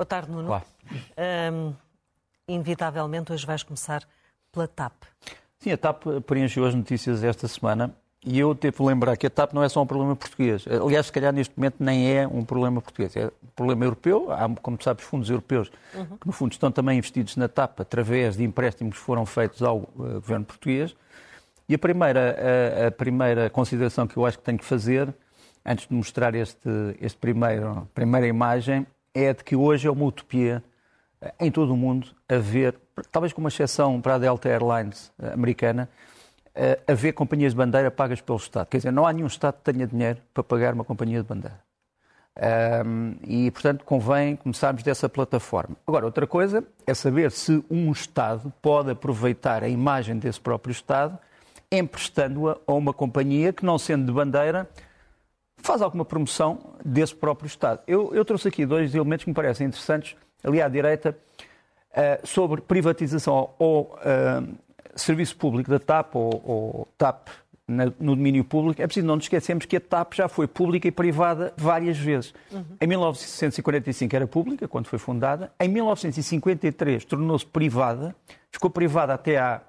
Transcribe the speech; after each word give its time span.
Boa 0.00 0.06
tarde, 0.06 0.30
Nuno. 0.30 0.48
Olá. 0.48 0.62
Um, 1.52 1.74
inevitavelmente, 2.48 3.34
hoje 3.34 3.44
vais 3.44 3.62
começar 3.62 4.02
pela 4.50 4.66
TAP. 4.66 4.94
Sim, 5.58 5.72
a 5.72 5.76
TAP 5.76 6.04
preencheu 6.26 6.64
as 6.64 6.74
notícias 6.74 7.22
esta 7.22 7.46
semana 7.46 7.94
e 8.24 8.38
eu 8.38 8.54
devo 8.54 8.86
lembrar 8.86 9.14
que 9.18 9.26
a 9.26 9.30
TAP 9.30 9.52
não 9.52 9.62
é 9.62 9.68
só 9.68 9.82
um 9.82 9.86
problema 9.86 10.16
português. 10.16 10.64
Aliás, 10.66 11.04
se 11.04 11.12
calhar 11.12 11.34
neste 11.34 11.52
momento 11.54 11.76
nem 11.80 12.16
é 12.16 12.26
um 12.26 12.42
problema 12.46 12.80
português, 12.80 13.14
é 13.14 13.26
um 13.26 13.48
problema 13.54 13.84
europeu. 13.84 14.32
Há, 14.32 14.48
como 14.62 14.82
sabes, 14.82 15.04
fundos 15.04 15.28
europeus 15.28 15.70
uhum. 15.94 16.16
que, 16.16 16.26
no 16.26 16.32
fundo, 16.32 16.52
estão 16.52 16.72
também 16.72 16.96
investidos 16.96 17.36
na 17.36 17.46
TAP 17.46 17.80
através 17.80 18.38
de 18.38 18.42
empréstimos 18.42 18.96
que 18.96 19.02
foram 19.02 19.26
feitos 19.26 19.62
ao 19.62 19.80
uh, 19.80 20.14
governo 20.14 20.46
português. 20.46 20.96
E 21.68 21.74
a 21.74 21.78
primeira, 21.78 22.38
a, 22.84 22.86
a, 22.86 22.90
primeira 22.90 23.50
consideração 23.50 24.06
que 24.06 24.16
eu 24.16 24.24
acho 24.24 24.38
que 24.38 24.44
tenho 24.44 24.56
que 24.56 24.64
fazer, 24.64 25.14
antes 25.62 25.86
de 25.86 25.92
mostrar 25.92 26.34
este, 26.34 26.70
este 27.02 27.18
primeiro, 27.18 27.86
primeira 27.92 28.26
imagem, 28.26 28.86
é 29.14 29.32
de 29.32 29.44
que 29.44 29.56
hoje 29.56 29.86
é 29.86 29.90
uma 29.90 30.04
utopia 30.04 30.62
eh, 31.20 31.34
em 31.40 31.50
todo 31.50 31.72
o 31.72 31.76
mundo 31.76 32.08
haver, 32.28 32.74
talvez 33.10 33.32
com 33.32 33.40
uma 33.40 33.48
exceção 33.48 34.00
para 34.00 34.14
a 34.14 34.18
Delta 34.18 34.48
Airlines 34.48 35.12
eh, 35.20 35.32
americana, 35.32 35.88
haver 36.86 37.12
companhias 37.12 37.52
de 37.52 37.56
bandeira 37.56 37.90
pagas 37.90 38.20
pelo 38.20 38.36
Estado. 38.36 38.66
Quer 38.66 38.78
dizer, 38.78 38.90
não 38.90 39.06
há 39.06 39.12
nenhum 39.12 39.28
Estado 39.28 39.54
que 39.54 39.72
tenha 39.72 39.86
dinheiro 39.86 40.18
para 40.34 40.42
pagar 40.42 40.74
uma 40.74 40.84
companhia 40.84 41.22
de 41.22 41.28
bandeira. 41.28 41.58
Um, 42.84 43.16
e, 43.24 43.50
portanto, 43.50 43.84
convém 43.84 44.36
começarmos 44.36 44.82
dessa 44.82 45.08
plataforma. 45.08 45.76
Agora, 45.86 46.04
outra 46.04 46.26
coisa 46.26 46.64
é 46.86 46.92
saber 46.92 47.30
se 47.30 47.64
um 47.70 47.90
Estado 47.92 48.52
pode 48.60 48.90
aproveitar 48.90 49.62
a 49.62 49.68
imagem 49.68 50.18
desse 50.18 50.40
próprio 50.40 50.72
Estado 50.72 51.18
emprestando-a 51.72 52.56
a 52.66 52.72
uma 52.72 52.92
companhia 52.92 53.52
que, 53.52 53.64
não 53.64 53.78
sendo 53.78 54.06
de 54.06 54.12
bandeira, 54.12 54.68
faz 55.62 55.82
alguma 55.82 56.04
promoção 56.04 56.58
desse 56.84 57.14
próprio 57.14 57.46
Estado. 57.46 57.80
Eu, 57.86 58.14
eu 58.14 58.24
trouxe 58.24 58.48
aqui 58.48 58.66
dois 58.66 58.94
elementos 58.94 59.24
que 59.24 59.30
me 59.30 59.34
parecem 59.34 59.66
interessantes, 59.66 60.16
ali 60.42 60.60
à 60.60 60.68
direita, 60.68 61.16
uh, 61.92 62.26
sobre 62.26 62.60
privatização 62.60 63.50
ou 63.58 63.96
uh, 63.96 64.54
serviço 64.94 65.36
público 65.36 65.70
da 65.70 65.78
TAP 65.78 66.14
ou, 66.14 66.42
ou 66.44 66.88
TAP 66.96 67.28
no 68.00 68.16
domínio 68.16 68.44
público, 68.44 68.82
é 68.82 68.86
preciso 68.86 69.06
não 69.06 69.16
nos 69.16 69.26
esquecermos 69.26 69.64
que 69.64 69.76
a 69.76 69.80
TAP 69.80 70.14
já 70.14 70.28
foi 70.28 70.46
pública 70.48 70.88
e 70.88 70.90
privada 70.90 71.54
várias 71.56 71.96
vezes. 71.96 72.34
Uhum. 72.50 72.64
Em 72.80 72.86
1945 72.86 74.16
era 74.16 74.26
pública, 74.26 74.66
quando 74.66 74.86
foi 74.86 74.98
fundada. 74.98 75.52
Em 75.60 75.68
1953 75.68 77.04
tornou-se 77.04 77.46
privada, 77.46 78.14
ficou 78.50 78.70
privada 78.70 79.14
até 79.14 79.38
à 79.38 79.60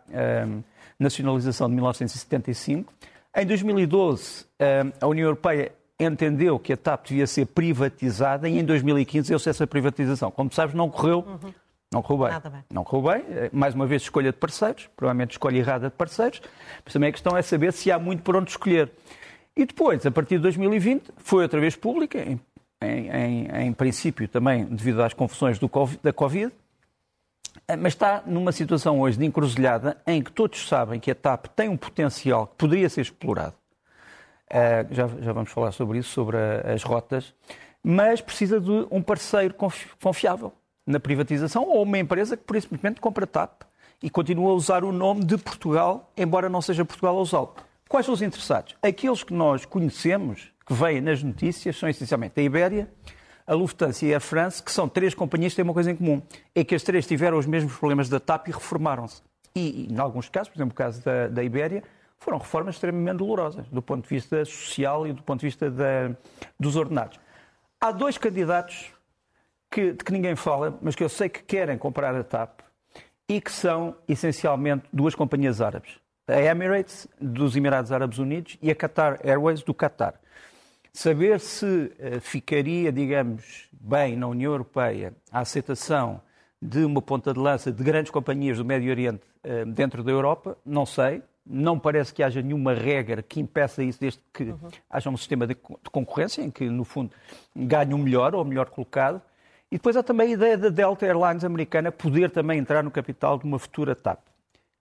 um, 0.47 0.63
nacionalização 0.99 1.69
de 1.69 1.75
1975. 1.75 2.91
Em 3.35 3.45
2012, 3.45 4.45
um, 4.59 4.91
a 4.99 5.07
União 5.07 5.25
Europeia 5.25 5.71
entendeu 6.05 6.57
que 6.59 6.73
a 6.73 6.77
TAP 6.77 7.07
devia 7.07 7.27
ser 7.27 7.45
privatizada 7.47 8.49
e 8.49 8.57
em 8.59 8.63
2015 8.63 9.29
deu-se 9.29 9.49
essa 9.49 9.67
privatização. 9.67 10.31
Como 10.31 10.51
sabes, 10.51 10.75
não 10.75 10.89
correu 10.89 11.19
uhum. 11.19 11.53
Não 11.93 12.01
correu 12.01 12.29
bem. 12.29 12.51
bem. 12.51 12.63
Não 12.71 12.83
correu 12.85 13.13
bem. 13.13 13.25
Eh, 13.35 13.49
mais 13.51 13.75
uma 13.75 13.85
vez, 13.85 14.03
escolha 14.03 14.31
de 14.31 14.37
parceiros, 14.37 14.89
provavelmente 14.95 15.31
escolha 15.31 15.57
errada 15.57 15.89
de 15.89 15.95
parceiros, 15.95 16.41
mas 16.85 16.93
também 16.93 17.09
a 17.09 17.11
questão 17.11 17.35
é 17.35 17.41
saber 17.41 17.73
se 17.73 17.91
há 17.91 17.99
muito 17.99 18.23
por 18.23 18.33
onde 18.35 18.49
escolher. 18.49 18.89
E 19.55 19.65
depois, 19.65 20.05
a 20.05 20.11
partir 20.11 20.37
de 20.37 20.43
2020, 20.43 21.11
foi 21.17 21.43
outra 21.43 21.59
vez 21.59 21.75
pública, 21.75 22.17
em, 22.19 22.39
em, 22.81 23.67
em 23.67 23.73
princípio 23.73 24.25
também 24.29 24.63
devido 24.65 25.03
às 25.03 25.13
confusões 25.13 25.59
do, 25.59 25.69
da 26.01 26.13
Covid, 26.13 26.53
eh, 27.67 27.75
mas 27.75 27.91
está 27.91 28.23
numa 28.25 28.53
situação 28.53 29.01
hoje 29.01 29.17
de 29.17 29.25
encruzilhada 29.25 29.97
em 30.07 30.23
que 30.23 30.31
todos 30.31 30.65
sabem 30.69 30.97
que 30.97 31.11
a 31.11 31.15
TAP 31.15 31.47
tem 31.47 31.67
um 31.67 31.75
potencial 31.75 32.47
que 32.47 32.55
poderia 32.55 32.87
ser 32.87 33.01
explorado. 33.01 33.55
Uh, 34.51 34.93
já, 34.93 35.07
já, 35.07 35.31
vamos 35.31 35.49
falar 35.49 35.71
sobre 35.71 35.99
isso, 35.99 36.09
sobre 36.09 36.35
a, 36.35 36.73
as 36.73 36.83
rotas, 36.83 37.33
mas 37.81 38.19
precisa 38.19 38.59
de 38.59 38.85
um 38.91 39.01
parceiro 39.01 39.55
confiável 40.01 40.51
na 40.85 40.99
privatização 40.99 41.63
ou 41.63 41.83
uma 41.83 41.97
empresa 41.97 42.35
que, 42.35 42.43
por 42.43 42.61
simplesmente, 42.61 42.99
compra 42.99 43.25
TAP 43.25 43.61
e 44.03 44.09
continua 44.09 44.51
a 44.51 44.53
usar 44.53 44.83
o 44.83 44.91
nome 44.91 45.23
de 45.23 45.37
Portugal, 45.37 46.11
embora 46.17 46.49
não 46.49 46.61
seja 46.61 46.83
Portugal 46.83 47.17
a 47.17 47.21
usá-lo. 47.21 47.55
Quais 47.87 48.05
são 48.05 48.13
os 48.13 48.21
interessados? 48.21 48.75
Aqueles 48.81 49.23
que 49.23 49.33
nós 49.33 49.63
conhecemos, 49.63 50.51
que 50.65 50.73
veem 50.73 50.99
nas 50.99 51.23
notícias, 51.23 51.77
são 51.77 51.87
essencialmente 51.87 52.39
a 52.39 52.43
Ibéria, 52.43 52.89
a 53.45 53.53
Lufthansa 53.53 54.05
e 54.05 54.13
a 54.13 54.19
France, 54.19 54.61
que 54.61 54.71
são 54.71 54.87
três 54.87 55.13
companhias 55.13 55.53
que 55.53 55.57
têm 55.57 55.63
uma 55.63 55.73
coisa 55.73 55.91
em 55.91 55.95
comum. 55.95 56.21
É 56.55 56.63
que 56.63 56.75
as 56.75 56.83
três 56.83 57.05
tiveram 57.05 57.37
os 57.37 57.45
mesmos 57.45 57.75
problemas 57.77 58.09
da 58.09 58.19
TAP 58.19 58.47
e 58.47 58.51
reformaram-se. 58.51 59.21
E, 59.55 59.87
em 59.91 59.99
alguns 59.99 60.29
casos, 60.29 60.49
por 60.49 60.57
exemplo, 60.57 60.71
o 60.73 60.75
caso 60.75 61.03
da, 61.03 61.27
da 61.27 61.43
Ibéria, 61.43 61.83
foram 62.21 62.37
reformas 62.37 62.75
extremamente 62.75 63.17
dolorosas, 63.17 63.67
do 63.69 63.81
ponto 63.81 64.03
de 64.03 64.09
vista 64.09 64.45
social 64.45 65.07
e 65.07 65.11
do 65.11 65.23
ponto 65.23 65.39
de 65.39 65.47
vista 65.47 65.69
da, 65.71 66.15
dos 66.59 66.75
ordenados. 66.75 67.19
Há 67.79 67.91
dois 67.91 68.15
candidatos 68.15 68.93
que, 69.71 69.93
de 69.93 70.03
que 70.03 70.11
ninguém 70.11 70.35
fala, 70.35 70.77
mas 70.83 70.95
que 70.95 71.03
eu 71.03 71.09
sei 71.09 71.29
que 71.29 71.41
querem 71.41 71.79
comprar 71.79 72.15
a 72.15 72.23
TAP 72.23 72.59
e 73.27 73.41
que 73.41 73.51
são 73.51 73.95
essencialmente 74.07 74.87
duas 74.93 75.15
companhias 75.15 75.61
árabes. 75.61 75.99
A 76.27 76.39
Emirates, 76.39 77.07
dos 77.19 77.55
Emirados 77.55 77.91
Árabes 77.91 78.19
Unidos, 78.19 78.55
e 78.61 78.69
a 78.69 78.75
Qatar 78.75 79.19
Airways, 79.23 79.63
do 79.63 79.73
Qatar. 79.73 80.13
Saber 80.93 81.39
se 81.39 81.65
uh, 81.65 82.21
ficaria, 82.21 82.91
digamos, 82.91 83.67
bem 83.71 84.15
na 84.15 84.27
União 84.27 84.51
Europeia 84.51 85.15
a 85.31 85.39
aceitação 85.39 86.21
de 86.61 86.85
uma 86.85 87.01
ponta 87.01 87.33
de 87.33 87.39
lança 87.39 87.71
de 87.71 87.83
grandes 87.83 88.11
companhias 88.11 88.59
do 88.59 88.65
Médio 88.65 88.91
Oriente 88.91 89.23
uh, 89.43 89.65
dentro 89.65 90.03
da 90.03 90.11
Europa, 90.11 90.55
não 90.63 90.85
sei. 90.85 91.23
Não 91.45 91.79
parece 91.79 92.13
que 92.13 92.21
haja 92.21 92.41
nenhuma 92.41 92.73
regra 92.73 93.23
que 93.23 93.39
impeça 93.39 93.83
isso, 93.83 93.99
desde 93.99 94.19
que 94.33 94.43
uhum. 94.43 94.69
haja 94.89 95.09
um 95.09 95.17
sistema 95.17 95.47
de, 95.47 95.55
de 95.55 95.89
concorrência 95.91 96.41
em 96.41 96.51
que, 96.51 96.69
no 96.69 96.83
fundo, 96.83 97.11
ganhe 97.55 97.93
o 97.93 97.97
melhor 97.97 98.35
ou 98.35 98.43
o 98.43 98.45
melhor 98.45 98.69
colocado. 98.69 99.21
E 99.71 99.77
depois 99.77 99.95
há 99.95 100.03
também 100.03 100.27
a 100.27 100.31
ideia 100.31 100.57
da 100.57 100.69
Delta 100.69 101.05
Airlines 101.05 101.43
americana 101.43 101.91
poder 101.91 102.29
também 102.29 102.59
entrar 102.59 102.83
no 102.83 102.91
capital 102.91 103.37
de 103.37 103.45
uma 103.45 103.57
futura 103.57 103.95
TAP. 103.95 104.19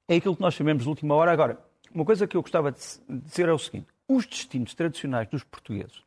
É 0.09 0.17
aquilo 0.17 0.35
que 0.35 0.43
nós 0.43 0.55
chamamos 0.55 0.83
de 0.83 0.89
última 0.89 1.15
hora. 1.15 1.33
Agora, 1.33 1.59
uma 1.95 2.05
coisa 2.05 2.27
que 2.27 2.37
eu 2.37 2.43
gostava 2.43 2.73
de 2.73 2.81
dizer 3.09 3.49
é 3.49 3.53
o 3.53 3.59
seguinte: 3.59 3.87
os 4.09 4.27
destinos 4.27 4.75
tradicionais 4.75 5.29
dos 5.29 5.45
portugueses 5.45 6.03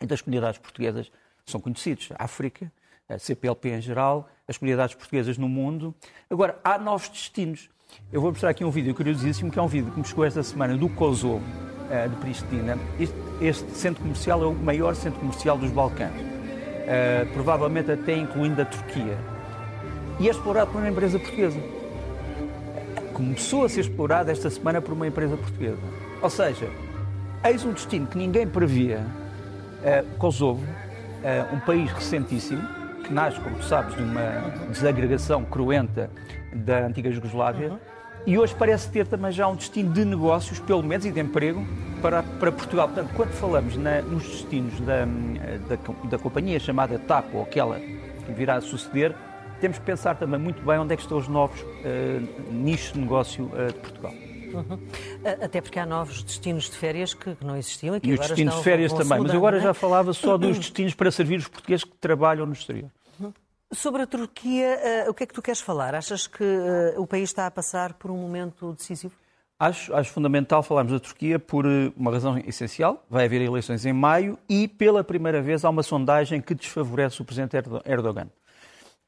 e 0.00 0.06
das 0.06 0.20
comunidades 0.20 0.58
portuguesas 0.58 1.10
são 1.46 1.60
conhecidos. 1.60 2.10
A 2.18 2.24
África, 2.24 2.70
a 3.08 3.18
CPLP 3.18 3.70
em 3.70 3.80
geral, 3.80 4.28
as 4.46 4.58
comunidades 4.58 4.94
portuguesas 4.94 5.38
no 5.38 5.48
mundo. 5.48 5.94
Agora, 6.28 6.58
há 6.62 6.78
novos 6.78 7.08
destinos. 7.08 7.70
Eu 8.12 8.20
vou 8.20 8.30
mostrar 8.30 8.50
aqui 8.50 8.64
um 8.64 8.70
vídeo 8.70 8.94
curiosíssimo, 8.94 9.50
que 9.50 9.58
é 9.58 9.62
um 9.62 9.68
vídeo 9.68 9.90
que 9.90 9.98
me 9.98 10.04
chegou 10.04 10.24
esta 10.24 10.42
semana 10.42 10.76
do 10.76 10.88
Kosovo, 10.88 11.42
eh, 11.90 12.08
de 12.08 12.16
Pristina. 12.16 12.78
Este, 12.98 13.16
este 13.40 13.70
centro 13.72 14.02
comercial 14.02 14.42
é 14.42 14.46
o 14.46 14.54
maior 14.54 14.94
centro 14.94 15.20
comercial 15.20 15.58
dos 15.58 15.70
Balcãs 15.70 16.34
uh, 16.84 17.32
provavelmente 17.32 17.90
até 17.90 18.16
incluindo 18.16 18.60
a 18.62 18.64
Turquia. 18.64 19.18
E 20.20 20.28
é 20.28 20.30
explorado 20.30 20.70
por 20.70 20.78
uma 20.78 20.88
empresa 20.88 21.18
portuguesa. 21.18 21.58
Começou 23.12 23.64
a 23.64 23.68
ser 23.68 23.80
explorado 23.80 24.30
esta 24.30 24.50
semana 24.50 24.80
por 24.80 24.92
uma 24.92 25.06
empresa 25.06 25.36
portuguesa. 25.36 25.78
Ou 26.20 26.30
seja, 26.30 26.70
eis 27.44 27.64
um 27.64 27.72
destino 27.72 28.06
que 28.06 28.18
ninguém 28.18 28.46
previa. 28.46 29.04
Uh, 29.84 30.16
Kosovo, 30.16 30.64
um 31.52 31.58
país 31.60 31.90
recentíssimo, 31.90 32.62
que 33.04 33.12
nasce, 33.12 33.38
como 33.40 33.56
tu 33.56 33.64
sabes, 33.64 33.94
de 33.94 34.02
uma 34.02 34.50
desagregação 34.70 35.44
cruenta 35.44 36.10
da 36.52 36.86
antiga 36.86 37.10
Jugoslávia. 37.10 37.70
Uhum 37.70 37.94
e 38.26 38.38
hoje 38.38 38.54
parece 38.54 38.90
ter 38.90 39.06
também 39.06 39.30
já 39.30 39.46
um 39.46 39.54
destino 39.54 39.92
de 39.92 40.02
negócios, 40.04 40.58
pelo 40.58 40.82
menos, 40.82 41.04
e 41.04 41.12
de 41.12 41.20
emprego 41.20 41.66
para, 42.00 42.22
para 42.22 42.50
Portugal. 42.50 42.88
Portanto, 42.88 43.12
quando 43.14 43.32
falamos 43.32 43.76
na, 43.76 44.00
nos 44.00 44.22
destinos 44.26 44.80
da, 44.80 45.04
da, 45.04 46.08
da, 46.08 46.18
companhia 46.18 46.58
chamada 46.58 46.98
TAP, 46.98 47.34
ou 47.34 47.42
aquela 47.42 47.78
que 47.78 48.32
virá 48.32 48.54
a 48.56 48.60
suceder, 48.62 49.14
temos 49.60 49.78
que 49.78 49.84
pensar 49.84 50.16
também 50.16 50.40
muito 50.40 50.64
bem 50.64 50.78
onde 50.78 50.94
é 50.94 50.96
que 50.96 51.02
estão 51.02 51.18
os 51.18 51.28
novos 51.28 51.60
uh, 51.60 52.50
nichos 52.50 52.94
de 52.94 53.00
negócio 53.00 53.44
uh, 53.44 53.66
de 53.66 53.78
Portugal. 53.78 54.12
Uhum. 54.12 54.78
Até 55.42 55.60
porque 55.60 55.78
há 55.78 55.84
novos 55.84 56.22
destinos 56.22 56.70
de 56.70 56.76
férias 56.76 57.12
que 57.12 57.36
não 57.44 57.56
existiam. 57.56 57.96
E, 57.96 58.00
que 58.00 58.08
e 58.08 58.14
os 58.14 58.20
destinos 58.20 58.56
de 58.56 58.62
férias 58.62 58.92
também, 58.92 59.20
mas 59.20 59.34
agora 59.34 59.58
é? 59.58 59.60
já 59.60 59.74
falava 59.74 60.14
só 60.14 60.38
dos 60.38 60.56
destinos 60.58 60.94
para 60.94 61.10
servir 61.10 61.38
os 61.38 61.48
portugueses 61.48 61.84
que 61.84 61.96
trabalham 62.00 62.46
no 62.46 62.52
exterior. 62.52 62.90
Sobre 63.72 64.02
a 64.02 64.06
Turquia, 64.06 65.06
uh, 65.06 65.10
o 65.10 65.14
que 65.14 65.24
é 65.24 65.26
que 65.26 65.34
tu 65.34 65.42
queres 65.42 65.60
falar? 65.60 65.94
Achas 65.94 66.26
que 66.26 66.44
uh, 66.44 67.00
o 67.00 67.06
país 67.06 67.30
está 67.30 67.46
a 67.46 67.50
passar 67.50 67.94
por 67.94 68.10
um 68.10 68.16
momento 68.16 68.72
decisivo? 68.72 69.14
Acho, 69.58 69.94
acho 69.94 70.10
fundamental 70.10 70.62
falarmos 70.62 70.92
da 70.92 71.00
Turquia 71.00 71.38
por 71.38 71.64
eh, 71.64 71.92
uma 71.96 72.10
razão 72.10 72.36
essencial. 72.38 73.04
Vai 73.08 73.24
haver 73.24 73.40
eleições 73.40 73.86
em 73.86 73.92
maio 73.92 74.36
e, 74.48 74.66
pela 74.66 75.04
primeira 75.04 75.40
vez, 75.40 75.64
há 75.64 75.70
uma 75.70 75.82
sondagem 75.82 76.40
que 76.40 76.54
desfavorece 76.54 77.22
o 77.22 77.24
presidente 77.24 77.56
Erdogan. 77.86 78.28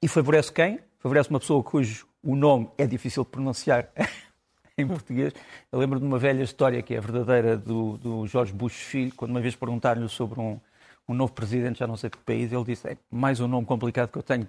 E 0.01 0.07
favorece 0.07 0.53
quem? 0.53 0.79
Favorece 1.01 1.31
uma 1.31 1.41
pessoa 1.41 1.63
cujo 1.63 2.07
o 2.23 2.37
nome 2.37 2.71
é 2.79 2.87
difícil 2.87 3.25
de 3.25 3.31
pronunciar 3.31 3.89
em 4.79 4.87
português. 4.87 5.33
Eu 5.71 5.81
lembro 5.81 5.99
de 5.99 6.07
uma 6.07 6.19
velha 6.19 6.43
história 6.43 6.81
que 6.81 6.95
é 6.95 7.01
verdadeira 7.01 7.57
do, 7.57 7.97
do 7.99 8.27
Jorge 8.27 8.53
Bush 8.53 8.77
Filho, 8.77 9.13
quando 9.17 9.33
uma 9.33 9.41
vez 9.41 9.57
perguntaram-lhe 9.57 10.09
sobre 10.09 10.39
um, 10.39 10.61
um 11.09 11.15
novo 11.15 11.33
presidente, 11.33 11.79
já 11.79 11.87
não 11.87 11.97
sei 11.97 12.11
de 12.11 12.17
que 12.17 12.25
país, 12.25 12.53
ele 12.53 12.65
disse, 12.65 12.89
é 12.89 12.97
mais 13.11 13.41
um 13.41 13.47
nome 13.47 13.67
complicado 13.67 14.11
que 14.11 14.19
eu 14.19 14.23
tenho 14.23 14.49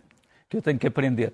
que, 0.49 0.57
eu 0.57 0.61
tenho 0.61 0.79
que 0.79 0.87
aprender. 0.87 1.33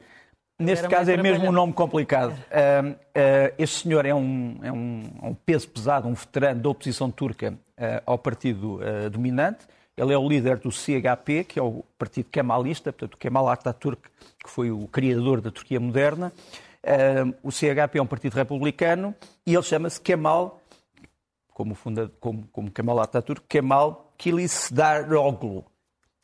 Neste 0.60 0.88
caso 0.88 1.12
é 1.12 1.18
mesmo 1.18 1.48
um 1.48 1.52
nome 1.52 1.74
complicado. 1.74 2.34
Uh, 2.54 2.92
uh, 2.92 3.54
este 3.58 3.82
senhor 3.82 4.06
é 4.06 4.14
um, 4.14 4.60
é, 4.62 4.72
um, 4.72 5.04
é 5.24 5.26
um, 5.26 5.34
peso 5.34 5.68
pesado, 5.68 6.08
um 6.08 6.14
veterano 6.14 6.62
da 6.62 6.70
oposição 6.70 7.10
turca 7.10 7.52
uh, 7.52 8.02
ao 8.06 8.18
partido 8.18 8.80
dominante. 9.12 9.66
Ele 9.98 10.14
é 10.14 10.18
o 10.18 10.28
líder 10.28 10.58
do 10.58 10.72
CHP, 10.72 11.46
que 11.46 11.60
é 11.60 11.62
o 11.64 11.84
partido 11.98 12.30
kemalista, 12.30 12.94
portanto, 12.94 13.18
Kemal 13.18 13.50
Atatürk, 13.50 14.02
que 14.44 14.50
foi 14.50 14.72
o 14.72 14.88
criador 14.88 15.42
da 15.42 15.52
Turquia 15.52 15.80
moderna. 15.80 16.32
O 17.44 17.52
CHP 17.52 18.00
é 18.00 18.02
um 18.02 18.08
partido 18.08 18.34
republicano 18.34 19.14
e 19.46 19.54
ele 19.54 19.64
chama-se 19.64 20.02
Kemal, 20.02 20.60
como, 21.54 21.76
funda, 21.76 22.12
como, 22.20 22.48
como 22.52 22.72
Kemal 22.72 23.00
Atatürk, 23.00 23.46
Kemal 23.48 24.03
Kilicdaroglu. 24.18 25.66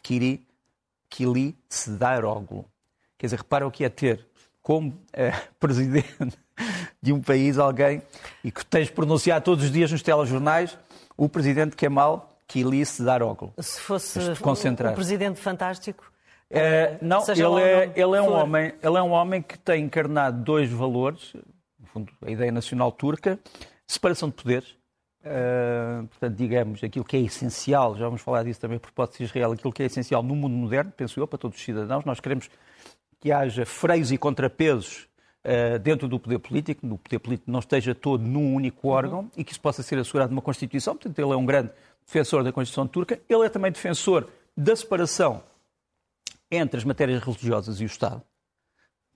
Kiri 0.02 0.46
Kilicdaroglu. 1.10 2.66
Quer 3.18 3.28
dizer, 3.28 3.38
repara 3.38 3.68
o 3.68 3.72
que 3.72 3.84
é 3.84 3.90
ter 3.90 4.26
como 4.62 4.90
uh, 4.90 4.96
presidente 5.60 6.38
de 7.02 7.14
um 7.14 7.22
país 7.22 7.58
alguém 7.58 8.02
e 8.44 8.52
que 8.52 8.66
tens 8.66 8.90
pronunciado 8.90 9.46
todos 9.46 9.66
os 9.66 9.72
dias 9.72 9.92
nos 9.92 10.02
telejornais 10.02 10.78
o 11.18 11.28
presidente 11.28 11.76
Kemal 11.76 12.38
Quilice 12.48 13.04
Daroglu. 13.04 13.54
Se 13.60 13.80
fosse 13.80 14.20
um 14.20 14.96
presidente 14.96 15.40
fantástico. 15.40 16.12
É, 16.50 16.98
não, 17.00 17.24
ele 17.28 17.62
é, 17.62 17.84
ele, 17.96 18.18
é 18.18 18.22
um 18.22 18.34
homem, 18.34 18.74
ele 18.82 18.98
é 18.98 19.02
um 19.04 19.12
homem 19.12 19.40
que 19.40 19.58
tem 19.58 19.84
encarnado 19.84 20.42
dois 20.44 20.68
valores, 20.72 21.34
no 21.80 21.86
fundo, 21.86 22.12
a 22.26 22.32
ideia 22.32 22.52
nacional 22.52 22.92
turca, 22.92 23.38
separação 23.86 24.30
de 24.30 24.36
poderes, 24.36 24.76
uh, 25.24 26.08
portanto, 26.08 26.36
digamos, 26.36 26.84
aquilo 26.84 27.06
que 27.06 27.18
é 27.18 27.20
essencial, 27.22 27.96
já 27.96 28.06
vamos 28.06 28.22
falar 28.22 28.44
disso 28.44 28.60
também 28.60 28.80
por 28.80 28.90
hipótese 28.90 29.20
de 29.20 29.24
Israel, 29.26 29.52
aquilo 29.52 29.74
que 29.74 29.84
é 29.84 29.86
essencial 29.86 30.24
no 30.24 30.36
mundo 30.36 30.56
moderno, 30.56 30.92
penso 30.96 31.20
eu, 31.20 31.28
para 31.28 31.38
todos 31.38 31.58
os 31.58 31.64
cidadãos, 31.64 32.06
nós 32.06 32.20
queremos 32.20 32.50
que 33.20 33.32
haja 33.32 33.66
freios 33.66 34.12
e 34.12 34.18
contrapesos 34.18 35.08
uh, 35.44 35.80
dentro 35.80 36.08
do 36.08 36.20
poder 36.20 36.40
político, 36.40 36.86
no 36.86 36.98
poder 36.98 37.20
político 37.20 37.52
não 37.52 37.60
esteja 37.60 37.94
todo 37.94 38.24
num 38.24 38.54
único 38.54 38.88
órgão 38.88 39.20
uhum. 39.20 39.32
e 39.38 39.44
que 39.44 39.52
isso 39.52 39.62
possa 39.62 39.84
ser 39.84 39.98
assegurado 40.00 40.32
numa 40.32 40.42
Constituição, 40.42 40.96
portanto, 40.96 41.20
ele 41.20 41.34
é 41.34 41.36
um 41.36 41.46
grande 41.46 41.72
defensor 42.06 42.44
da 42.44 42.52
Constituição 42.52 42.88
turca, 42.88 43.20
ele 43.30 43.46
é 43.46 43.50
também 43.50 43.72
defensor 43.72 44.28
da 44.56 44.76
separação 44.76 45.44
entre 46.52 46.78
as 46.78 46.84
matérias 46.84 47.22
religiosas 47.22 47.80
e 47.80 47.84
o 47.84 47.86
Estado. 47.86 48.24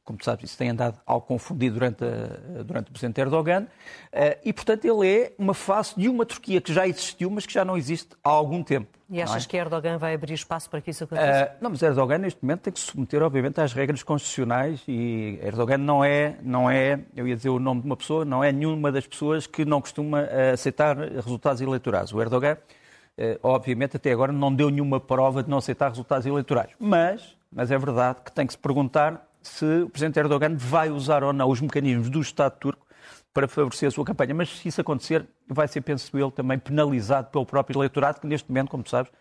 Como 0.03 0.17
tu 0.17 0.25
sabes, 0.25 0.49
isso 0.49 0.57
tem 0.57 0.69
andado 0.69 0.99
algo 1.05 1.25
confundido 1.25 1.75
durante, 1.75 2.03
a, 2.03 2.63
durante 2.63 2.89
o 2.89 2.91
presidente 2.91 3.21
Erdogan. 3.21 3.63
Uh, 3.63 4.37
e, 4.43 4.51
portanto, 4.51 4.85
ele 4.85 5.07
é 5.07 5.33
uma 5.37 5.53
face 5.53 5.97
de 5.97 6.09
uma 6.09 6.25
Turquia 6.25 6.59
que 6.59 6.73
já 6.73 6.87
existiu, 6.87 7.29
mas 7.29 7.45
que 7.45 7.53
já 7.53 7.63
não 7.63 7.77
existe 7.77 8.09
há 8.23 8.29
algum 8.29 8.61
tempo. 8.63 8.87
E 9.09 9.21
achas 9.21 9.45
é? 9.45 9.47
que 9.47 9.55
Erdogan 9.55 9.97
vai 9.97 10.13
abrir 10.13 10.33
espaço 10.33 10.69
para 10.69 10.81
que 10.81 10.91
isso 10.91 11.03
aconteça? 11.03 11.53
Uh, 11.53 11.63
não, 11.63 11.69
mas 11.69 11.81
Erdogan, 11.81 12.17
neste 12.17 12.43
momento, 12.43 12.61
tem 12.61 12.73
que 12.73 12.79
se 12.79 12.87
submeter, 12.87 13.21
obviamente, 13.21 13.61
às 13.61 13.71
regras 13.71 14.03
constitucionais. 14.03 14.81
E 14.87 15.39
Erdogan 15.41 15.77
não 15.77 16.03
é, 16.03 16.37
não 16.41 16.69
é, 16.69 16.99
eu 17.15 17.27
ia 17.27 17.35
dizer 17.35 17.49
o 17.49 17.59
nome 17.59 17.81
de 17.81 17.85
uma 17.85 17.95
pessoa, 17.95 18.25
não 18.25 18.43
é 18.43 18.51
nenhuma 18.51 18.91
das 18.91 19.07
pessoas 19.07 19.47
que 19.47 19.63
não 19.63 19.79
costuma 19.79 20.27
aceitar 20.53 20.97
resultados 20.97 21.61
eleitorais. 21.61 22.11
O 22.11 22.21
Erdogan 22.21 22.57
eh, 23.17 23.39
obviamente 23.43 23.97
até 23.97 24.11
agora 24.11 24.31
não 24.31 24.53
deu 24.53 24.69
nenhuma 24.69 24.99
prova 24.99 25.43
de 25.43 25.49
não 25.49 25.59
aceitar 25.59 25.89
resultados 25.89 26.25
eleitorais. 26.25 26.71
Mas, 26.79 27.37
mas 27.51 27.71
é 27.71 27.77
verdade 27.77 28.19
que 28.25 28.31
tem 28.31 28.45
que 28.47 28.53
se 28.53 28.59
perguntar 28.59 29.27
se 29.43 29.83
o 29.83 29.89
Presidente 29.89 30.19
Erdogan 30.19 30.55
vai 30.55 30.89
usar 30.89 31.23
ou 31.23 31.33
não 31.33 31.49
os 31.49 31.61
mecanismos 31.61 32.09
do 32.09 32.21
Estado 32.21 32.57
turco 32.59 32.85
para 33.33 33.47
favorecer 33.47 33.87
a 33.87 33.91
sua 33.91 34.05
campanha. 34.05 34.33
Mas 34.33 34.49
se 34.49 34.67
isso 34.67 34.79
acontecer, 34.79 35.27
vai 35.47 35.67
ser, 35.67 35.81
penso 35.81 36.17
eu, 36.17 36.31
também 36.31 36.59
penalizado 36.59 37.29
pelo 37.29 37.45
próprio 37.45 37.79
eleitorado, 37.79 38.21
que 38.21 38.27
neste 38.27 38.49
momento, 38.49 38.69
como 38.69 38.87
sabes, 38.87 39.11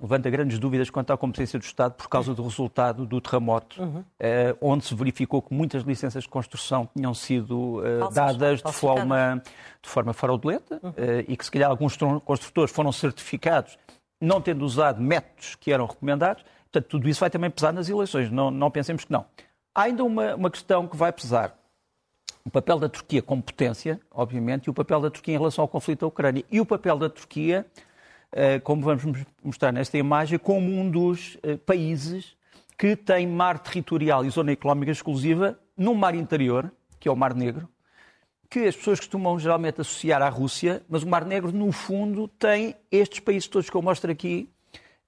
levanta 0.00 0.28
grandes 0.28 0.58
dúvidas 0.58 0.90
quanto 0.90 1.12
à 1.12 1.16
competência 1.16 1.58
do 1.58 1.62
Estado 1.62 1.94
por 1.94 2.08
causa 2.08 2.34
do 2.34 2.42
resultado 2.42 3.06
do 3.06 3.20
terremoto, 3.20 3.80
uhum. 3.82 4.04
eh, 4.20 4.54
onde 4.60 4.84
se 4.84 4.94
verificou 4.94 5.40
que 5.40 5.54
muitas 5.54 5.82
licenças 5.84 6.24
de 6.24 6.28
construção 6.28 6.88
tinham 6.94 7.14
sido 7.14 7.82
eh, 7.84 8.00
dadas 8.12 8.62
de 8.62 8.72
forma, 8.72 9.42
de 9.82 9.88
forma 9.88 10.12
fraudulenta 10.12 10.80
uhum. 10.82 10.92
eh, 10.96 11.24
e 11.28 11.36
que, 11.36 11.44
se 11.44 11.50
calhar, 11.50 11.70
alguns 11.70 11.96
construtores 12.24 12.74
foram 12.74 12.92
certificados 12.92 13.78
não 14.20 14.40
tendo 14.40 14.64
usado 14.64 15.00
métodos 15.00 15.54
que 15.56 15.72
eram 15.72 15.86
recomendados. 15.86 16.44
Portanto, 16.70 16.90
tudo 16.90 17.08
isso 17.08 17.20
vai 17.20 17.30
também 17.30 17.50
pesar 17.50 17.72
nas 17.72 17.88
eleições, 17.88 18.30
não, 18.30 18.50
não 18.50 18.70
pensemos 18.70 19.04
que 19.04 19.12
não. 19.12 19.24
Há 19.74 19.82
ainda 19.82 20.04
uma, 20.04 20.34
uma 20.34 20.50
questão 20.50 20.86
que 20.86 20.96
vai 20.96 21.12
pesar. 21.12 21.56
O 22.44 22.50
papel 22.50 22.78
da 22.78 22.88
Turquia 22.88 23.22
como 23.22 23.42
potência, 23.42 24.00
obviamente, 24.10 24.66
e 24.66 24.70
o 24.70 24.74
papel 24.74 25.00
da 25.00 25.10
Turquia 25.10 25.34
em 25.34 25.38
relação 25.38 25.62
ao 25.62 25.68
conflito 25.68 26.00
da 26.00 26.06
Ucrânia. 26.06 26.44
E 26.50 26.60
o 26.60 26.66
papel 26.66 26.96
da 26.96 27.08
Turquia 27.10 27.66
eh, 28.32 28.58
como 28.60 28.82
vamos 28.82 29.24
mostrar 29.42 29.72
nesta 29.72 29.96
imagem, 29.96 30.38
como 30.38 30.70
um 30.70 30.90
dos 30.90 31.38
eh, 31.42 31.56
países 31.56 32.36
que 32.76 32.94
tem 32.94 33.26
mar 33.26 33.58
territorial 33.58 34.24
e 34.24 34.30
zona 34.30 34.52
económica 34.52 34.92
exclusiva 34.92 35.58
no 35.76 35.94
mar 35.94 36.14
interior, 36.14 36.70
que 37.00 37.08
é 37.08 37.10
o 37.10 37.16
Mar 37.16 37.34
Negro, 37.34 37.68
que 38.50 38.60
as 38.66 38.76
pessoas 38.76 39.00
costumam 39.00 39.38
geralmente 39.38 39.80
associar 39.80 40.22
à 40.22 40.28
Rússia, 40.28 40.82
mas 40.88 41.02
o 41.02 41.08
Mar 41.08 41.24
Negro, 41.24 41.50
no 41.50 41.72
fundo, 41.72 42.28
tem 42.28 42.76
estes 42.90 43.20
países 43.20 43.48
todos 43.48 43.70
que 43.70 43.76
eu 43.76 43.82
mostro 43.82 44.10
aqui 44.10 44.50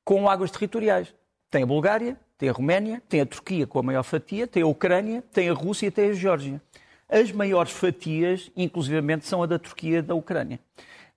com 0.05 0.29
águas 0.29 0.51
territoriais. 0.51 1.15
Tem 1.51 1.63
a 1.63 1.67
Bulgária, 1.67 2.17
tem 2.37 2.49
a 2.49 2.53
Roménia, 2.53 3.03
tem 3.09 3.21
a 3.21 3.27
Turquia 3.27 3.67
com 3.67 3.79
a 3.79 3.83
maior 3.83 4.03
fatia, 4.03 4.47
tem 4.47 4.63
a 4.63 4.67
Ucrânia, 4.67 5.23
tem 5.33 5.49
a 5.49 5.53
Rússia 5.53 5.87
e 5.87 5.91
tem 5.91 6.11
a 6.11 6.13
Geórgia. 6.13 6.61
As 7.09 7.33
maiores 7.33 7.73
fatias, 7.73 8.51
inclusivamente, 8.57 9.27
são 9.27 9.43
a 9.43 9.47
da 9.47 9.59
Turquia 9.59 9.99
e 9.99 10.03
da 10.03 10.15
Ucrânia. 10.15 10.61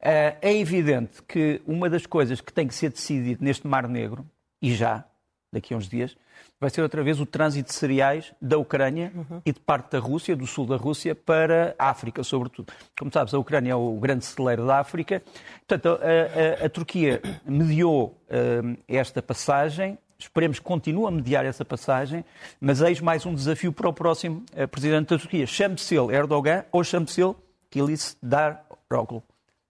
Eh, 0.01 0.37
é 0.41 0.57
evidente 0.57 1.21
que 1.23 1.61
uma 1.67 1.89
das 1.89 2.05
coisas 2.05 2.41
que 2.41 2.51
tem 2.51 2.67
que 2.67 2.73
ser 2.73 2.89
decidida 2.89 3.43
neste 3.43 3.67
Mar 3.67 3.87
Negro, 3.87 4.25
e 4.61 4.73
já, 4.73 5.05
daqui 5.51 5.73
a 5.73 5.77
uns 5.77 5.87
dias, 5.87 6.15
vai 6.59 6.69
ser 6.69 6.81
outra 6.81 7.03
vez 7.03 7.19
o 7.19 7.25
trânsito 7.25 7.69
de 7.69 7.75
cereais 7.75 8.33
da 8.41 8.57
Ucrânia 8.57 9.11
uhum. 9.13 9.41
e 9.45 9.51
de 9.51 9.59
parte 9.59 9.91
da 9.91 9.99
Rússia, 9.99 10.35
do 10.35 10.47
sul 10.47 10.65
da 10.65 10.75
Rússia, 10.75 11.13
para 11.13 11.75
a 11.77 11.89
África, 11.89 12.23
sobretudo. 12.23 12.71
Como 12.97 13.11
sabes, 13.11 13.33
a 13.33 13.39
Ucrânia 13.39 13.73
é 13.73 13.75
o 13.75 13.93
grande 13.99 14.25
celeiro 14.25 14.65
da 14.65 14.79
África. 14.79 15.21
Portanto, 15.67 15.99
a, 16.01 16.63
a, 16.63 16.65
a 16.65 16.69
Turquia 16.69 17.21
mediou 17.45 18.17
uh, 18.27 18.77
esta 18.87 19.21
passagem. 19.21 19.97
Esperemos 20.21 20.59
que 20.59 20.65
continue 20.65 21.07
a 21.07 21.11
mediar 21.11 21.45
essa 21.45 21.65
passagem, 21.65 22.23
mas 22.59 22.81
eis 22.81 22.99
mais 22.99 23.25
um 23.25 23.33
desafio 23.33 23.73
para 23.73 23.89
o 23.89 23.93
próximo 23.93 24.43
uh, 24.53 24.67
presidente 24.67 25.09
da 25.09 25.17
Turquia. 25.17 25.47
Chame-se 25.47 25.95
ele 25.95 26.15
Erdogan 26.15 26.63
ou 26.71 26.83
chame-se 26.83 27.21
ele 27.21 27.35
Kilis 27.69 28.17
Daroglu. 28.21 29.23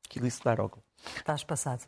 Kilic 0.10 0.44
Daroglu. 0.44 0.84
Estás 1.16 1.44
passado. 1.44 1.88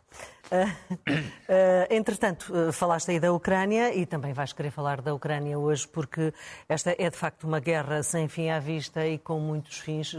Uh, 0.51 0.65
uh, 1.07 1.87
entretanto, 1.89 2.51
uh, 2.51 2.71
falaste 2.71 3.11
aí 3.11 3.19
da 3.19 3.31
Ucrânia 3.31 3.93
e 3.93 4.05
também 4.05 4.33
vais 4.33 4.53
querer 4.53 4.71
falar 4.71 5.01
da 5.01 5.13
Ucrânia 5.13 5.57
hoje, 5.57 5.87
porque 5.87 6.33
esta 6.67 6.95
é 6.97 7.09
de 7.09 7.17
facto 7.17 7.45
uma 7.45 7.59
guerra 7.59 8.01
sem 8.01 8.27
fim 8.27 8.49
à 8.49 8.59
vista 8.59 9.05
e 9.05 9.17
com 9.17 9.39
muitos 9.39 9.77
fins, 9.79 10.15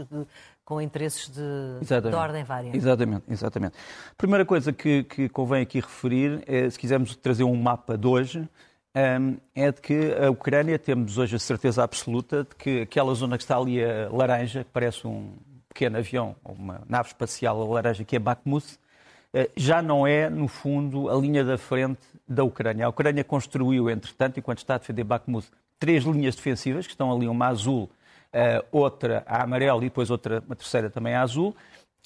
com 0.65 0.81
interesses 0.81 1.29
de, 1.29 2.01
de, 2.09 2.15
ordem 2.15 2.43
vária. 2.43 2.75
Exatamente, 2.75 3.23
exatamente. 3.29 3.75
Primeira 4.17 4.43
coisa 4.43 4.73
que, 4.73 5.03
que 5.03 5.29
convém 5.29 5.61
aqui 5.61 5.79
referir, 5.79 6.43
é, 6.47 6.67
se 6.67 6.79
quisermos 6.79 7.15
trazer 7.15 7.43
um 7.43 7.55
mapa 7.55 7.95
de 7.95 8.07
hoje, 8.07 8.49
um, 8.95 9.37
é 9.53 9.71
de 9.71 9.79
que 9.79 10.13
a 10.13 10.31
Ucrânia, 10.31 10.79
temos 10.79 11.19
hoje 11.19 11.35
a 11.35 11.39
certeza 11.39 11.83
absoluta 11.83 12.43
de 12.43 12.55
que 12.55 12.81
aquela 12.81 13.13
zona 13.13 13.37
que 13.37 13.43
está 13.43 13.57
ali 13.57 13.83
a 13.83 14.09
laranja, 14.09 14.63
que 14.63 14.69
parece 14.71 15.05
um 15.05 15.33
pequeno 15.69 15.97
avião, 15.97 16.35
uma 16.43 16.81
nave 16.89 17.09
espacial 17.09 17.69
laranja 17.69 18.03
que 18.03 18.15
é 18.15 18.19
Bakhmut, 18.19 18.79
eh, 19.33 19.51
já 19.55 19.81
não 19.81 20.07
é, 20.07 20.29
no 20.29 20.47
fundo, 20.47 21.09
a 21.09 21.15
linha 21.15 21.43
da 21.43 21.57
frente 21.57 21.99
da 22.27 22.43
Ucrânia. 22.43 22.85
A 22.85 22.89
Ucrânia 22.89 23.23
construiu, 23.23 23.89
entretanto, 23.89 24.39
enquanto 24.39 24.59
está 24.59 24.75
a 24.75 24.77
defender 24.77 25.03
Bakhmut, 25.03 25.47
três 25.77 26.05
linhas 26.05 26.35
defensivas, 26.35 26.87
que 26.87 26.93
estão 26.93 27.13
ali, 27.13 27.27
uma 27.27 27.47
azul, 27.47 27.89
outra 28.71 29.23
a 29.25 29.43
amarelo 29.43 29.81
e 29.81 29.85
depois 29.85 30.09
outra, 30.09 30.43
uma 30.45 30.55
terceira 30.55 30.89
também 30.89 31.13
a 31.13 31.21
azul. 31.21 31.55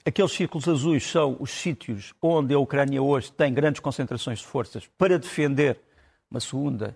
Aqueles 0.06 0.32
círculos 0.32 0.68
azuis 0.68 1.06
são 1.06 1.36
os 1.40 1.52
sítios 1.52 2.14
onde 2.22 2.54
a 2.54 2.60
Ucrânia 2.60 3.02
hoje 3.02 3.32
tem 3.32 3.54
grandes 3.54 3.82
concentrações 3.82 4.40
de 4.40 4.46
forças 4.46 4.88
para 4.98 5.20
defender 5.20 5.80
uma 6.32 6.40
segunda 6.40 6.96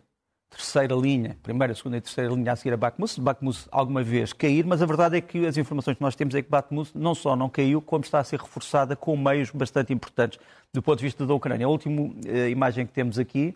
terceira 0.50 0.96
linha, 0.96 1.36
primeira, 1.42 1.74
segunda 1.74 1.98
e 1.98 2.01
terceira 2.01 2.34
linha 2.34 2.51
a 2.51 2.56
seguir 2.56 2.74
a 2.74 2.77
Bakhmut, 2.77 3.20
Bakhmut 3.20 3.65
alguma 3.72 4.03
vez 4.03 4.32
cair, 4.34 4.65
mas 4.65 4.82
a 4.82 4.86
verdade 4.86 5.18
é 5.18 5.22
que 5.22 5.46
as 5.46 5.58
informações 5.58 5.98
que 5.98 6.01
nós 6.01 6.15
temos 6.15 6.36
é 6.36 6.42
que 6.42 6.50
Bakhmut 6.50 6.92
não 6.96 7.15
só 7.15 7.36
não 7.36 7.50
caiu, 7.50 7.82
como 7.82 8.03
está 8.03 8.20
a 8.20 8.24
ser 8.24 8.39
reforçada 8.39 8.96
com 8.96 9.18
meios 9.18 9.50
bastante 9.50 9.92
importantes 9.92 10.39
do 10.72 10.82
ponto 10.82 11.00
de 11.00 11.06
vista 11.06 11.25
da 11.25 11.34
Ucrânia. 11.34 11.65
A 11.65 11.70
última 11.70 12.13
eh, 12.25 12.50
imagem 12.50 12.86
que 12.86 12.94
temos 12.94 13.18
aqui 13.18 13.56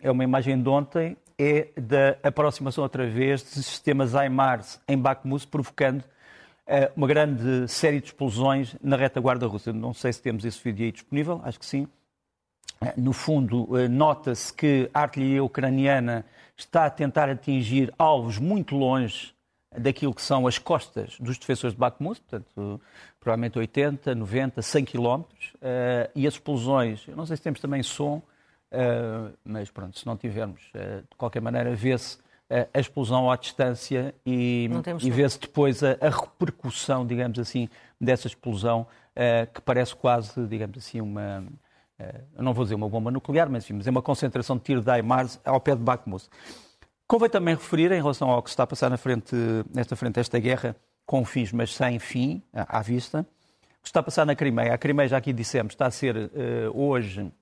é 0.00 0.10
uma 0.10 0.24
imagem 0.24 0.60
de 0.60 0.68
ontem, 0.68 1.16
é 1.40 1.68
da 1.80 2.18
aproximação 2.22 2.84
outra 2.84 3.06
vez 3.06 3.42
de 3.42 3.62
sistemas 3.62 4.12
HIMARS 4.12 4.78
em 4.86 4.98
Bakhmut, 4.98 5.46
provocando 5.46 6.04
eh, 6.66 6.92
uma 6.94 7.06
grande 7.06 7.66
série 7.66 7.98
de 7.98 8.08
explosões 8.08 8.76
na 8.82 8.94
retaguarda 8.94 9.46
russa. 9.46 9.72
Não 9.72 9.94
sei 9.94 10.12
se 10.12 10.20
temos 10.20 10.44
esse 10.44 10.62
vídeo 10.62 10.84
aí 10.84 10.92
disponível, 10.92 11.40
acho 11.42 11.58
que 11.58 11.64
sim. 11.64 11.88
No 12.94 13.14
fundo, 13.14 13.66
eh, 13.78 13.88
nota-se 13.88 14.52
que 14.52 14.90
a 14.92 15.00
artilharia 15.00 15.42
ucraniana 15.42 16.26
está 16.58 16.84
a 16.84 16.90
tentar 16.90 17.30
atingir 17.30 17.90
alvos 17.98 18.36
muito 18.36 18.76
longe 18.76 19.32
daquilo 19.74 20.14
que 20.14 20.20
são 20.20 20.46
as 20.46 20.58
costas 20.58 21.16
dos 21.18 21.38
defensores 21.38 21.72
de 21.72 21.80
Bakhmut, 21.80 22.20
portanto, 22.20 22.78
provavelmente 23.18 23.58
80, 23.58 24.14
90, 24.14 24.60
100 24.60 24.84
quilómetros, 24.84 25.52
e 26.14 26.26
as 26.26 26.34
explosões, 26.34 27.06
eu 27.06 27.16
não 27.16 27.24
sei 27.24 27.36
se 27.36 27.42
temos 27.42 27.60
também 27.60 27.80
som, 27.80 28.20
eh, 28.70 29.32
mas 29.44 29.70
pronto, 29.70 29.98
se 29.98 30.06
não 30.06 30.16
tivermos, 30.16 30.60
de 30.72 31.16
qualquer 31.16 31.40
maneira, 31.40 31.74
vê-se 31.74 32.18
a 32.74 32.80
explosão 32.80 33.30
à 33.30 33.36
distância 33.36 34.12
e, 34.26 34.68
e 35.00 35.10
vê-se 35.10 35.38
depois 35.38 35.84
a, 35.84 35.96
a, 36.00 36.08
repercussão, 36.08 37.06
digamos 37.06 37.38
assim, 37.38 37.68
dessa 38.00 38.26
explosão, 38.26 38.88
que 39.54 39.60
parece 39.60 39.94
quase, 39.94 40.44
digamos 40.48 40.76
assim, 40.78 41.00
uma 41.00 41.44
não 42.38 42.54
vou 42.54 42.64
dizer 42.64 42.74
uma 42.74 42.88
bomba 42.88 43.10
nuclear, 43.10 43.48
mas, 43.50 43.64
enfim, 43.64 43.74
mas 43.74 43.86
é 43.86 43.90
uma 43.90 44.02
concentração 44.02 44.56
de 44.56 44.62
tiro 44.62 44.80
de 44.80 44.90
HIMARS 44.90 45.38
ao 45.44 45.60
pé 45.60 45.76
de 45.76 45.82
Bakhmut. 45.82 46.28
Convém 47.06 47.28
também 47.28 47.54
referir, 47.54 47.90
em 47.92 48.00
relação 48.00 48.30
ao 48.30 48.42
que 48.42 48.50
se 48.50 48.52
está 48.52 48.62
a 48.62 48.66
passar 48.66 48.88
na 48.88 48.96
frente, 48.96 49.34
nesta 49.74 49.96
frente 49.96 50.14
desta 50.14 50.38
guerra, 50.38 50.76
com 51.04 51.24
fins, 51.24 51.52
mas 51.52 51.74
sem 51.74 51.98
fim, 51.98 52.40
à 52.52 52.80
vista, 52.82 53.26
o 53.80 53.82
que 53.82 53.88
está 53.88 53.98
a 53.98 54.02
passar 54.02 54.24
na 54.24 54.36
Crimeia. 54.36 54.72
A 54.72 54.78
Crimeia, 54.78 55.08
já 55.08 55.16
aqui 55.16 55.32
dissemos, 55.32 55.72
está 55.72 55.86
a 55.86 55.90
ser 55.90 56.16
uh, 56.16 56.30
hoje. 56.72 57.32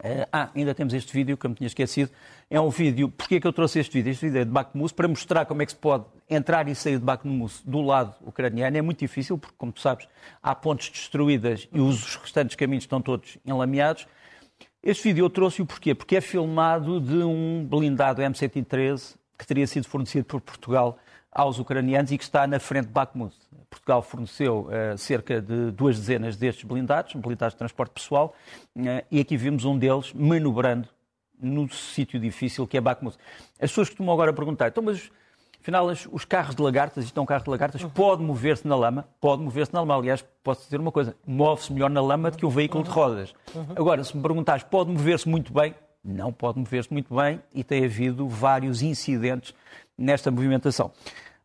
Uh, 0.00 0.26
ah, 0.32 0.48
ainda 0.54 0.74
temos 0.74 0.94
este 0.94 1.12
vídeo 1.12 1.36
que 1.36 1.44
eu 1.44 1.50
me 1.50 1.56
tinha 1.56 1.66
esquecido. 1.66 2.10
É 2.48 2.58
um 2.58 2.70
vídeo. 2.70 3.10
Porquê 3.10 3.34
é 3.34 3.40
que 3.40 3.46
eu 3.46 3.52
trouxe 3.52 3.78
este 3.80 3.92
vídeo? 3.92 4.10
Este 4.10 4.26
vídeo 4.26 4.40
é 4.40 4.44
de 4.44 4.50
Bakhmut 4.50 4.94
para 4.94 5.06
mostrar 5.06 5.44
como 5.44 5.60
é 5.60 5.66
que 5.66 5.72
se 5.72 5.78
pode 5.78 6.04
entrar 6.28 6.66
e 6.68 6.74
sair 6.74 6.98
de 6.98 7.04
Bakhmut 7.04 7.60
do 7.64 7.82
lado 7.82 8.14
ucraniano. 8.22 8.76
É 8.76 8.80
muito 8.80 9.00
difícil, 9.00 9.36
porque, 9.36 9.54
como 9.58 9.70
tu 9.70 9.80
sabes, 9.80 10.08
há 10.42 10.54
pontes 10.54 10.88
destruídas 10.88 11.68
e 11.70 11.80
os 11.80 12.16
restantes 12.16 12.56
caminhos 12.56 12.84
estão 12.84 13.02
todos 13.02 13.36
enlameados. 13.44 14.06
Este 14.82 15.08
vídeo 15.08 15.26
eu 15.26 15.30
trouxe-o 15.30 15.66
porquê? 15.66 15.94
Porque 15.94 16.16
é 16.16 16.20
filmado 16.22 16.98
de 16.98 17.22
um 17.22 17.66
blindado 17.68 18.22
M113 18.22 19.16
que 19.36 19.46
teria 19.46 19.66
sido 19.66 19.86
fornecido 19.86 20.24
por 20.24 20.40
Portugal 20.40 20.98
aos 21.30 21.58
ucranianos 21.58 22.10
e 22.10 22.16
que 22.16 22.24
está 22.24 22.46
na 22.46 22.58
frente 22.58 22.86
de 22.86 22.92
Bakhmut. 22.92 23.34
Portugal 23.70 24.02
forneceu 24.02 24.68
uh, 24.68 24.98
cerca 24.98 25.40
de 25.40 25.70
duas 25.70 25.96
dezenas 25.96 26.36
destes 26.36 26.64
blindados, 26.64 27.14
blindados 27.14 27.54
de 27.54 27.58
transporte 27.58 27.92
pessoal, 27.92 28.34
uh, 28.76 28.82
e 29.10 29.20
aqui 29.20 29.36
vimos 29.36 29.64
um 29.64 29.78
deles 29.78 30.12
manobrando 30.12 30.88
no 31.40 31.68
sítio 31.70 32.18
difícil 32.18 32.66
que 32.66 32.76
é 32.76 32.80
Bakhmut. 32.80 33.16
As 33.54 33.70
pessoas 33.70 33.88
costumam 33.88 34.12
agora 34.12 34.32
perguntar, 34.32 34.68
então, 34.68 34.82
mas 34.82 35.10
afinal 35.60 35.86
os 35.86 36.24
carros 36.24 36.54
de 36.54 36.62
lagartas, 36.62 37.04
isto 37.04 37.18
é 37.18 37.22
um 37.22 37.26
carro 37.26 37.44
de 37.44 37.50
lagartas, 37.50 37.82
pode 37.84 38.22
mover-se 38.22 38.66
na 38.66 38.74
lama? 38.74 39.08
Pode 39.20 39.42
mover-se 39.42 39.72
na 39.72 39.80
lama. 39.80 39.96
Aliás, 39.96 40.24
posso 40.42 40.64
dizer 40.64 40.80
uma 40.80 40.92
coisa, 40.92 41.14
move-se 41.26 41.72
melhor 41.72 41.90
na 41.90 42.02
lama 42.02 42.30
do 42.30 42.36
que 42.36 42.44
um 42.44 42.50
veículo 42.50 42.82
de 42.84 42.90
rodas. 42.90 43.32
Agora, 43.76 44.02
se 44.02 44.16
me 44.16 44.22
perguntares, 44.22 44.64
pode 44.64 44.90
mover-se 44.90 45.28
muito 45.28 45.52
bem? 45.52 45.74
Não 46.02 46.32
pode 46.32 46.58
mover-se 46.58 46.92
muito 46.92 47.14
bem 47.14 47.40
e 47.54 47.62
tem 47.62 47.84
havido 47.84 48.26
vários 48.26 48.82
incidentes 48.82 49.54
nesta 49.96 50.30
movimentação. 50.30 50.90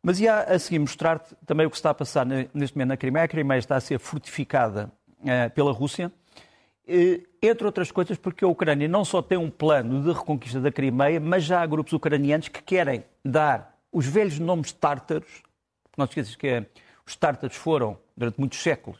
Mas 0.06 0.20
ia 0.20 0.42
a 0.42 0.60
seguir 0.60 0.78
mostrar-te 0.78 1.36
também 1.48 1.66
o 1.66 1.70
que 1.72 1.76
está 1.76 1.90
a 1.90 1.94
passar 1.96 2.28
neste 2.28 2.76
momento 2.76 2.90
na 2.90 2.96
Crimeia. 2.96 3.26
A 3.26 3.28
Crimeia 3.28 3.58
está 3.58 3.76
a 3.76 3.82
ser 3.82 3.98
fortificada 3.98 4.92
uh, 5.20 5.50
pela 5.56 5.72
Rússia, 5.72 6.12
uh, 6.88 7.28
entre 7.42 7.66
outras 7.66 7.90
coisas 7.90 8.16
porque 8.16 8.46
a 8.46 8.48
Ucrânia 8.48 8.88
não 8.88 9.04
só 9.04 9.20
tem 9.20 9.36
um 9.36 9.50
plano 9.50 10.04
de 10.04 10.12
reconquista 10.12 10.62
da 10.62 10.72
Crimeia, 10.72 11.20
mas 11.20 11.44
já 11.44 11.60
há 11.60 11.66
grupos 11.66 11.92
ucranianos 11.92 12.50
que 12.50 12.62
querem 12.62 13.04
dar 13.26 13.80
os 13.92 14.06
velhos 14.06 14.38
nomes 14.38 14.72
tártaros. 14.72 15.42
Não 15.98 16.06
te 16.06 16.12
esqueças 16.12 16.36
que 16.36 16.56
uh, 16.56 16.66
os 17.04 17.16
tártaros 17.16 17.56
foram, 17.56 17.98
durante 18.16 18.40
muitos 18.40 18.62
séculos, 18.62 19.00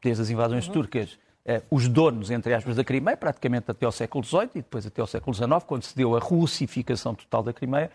desde 0.00 0.22
as 0.22 0.30
invasões 0.30 0.68
uhum. 0.68 0.72
turcas, 0.72 1.18
os 1.70 1.88
donos, 1.88 2.30
entre 2.30 2.52
aspas, 2.52 2.76
da 2.76 2.84
Crimeia, 2.84 3.16
praticamente 3.16 3.70
até 3.70 3.86
ao 3.86 3.92
século 3.92 4.22
XVIII 4.22 4.50
e 4.56 4.58
depois 4.58 4.86
até 4.86 5.00
ao 5.00 5.06
século 5.06 5.34
XIX, 5.34 5.64
quando 5.66 5.82
se 5.82 5.96
deu 5.96 6.14
a 6.14 6.18
russificação 6.18 7.14
total 7.14 7.42
da 7.42 7.54
Crimeia. 7.54 7.90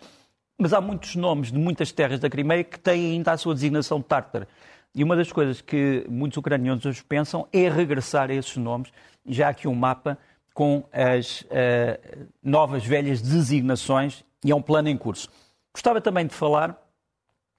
Mas 0.57 0.74
há 0.74 0.79
muitos 0.79 1.15
nomes 1.15 1.51
de 1.51 1.57
muitas 1.57 1.91
terras 1.91 2.19
da 2.19 2.29
Crimeia 2.29 2.63
que 2.63 2.79
têm 2.79 3.12
ainda 3.13 3.31
a 3.31 3.38
sua 3.38 3.53
designação 3.53 4.01
tártara. 4.01 4.48
E 4.95 5.03
uma 5.03 5.15
das 5.15 5.31
coisas 5.31 5.62
que 5.62 6.05
muitos 6.07 6.38
ucranianos 6.38 6.86
hoje 6.86 7.03
pensam 7.03 7.48
é 7.51 7.67
regressar 7.67 8.29
a 8.29 8.33
esses 8.33 8.55
nomes. 8.57 8.91
Já 9.25 9.50
aqui 9.50 9.67
um 9.67 9.74
mapa 9.74 10.17
com 10.53 10.83
as 10.93 11.41
uh, 11.41 12.27
novas 12.43 12.86
velhas 12.86 13.19
designações 13.22 14.24
e 14.45 14.51
é 14.51 14.55
um 14.55 14.62
plano 14.62 14.89
em 14.89 14.98
curso. 14.98 15.29
Gostava 15.74 16.00
também 16.00 16.27
de 16.27 16.36
falar, 16.36 16.79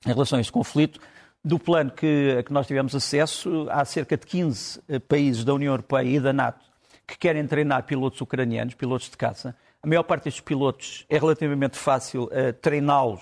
em 0.06 0.10
relação 0.10 0.38
a 0.38 0.40
este 0.40 0.52
conflito, 0.52 1.00
do 1.44 1.58
plano 1.58 1.90
que, 1.90 2.36
a 2.38 2.42
que 2.44 2.52
nós 2.52 2.66
tivemos 2.66 2.94
acesso. 2.94 3.66
Há 3.68 3.84
cerca 3.84 4.16
de 4.16 4.26
15 4.26 4.80
eh, 4.88 4.98
países 5.00 5.44
da 5.44 5.52
União 5.52 5.72
Europeia 5.72 6.08
e 6.08 6.20
da 6.20 6.32
NATO 6.32 6.64
que 7.06 7.18
querem 7.18 7.46
treinar 7.46 7.82
pilotos 7.82 8.20
ucranianos, 8.20 8.74
pilotos 8.74 9.10
de 9.10 9.16
caça. 9.16 9.54
A 9.84 9.86
maior 9.86 10.02
parte 10.02 10.24
destes 10.24 10.40
pilotos 10.40 11.04
é 11.10 11.18
relativamente 11.18 11.76
fácil 11.76 12.22
uh, 12.22 12.54
treiná-los 12.62 13.20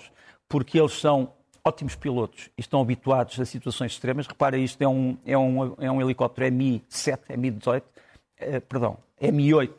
porque 0.49 0.79
eles 0.79 0.93
são 0.93 1.33
ótimos 1.65 1.97
pilotos 1.97 2.51
e 2.57 2.61
estão 2.61 2.81
habituados 2.81 3.41
a 3.41 3.45
situações 3.45 3.91
extremas. 3.91 4.29
Repara, 4.29 4.57
isto 4.57 4.81
é 4.81 4.87
um, 4.87 5.19
é 5.27 5.37
um, 5.37 5.75
é 5.81 5.91
um 5.91 6.01
helicóptero 6.01 6.55
Mi-7, 6.55 7.37
Mi-18, 7.37 7.81
uh, 7.81 8.61
perdão, 8.69 8.97
Mi-8, 9.21 9.73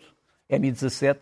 Mi-17, 0.59 1.19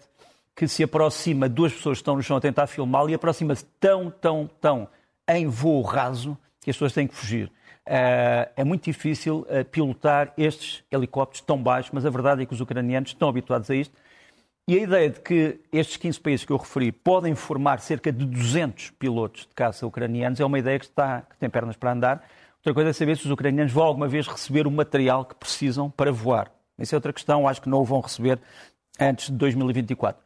que 0.56 0.68
se 0.68 0.82
aproxima, 0.82 1.48
duas 1.48 1.72
pessoas 1.72 2.00
estão 2.00 2.16
no 2.16 2.24
chão 2.24 2.38
a 2.38 2.42
tentar 2.42 2.66
filmá-lo 2.66 3.12
e 3.12 3.14
aproxima-se 3.14 3.66
tão, 3.80 4.10
tão, 4.10 4.50
tão 4.60 4.88
em 5.28 5.46
voo 5.46 5.84
raso 5.84 6.36
que 6.60 6.72
as 6.72 6.76
pessoas 6.76 6.94
têm 6.94 7.06
que 7.06 7.14
fugir. 7.14 7.52
Uh, 7.86 8.50
é 8.56 8.64
muito 8.64 8.86
difícil 8.86 9.42
uh, 9.42 9.64
pilotar 9.66 10.34
estes 10.36 10.84
helicópteros 10.90 11.46
tão 11.46 11.62
baixos, 11.62 11.92
mas 11.94 12.04
a 12.04 12.10
verdade 12.10 12.42
é 12.42 12.48
que 12.48 12.54
os 12.56 12.62
ucranianos 12.62 13.12
estão 13.12 13.30
habituados 13.30 13.70
a 13.70 13.76
isto 13.76 13.94
e 14.68 14.78
a 14.78 14.82
ideia 14.84 15.10
de 15.10 15.20
que 15.20 15.60
estes 15.72 15.98
15 15.98 16.20
países 16.20 16.46
que 16.46 16.52
eu 16.52 16.58
referi 16.58 16.92
podem 16.92 17.36
formar 17.36 17.80
cerca 17.80 18.12
de 18.12 18.26
200 18.26 18.92
pilotos 18.92 19.42
de 19.42 19.54
caça 19.56 19.86
ucranianos 19.86 20.40
é 20.40 20.46
uma 20.46 20.60
ideia 20.60 20.78
que, 20.78 20.86
está, 20.86 21.22
que 21.22 21.38
tem 21.38 21.50
pernas 21.50 21.76
para 21.76 21.92
andar. 21.92 22.24
Outra 22.58 22.74
coisa 22.74 22.92
é 22.92 22.94
saber 22.94 23.18
se 23.18 23.26
os 23.26 23.32
ucranianos 23.32 23.74
vão 23.74 23.84
alguma 23.84 24.08
vez 24.08 24.28
receber 24.28 24.68
o 24.68 24.72
material 24.72 25.26
que 25.26 25.36
precisam 25.36 25.90
para 25.90 26.12
voar. 26.12 26.52
Essa 26.78 26.96
é 26.96 26.98
outra 26.98 27.12
questão, 27.12 27.48
acho 27.48 27.62
que 27.62 27.70
não 27.70 27.80
o 27.80 27.84
vão 27.84 28.02
receber 28.02 28.40
antes 29.00 29.28
de 29.28 29.34
2024. 29.34 30.22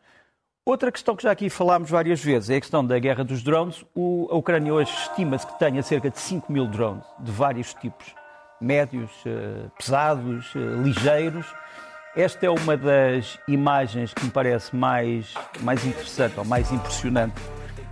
Outra 0.66 0.92
questão 0.92 1.16
que 1.16 1.24
já 1.24 1.32
aqui 1.32 1.50
falámos 1.50 1.90
várias 1.90 2.24
vezes 2.24 2.50
é 2.50 2.58
a 2.58 2.60
questão 2.60 2.86
da 2.86 3.00
guerra 3.00 3.24
dos 3.24 3.42
drones. 3.42 3.86
O, 3.96 4.28
a 4.32 4.36
Ucrânia 4.36 4.74
hoje 4.74 4.92
estima-se 4.92 5.48
que 5.48 5.58
tenha 5.60 5.82
cerca 5.82 6.10
de 6.10 6.20
5 6.20 6.52
mil 6.52 6.68
drones 6.68 7.06
de 7.20 7.32
vários 7.32 7.74
tipos, 7.76 8.14
médios, 8.60 9.12
eh, 9.26 9.70
pesados, 9.78 10.52
eh, 10.56 10.60
ligeiros 10.84 11.46
esta 12.16 12.46
é 12.46 12.50
uma 12.50 12.78
das 12.78 13.38
imagens 13.48 14.14
que 14.14 14.24
me 14.24 14.32
parece 14.32 14.76
mais, 14.76 15.34
mais 15.62 15.86
interessante 15.86 16.40
ou 16.40 16.46
mais 16.46 16.72
impressionante 16.72 17.42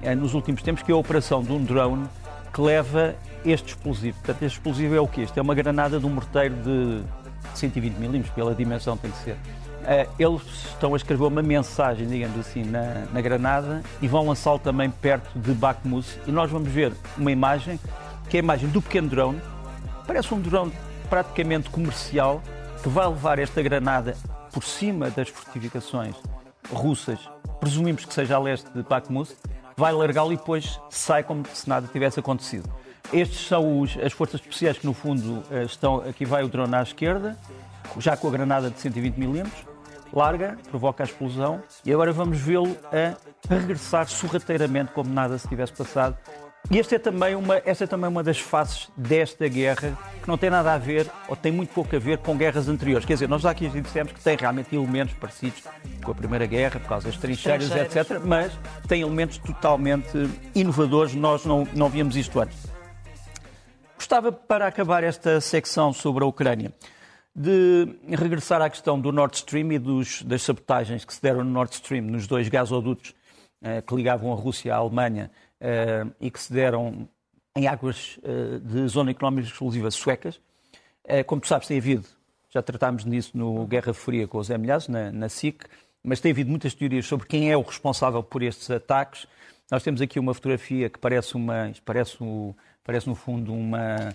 é, 0.02 0.16
nos 0.16 0.34
últimos 0.34 0.62
tempos, 0.62 0.82
que 0.82 0.92
é 0.92 0.96
a 0.96 0.98
operação 0.98 1.44
de 1.44 1.52
um 1.52 1.62
drone 1.64 2.08
que 2.54 2.62
leva 2.62 3.16
este 3.46 3.70
explosivo. 3.70 4.18
Portanto, 4.20 4.44
este 4.44 4.58
explosivo 4.58 4.96
é 4.96 5.00
o 5.02 5.08
quê? 5.08 5.24
Isto 5.24 5.38
é 5.38 5.42
uma 5.42 5.54
granada 5.54 6.00
de 6.00 6.06
um 6.06 6.10
morteiro 6.10 6.56
de 6.56 7.04
120 7.56 7.96
milímetros, 7.96 8.34
pela 8.34 8.56
dimensão 8.56 8.96
tem 8.96 9.12
que 9.12 9.18
ser. 9.18 9.34
Uh, 9.34 10.10
eles 10.18 10.42
estão 10.70 10.94
a 10.94 10.98
escrever 10.98 11.26
uma 11.26 11.42
mensagem, 11.42 12.08
digamos 12.08 12.40
assim, 12.40 12.64
na, 12.64 13.06
na 13.12 13.20
granada 13.20 13.84
e 14.02 14.08
vão 14.08 14.26
lançá-lo 14.26 14.60
também 14.60 14.90
perto 14.90 15.38
de 15.38 15.52
Bakhmut. 15.54 16.08
E 16.26 16.32
nós 16.32 16.50
vamos 16.50 16.70
ver 16.70 16.94
uma 17.18 17.32
imagem, 17.32 17.78
que 18.30 18.38
é 18.38 18.40
a 18.40 18.44
imagem 18.44 18.70
do 18.70 18.82
pequeno 18.82 19.10
drone. 19.10 19.42
Parece 20.08 20.34
um 20.34 20.40
drone 20.40 20.72
praticamente 21.10 21.70
comercial, 21.70 22.42
que 22.84 22.90
vai 22.90 23.08
levar 23.08 23.40
esta 23.40 23.62
granada 23.62 24.14
por 24.52 24.62
cima 24.62 25.10
das 25.10 25.30
fortificações 25.30 26.16
russas, 26.70 27.18
presumimos 27.62 28.04
que 28.04 28.14
seja 28.14 28.36
a 28.36 28.40
leste 28.40 28.70
de 28.72 28.84
Bakhmut, 28.84 29.34
vai 29.78 29.94
largá-lo 29.94 30.34
e 30.34 30.38
depois 30.38 30.80
sai 30.90 31.24
como 31.24 31.46
se 31.54 31.68
nada 31.70 31.88
tivesse 31.88 32.20
acontecido. 32.20 32.70
Estes 33.14 33.48
são 33.48 33.80
os, 33.80 33.98
as 33.98 34.12
forças 34.12 34.42
especiais 34.42 34.78
que, 34.78 34.86
no 34.86 34.94
fundo, 34.94 35.44
eh, 35.50 35.64
estão. 35.64 35.98
Aqui 35.98 36.26
vai 36.26 36.44
o 36.44 36.50
drone 36.50 36.76
à 36.76 36.82
esquerda, 36.82 37.38
já 38.00 38.18
com 38.18 38.28
a 38.28 38.32
granada 38.32 38.70
de 38.70 38.80
120 38.80 39.18
mm, 39.18 39.44
larga, 40.12 40.58
provoca 40.70 41.04
a 41.04 41.06
explosão 41.06 41.64
e 41.86 41.94
agora 41.94 42.12
vamos 42.12 42.38
vê-lo 42.38 42.78
a 42.92 43.16
regressar 43.50 44.08
sorrateiramente 44.08 44.92
como 44.92 45.10
nada 45.10 45.38
se 45.38 45.48
tivesse 45.48 45.74
passado 45.74 46.18
e 46.72 46.80
esta 46.80 46.96
é, 46.96 47.00
também 47.00 47.36
uma, 47.36 47.58
esta 47.66 47.84
é 47.84 47.88
também 47.88 48.10
uma 48.10 48.24
das 48.24 48.40
faces 48.40 48.90
desta 48.96 49.48
guerra 49.48 49.98
que 50.22 50.28
não 50.28 50.38
tem 50.38 50.50
nada 50.50 50.74
a 50.74 50.78
ver, 50.78 51.12
ou 51.28 51.36
tem 51.36 51.52
muito 51.52 51.74
pouco 51.74 51.94
a 51.94 52.00
ver, 52.00 52.20
com 52.20 52.38
guerras 52.38 52.70
anteriores. 52.70 53.06
Quer 53.06 53.14
dizer, 53.14 53.28
nós 53.28 53.42
já 53.42 53.52
aqui 53.52 53.68
dissemos 53.68 54.14
que 54.14 54.22
tem 54.22 54.38
realmente 54.38 54.74
elementos 54.74 55.14
parecidos 55.16 55.62
com 56.04 56.12
a 56.12 56.16
Primeira 56.16 56.46
Guerra, 56.46 56.80
por 56.80 56.88
causa 56.88 57.08
das 57.08 57.18
trincheiras, 57.18 57.70
trincheiras. 57.70 57.96
etc., 57.96 58.22
mas 58.24 58.58
tem 58.88 59.02
elementos 59.02 59.38
totalmente 59.40 60.30
inovadores, 60.56 61.14
nós 61.14 61.46
não, 61.46 61.68
não 61.74 61.90
víamos 61.90 62.16
isto 62.16 62.40
antes. 62.40 62.58
Gostava, 63.98 64.32
para 64.32 64.66
acabar 64.66 65.04
esta 65.04 65.42
secção 65.42 65.92
sobre 65.92 66.24
a 66.24 66.28
Ucrânia, 66.28 66.74
de 67.36 67.88
regressar 68.10 68.62
à 68.62 68.70
questão 68.70 69.00
do 69.00 69.12
Nord 69.12 69.36
Stream 69.36 69.74
e 69.74 69.80
dos, 69.80 70.22
das 70.24 70.42
sabotagens 70.42 71.04
que 71.04 71.14
se 71.14 71.22
deram 71.22 71.44
no 71.44 71.52
Nord 71.52 71.74
Stream, 71.74 72.04
nos 72.04 72.26
dois 72.26 72.48
gasodutos 72.48 73.14
eh, 73.62 73.82
que 73.82 73.96
ligavam 73.96 74.32
a 74.32 74.36
Rússia 74.36 74.74
à 74.74 74.78
Alemanha 74.78 75.30
e 76.20 76.30
que 76.30 76.40
se 76.40 76.52
deram 76.52 77.08
em 77.56 77.68
águas 77.68 78.18
uh, 78.24 78.60
de 78.60 78.88
zona 78.88 79.12
económica 79.12 79.48
exclusiva 79.48 79.92
suecas. 79.92 80.38
Uh, 81.06 81.24
como 81.26 81.42
tu 81.42 81.48
sabes, 81.48 81.68
tem 81.68 81.78
havido, 81.78 82.06
já 82.50 82.62
tratámos 82.62 83.06
nisso 83.06 83.38
no 83.38 83.66
Guerra 83.68 83.94
Fria 83.94 84.28
com 84.28 84.38
o 84.38 84.44
Zé 84.44 84.58
Milhazes, 84.58 84.88
na, 84.88 85.12
na 85.12 85.30
SIC, 85.30 85.66
mas 86.04 86.20
tem 86.20 86.32
havido 86.32 86.50
muitas 86.50 86.74
teorias 86.74 87.06
sobre 87.06 87.28
quem 87.28 87.52
é 87.52 87.58
o 87.58 87.62
responsável 87.62 88.24
por 88.24 88.42
estes 88.42 88.70
ataques. 88.70 89.28
Nós 89.72 89.84
temos 89.84 90.02
aqui 90.02 90.20
uma 90.20 90.34
fotografia 90.34 90.90
que 90.90 91.00
parece, 91.00 91.36
uma, 91.36 91.72
parece, 91.86 92.18
parece 92.84 93.08
no 93.08 93.16
fundo 93.16 93.54
uma, 93.54 94.12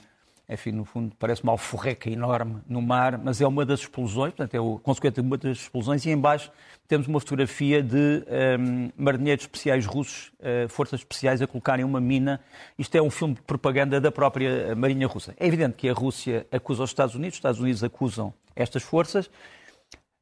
enfim, 0.48 0.72
no 0.72 0.84
fundo 0.84 1.14
parece 1.18 1.42
uma 1.42 1.52
alforreca 1.52 2.08
enorme 2.08 2.60
no 2.66 2.80
mar, 2.80 3.18
mas 3.18 3.40
é 3.40 3.46
uma 3.46 3.66
das 3.66 3.80
explosões, 3.80 4.32
portanto 4.32 4.54
é 4.54 4.60
o 4.60 4.78
consequente 4.78 5.14
de 5.14 5.20
uma 5.20 5.36
das 5.36 5.58
explosões, 5.58 6.06
e 6.06 6.10
embaixo 6.10 6.50
temos 6.86 7.06
uma 7.06 7.20
fotografia 7.20 7.82
de 7.82 8.24
um, 8.58 8.90
marinheiros 8.96 9.44
especiais 9.44 9.84
russos, 9.84 10.32
uh, 10.40 10.68
forças 10.70 11.00
especiais, 11.00 11.42
a 11.42 11.46
colocarem 11.46 11.84
uma 11.84 12.00
mina. 12.00 12.40
Isto 12.78 12.96
é 12.96 13.02
um 13.02 13.10
filme 13.10 13.34
de 13.34 13.42
propaganda 13.42 14.00
da 14.00 14.10
própria 14.10 14.74
Marinha 14.74 15.06
Russa. 15.06 15.34
É 15.38 15.46
evidente 15.46 15.74
que 15.76 15.88
a 15.88 15.92
Rússia 15.92 16.46
acusa 16.50 16.82
os 16.82 16.90
Estados 16.90 17.14
Unidos, 17.14 17.34
os 17.34 17.38
Estados 17.38 17.60
Unidos 17.60 17.84
acusam 17.84 18.32
estas 18.56 18.82
forças. 18.82 19.30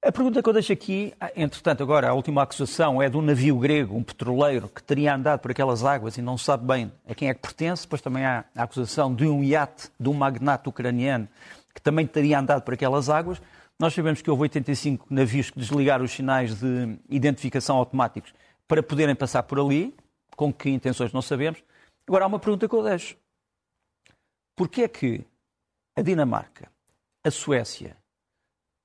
A 0.04 0.12
pergunta 0.12 0.40
que 0.40 0.48
eu 0.48 0.52
deixo 0.52 0.72
aqui, 0.72 1.12
entretanto, 1.34 1.82
agora 1.82 2.08
a 2.08 2.12
última 2.12 2.42
acusação 2.42 3.02
é 3.02 3.08
de 3.08 3.16
um 3.16 3.22
navio 3.22 3.58
grego, 3.58 3.96
um 3.96 4.04
petroleiro, 4.04 4.68
que 4.68 4.82
teria 4.82 5.14
andado 5.14 5.40
por 5.40 5.50
aquelas 5.50 5.84
águas 5.84 6.16
e 6.16 6.22
não 6.22 6.38
sabe 6.38 6.64
bem 6.64 6.92
a 7.08 7.14
quem 7.14 7.28
é 7.28 7.34
que 7.34 7.40
pertence. 7.40 7.82
Depois 7.82 8.00
também 8.00 8.24
há 8.24 8.44
a 8.54 8.62
acusação 8.62 9.12
de 9.12 9.26
um 9.26 9.42
iate 9.42 9.90
de 9.98 10.08
um 10.08 10.14
magnata 10.14 10.68
ucraniano 10.70 11.28
que 11.74 11.80
também 11.82 12.06
teria 12.06 12.38
andado 12.38 12.62
por 12.62 12.74
aquelas 12.74 13.08
águas. 13.08 13.42
Nós 13.78 13.94
sabemos 13.94 14.22
que 14.22 14.30
houve 14.30 14.42
85 14.42 15.06
navios 15.10 15.50
que 15.50 15.58
desligaram 15.58 16.04
os 16.04 16.12
sinais 16.12 16.54
de 16.54 16.98
identificação 17.08 17.76
automáticos 17.76 18.32
para 18.68 18.82
poderem 18.82 19.14
passar 19.14 19.42
por 19.42 19.58
ali, 19.58 19.94
com 20.36 20.52
que 20.52 20.70
intenções 20.70 21.12
não 21.12 21.20
sabemos. 21.20 21.62
Agora 22.06 22.24
há 22.24 22.28
uma 22.28 22.38
pergunta 22.38 22.68
que 22.68 22.74
eu 22.74 22.82
deixo. 22.82 23.16
Porquê 24.54 24.82
é 24.82 24.88
que 24.88 25.24
a 25.96 26.02
Dinamarca, 26.02 26.70
a 27.24 27.30
Suécia, 27.30 27.96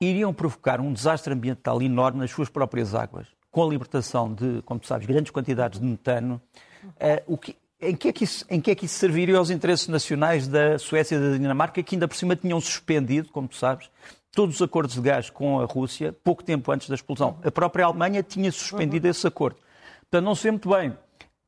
iriam 0.02 0.34
provocar 0.34 0.82
um 0.82 0.92
desastre 0.92 1.34
ambiental 1.34 1.82
enorme 1.82 2.20
nas 2.20 2.32
suas 2.32 2.50
próprias 2.50 2.96
águas, 2.96 3.28
com 3.52 3.64
a 3.64 3.70
libertação 3.70 4.34
de, 4.34 4.62
como 4.64 4.80
tu 4.80 4.88
sabes, 4.88 5.06
grandes 5.06 5.32
quantidades 5.32 5.80
de 5.80 5.86
metano, 5.86 6.42
uh, 6.84 7.24
o 7.28 7.38
que, 7.38 7.56
em, 7.80 7.96
que 7.96 8.10
é 8.10 8.14
que 8.14 8.24
isso, 8.24 8.44
em 8.50 8.60
que 8.60 8.72
é 8.72 8.76
que 8.76 8.86
isso 8.86 8.98
serviria 8.98 9.38
aos 9.38 9.52
interesses 9.52 9.88
nacionais 9.88 10.48
da 10.48 10.80
Suécia 10.80 11.16
e 11.16 11.20
da 11.20 11.38
Dinamarca, 11.38 11.84
que 11.84 11.96
ainda 11.96 12.08
por 12.08 12.16
cima 12.16 12.36
tinham 12.36 12.60
suspendido, 12.60 13.30
como 13.30 13.48
tu 13.48 13.56
sabes, 13.56 13.90
todos 14.32 14.56
os 14.56 14.62
acordos 14.62 14.96
de 14.96 15.02
gás 15.02 15.30
com 15.30 15.60
a 15.60 15.66
Rússia, 15.66 16.14
pouco 16.24 16.44
tempo 16.44 16.72
antes 16.72 16.90
da 16.90 16.96
explosão. 16.96 17.38
A 17.44 17.52
própria 17.52 17.86
Alemanha 17.86 18.24
tinha 18.24 18.52
suspendido 18.52 19.06
uhum. 19.06 19.12
esse 19.12 19.28
acordo. 19.28 19.58
Portanto, 20.02 20.26
não 20.26 20.36
se 20.36 20.44
vê 20.44 20.52
muito 20.52 20.70
bem. 20.70 20.98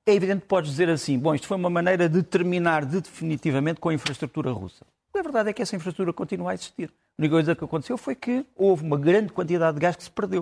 É 0.06 0.14
evidente 0.14 0.42
que 0.42 0.48
podes 0.48 0.70
dizer 0.70 0.90
assim, 0.90 1.18
bom, 1.18 1.34
isto 1.34 1.48
foi 1.48 1.56
uma 1.56 1.70
maneira 1.70 2.10
de 2.10 2.22
terminar 2.22 2.86
de 2.86 3.00
definitivamente 3.00 3.80
com 3.80 3.90
a 3.90 3.94
infraestrutura 3.94 4.52
russa. 4.52 4.86
A 5.16 5.22
verdade 5.22 5.50
é 5.50 5.54
que 5.54 5.62
essa 5.62 5.76
infraestrutura 5.76 6.12
continua 6.12 6.52
a 6.52 6.54
existir. 6.54 6.90
A 6.90 7.22
única 7.22 7.36
coisa 7.36 7.56
que 7.56 7.64
aconteceu 7.64 7.98
foi 7.98 8.16
que 8.16 8.46
houve 8.56 8.84
uma 8.84 8.98
grande 8.98 9.32
quantidade 9.32 9.76
de 9.76 9.82
gás 9.82 9.96
que 9.96 10.04
se 10.04 10.12
perdeu. 10.12 10.42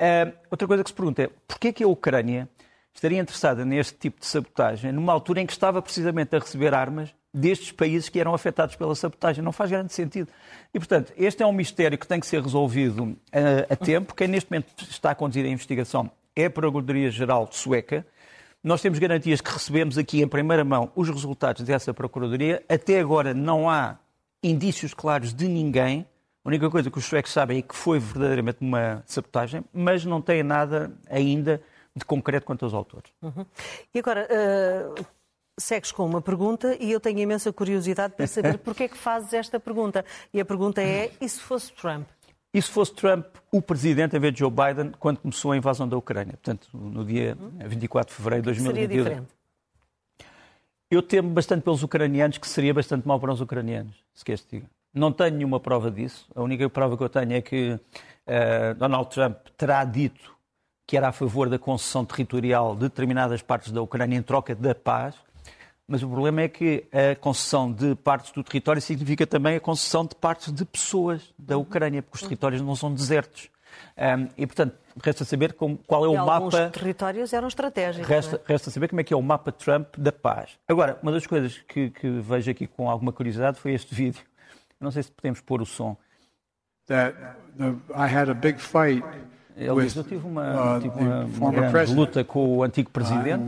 Uh, 0.00 0.32
outra 0.50 0.66
coisa 0.66 0.82
que 0.82 0.90
se 0.90 0.94
pergunta 0.94 1.22
é, 1.22 1.30
porquê 1.46 1.72
que 1.72 1.84
a 1.84 1.88
Ucrânia 1.88 2.48
estaria 2.94 3.18
interessada 3.18 3.64
neste 3.64 3.94
tipo 3.94 4.20
de 4.20 4.26
sabotagem 4.26 4.92
numa 4.92 5.12
altura 5.12 5.40
em 5.40 5.46
que 5.46 5.52
estava 5.52 5.82
precisamente 5.82 6.34
a 6.34 6.38
receber 6.38 6.72
armas 6.74 7.14
destes 7.32 7.70
países 7.70 8.08
que 8.08 8.18
eram 8.18 8.34
afetados 8.34 8.76
pela 8.76 8.94
sabotagem. 8.94 9.44
Não 9.44 9.52
faz 9.52 9.70
grande 9.70 9.92
sentido. 9.92 10.28
E, 10.72 10.78
portanto, 10.78 11.12
este 11.16 11.42
é 11.42 11.46
um 11.46 11.52
mistério 11.52 11.98
que 11.98 12.06
tem 12.06 12.18
que 12.18 12.26
ser 12.26 12.42
resolvido 12.42 13.14
eh, 13.30 13.66
a 13.68 13.76
tempo. 13.76 14.14
Quem 14.14 14.26
neste 14.26 14.50
momento 14.50 14.72
está 14.88 15.10
a 15.10 15.14
conduzir 15.14 15.44
a 15.44 15.48
investigação 15.48 16.10
é 16.34 16.46
a 16.46 16.50
Procuradoria-Geral 16.50 17.48
Sueca. 17.52 18.06
Nós 18.66 18.82
temos 18.82 18.98
garantias 18.98 19.40
que 19.40 19.48
recebemos 19.48 19.96
aqui 19.96 20.20
em 20.20 20.26
primeira 20.26 20.64
mão 20.64 20.90
os 20.96 21.08
resultados 21.08 21.62
dessa 21.62 21.94
Procuradoria. 21.94 22.64
Até 22.68 22.98
agora 22.98 23.32
não 23.32 23.70
há 23.70 23.96
indícios 24.42 24.92
claros 24.92 25.32
de 25.32 25.46
ninguém. 25.46 26.04
A 26.44 26.48
única 26.48 26.68
coisa 26.68 26.90
que 26.90 26.98
os 26.98 27.04
suecos 27.04 27.30
sabem 27.32 27.60
é 27.60 27.62
que 27.62 27.76
foi 27.76 28.00
verdadeiramente 28.00 28.58
uma 28.60 29.04
sabotagem, 29.06 29.64
mas 29.72 30.04
não 30.04 30.20
têm 30.20 30.42
nada 30.42 30.90
ainda 31.08 31.62
de 31.94 32.04
concreto 32.04 32.44
quanto 32.44 32.64
aos 32.64 32.74
autores. 32.74 33.12
Uhum. 33.22 33.46
E 33.94 34.00
agora, 34.00 34.26
uh, 34.28 35.06
segues 35.56 35.92
com 35.92 36.04
uma 36.04 36.20
pergunta 36.20 36.76
e 36.80 36.90
eu 36.90 36.98
tenho 36.98 37.20
imensa 37.20 37.52
curiosidade 37.52 38.14
para 38.16 38.26
saber 38.26 38.58
porque 38.66 38.82
é 38.82 38.88
que 38.88 38.98
fazes 38.98 39.32
esta 39.32 39.60
pergunta. 39.60 40.04
E 40.34 40.40
a 40.40 40.44
pergunta 40.44 40.82
é, 40.82 41.12
e 41.20 41.28
se 41.28 41.38
fosse 41.40 41.72
Trump? 41.72 42.08
E 42.56 42.62
se 42.62 42.70
fosse 42.70 42.94
Trump 42.94 43.26
o 43.52 43.60
presidente 43.60 44.16
em 44.16 44.18
vez 44.18 44.32
de 44.32 44.40
Joe 44.40 44.50
Biden 44.50 44.90
quando 44.98 45.18
começou 45.18 45.52
a 45.52 45.58
invasão 45.58 45.86
da 45.86 45.94
Ucrânia? 45.94 46.38
Portanto, 46.42 46.66
no 46.72 47.04
dia 47.04 47.36
24 47.66 48.08
de 48.08 48.16
fevereiro 48.16 48.42
de 48.44 48.46
2022. 48.46 48.88
Seria 48.88 49.04
diferente. 49.04 49.36
Eu 50.90 51.02
temo 51.02 51.28
bastante 51.28 51.64
pelos 51.64 51.82
ucranianos, 51.82 52.38
que 52.38 52.48
seria 52.48 52.72
bastante 52.72 53.06
mau 53.06 53.20
para 53.20 53.30
os 53.30 53.42
ucranianos, 53.42 53.94
se 54.14 54.24
queres 54.24 54.40
te 54.40 54.56
diga. 54.56 54.70
Não 54.94 55.12
tenho 55.12 55.36
nenhuma 55.36 55.60
prova 55.60 55.90
disso. 55.90 56.26
A 56.34 56.40
única 56.40 56.66
prova 56.70 56.96
que 56.96 57.02
eu 57.02 57.10
tenho 57.10 57.34
é 57.34 57.42
que 57.42 57.72
uh, 57.72 58.74
Donald 58.78 59.10
Trump 59.10 59.36
terá 59.58 59.84
dito 59.84 60.34
que 60.86 60.96
era 60.96 61.08
a 61.08 61.12
favor 61.12 61.50
da 61.50 61.58
concessão 61.58 62.06
territorial 62.06 62.72
de 62.74 62.82
determinadas 62.82 63.42
partes 63.42 63.70
da 63.70 63.82
Ucrânia 63.82 64.16
em 64.16 64.22
troca 64.22 64.54
da 64.54 64.74
paz. 64.74 65.14
Mas 65.88 66.02
o 66.02 66.08
problema 66.08 66.42
é 66.42 66.48
que 66.48 66.84
a 66.92 67.14
concessão 67.14 67.72
de 67.72 67.94
partes 67.94 68.32
do 68.32 68.42
território 68.42 68.82
significa 68.82 69.26
também 69.26 69.56
a 69.56 69.60
concessão 69.60 70.04
de 70.04 70.16
partes 70.16 70.52
de 70.52 70.64
pessoas 70.64 71.32
da 71.38 71.56
Ucrânia, 71.56 72.02
porque 72.02 72.16
os 72.16 72.22
territórios 72.22 72.60
não 72.60 72.74
são 72.74 72.92
desertos. 72.92 73.48
Um, 73.96 74.28
e, 74.36 74.46
portanto, 74.46 74.76
resta 75.02 75.24
saber 75.24 75.52
como, 75.52 75.78
qual 75.86 76.04
é 76.04 76.08
o 76.08 76.14
e 76.14 76.16
mapa. 76.16 76.34
Alguns 76.34 76.54
territórios 76.72 77.32
eram 77.32 77.46
estratégicos. 77.46 78.08
Resta, 78.08 78.36
é? 78.36 78.52
resta, 78.52 78.70
saber 78.70 78.88
como 78.88 79.00
é 79.00 79.04
que 79.04 79.14
é 79.14 79.16
o 79.16 79.22
mapa 79.22 79.52
Trump 79.52 79.96
da 79.96 80.10
paz. 80.10 80.58
Agora, 80.66 80.98
uma 81.02 81.12
das 81.12 81.26
coisas 81.26 81.58
que, 81.68 81.90
que 81.90 82.08
vejo 82.20 82.50
aqui 82.50 82.66
com 82.66 82.90
alguma 82.90 83.12
curiosidade 83.12 83.58
foi 83.60 83.72
este 83.72 83.94
vídeo. 83.94 84.22
Não 84.80 84.90
sei 84.90 85.04
se 85.04 85.12
podemos 85.12 85.40
pôr 85.40 85.62
o 85.62 85.66
som. 85.66 85.96
That 86.86 87.16
the, 87.56 87.74
I 87.94 88.06
had 88.06 88.28
a 88.28 88.34
big 88.34 88.60
fight 88.60 89.04
ele 89.56 89.82
diz, 89.82 89.96
eu 89.96 90.04
tive 90.04 90.26
uma, 90.26 90.76
uh, 90.76 90.80
tive 90.80 90.98
uma, 90.98 91.24
uma 91.24 91.50
grande 91.50 91.94
luta 91.94 92.22
com 92.22 92.58
o 92.58 92.62
antigo 92.62 92.90
presidente, 92.90 93.42
uh, 93.42 93.46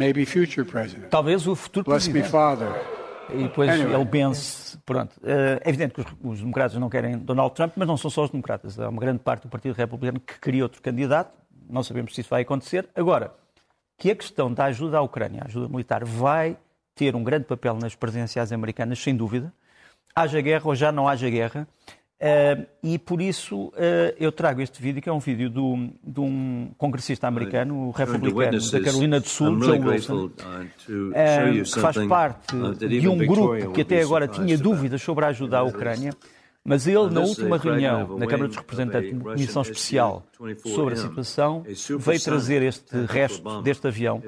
talvez 1.11 1.47
o 1.47 1.55
futuro 1.55 1.85
presidente. 1.85 2.25
E 3.31 3.43
depois 3.43 3.71
ele 3.71 4.05
vence. 4.05 4.79
Pronto. 4.85 5.15
Eh, 5.23 5.61
é 5.65 5.69
evidente 5.69 5.95
que 5.95 6.01
os, 6.01 6.07
os, 6.23 6.41
democratas 6.41 6.79
não 6.79 6.89
querem 6.89 7.19
Donald 7.19 7.55
Trump, 7.55 7.75
mas 7.77 7.87
não 7.87 7.97
são 7.97 8.11
só 8.11 8.25
os 8.25 8.31
democratas. 8.31 8.81
Há 8.81 8.89
uma 8.89 9.01
grande 9.01 9.19
parte 9.19 9.43
do 9.43 9.49
Partido 9.49 9.75
Republicano 9.75 10.19
que 10.19 10.41
queria 10.41 10.63
outro 10.63 10.81
candidato. 10.81 11.33
Não 11.69 11.83
sabemos 11.83 12.15
se 12.15 12.23
isso 12.23 12.31
vai 12.31 12.43
acontecer. 12.43 12.89
Agora, 12.95 13.35
que 13.99 14.11
a 14.11 14.17
questão 14.17 14.53
da 14.53 14.65
ajuda 14.65 14.99
à 14.99 15.03
Ucrânia, 15.03 15.43
a 15.43 15.47
ajuda 15.47 15.69
militar, 15.69 16.05
vai 16.05 16.57
ter 16.95 17.15
um 17.15 17.23
grande 17.23 17.45
papel 17.45 17.75
nas 17.75 17.95
presidenciais 17.95 18.53
americanas, 18.53 18.99
sem 18.99 19.15
dúvida. 19.15 19.53
Haja 20.15 20.41
guerra 20.41 20.67
ou 20.67 20.75
já 20.75 20.91
não 20.91 21.07
haja 21.07 21.29
guerra. 21.29 21.69
Uh, 22.21 22.67
e 22.83 22.99
por 22.99 23.23
isso 23.23 23.67
uh, 23.67 23.73
eu 24.19 24.33
trago 24.33 24.61
este 24.61 24.83
vídeo, 24.83 25.01
que 25.01 25.09
é 25.09 25.13
um 25.13 25.21
vídeo 25.21 25.49
do, 25.49 25.89
de 26.03 26.19
um 26.19 26.73
congressista 26.77 27.29
americano, 27.29 27.93
republicano 27.93 28.59
da 28.59 28.81
Carolina 28.81 29.21
do 29.21 29.29
Sul, 29.29 29.63
Joe 29.63 29.79
Wilson, 29.79 30.25
uh, 30.25 30.33
que 31.63 31.81
faz 31.81 31.97
parte 32.09 32.57
de 32.77 33.09
um 33.09 33.19
grupo 33.19 33.71
que 33.71 33.83
até 33.83 34.03
agora 34.03 34.27
tinha 34.27 34.59
dúvidas 34.59 35.01
sobre 35.01 35.27
a 35.27 35.29
ajuda 35.29 35.59
à 35.59 35.63
Ucrânia. 35.63 36.13
Mas 36.69 36.87
ele, 36.87 37.11
na 37.11 37.21
última 37.21 37.57
reunião 37.57 38.19
na 38.19 38.27
Câmara 38.27 38.49
dos 38.49 38.57
Representantes, 38.57 39.11
de 39.11 39.19
comissão 39.19 39.63
especial 39.63 40.23
sobre 40.67 40.95
a 40.95 40.97
situação, 40.97 41.65
veio 41.99 42.21
trazer 42.21 42.63
este 42.63 42.97
resto 43.07 43.63
deste 43.63 43.87
avião. 43.89 44.23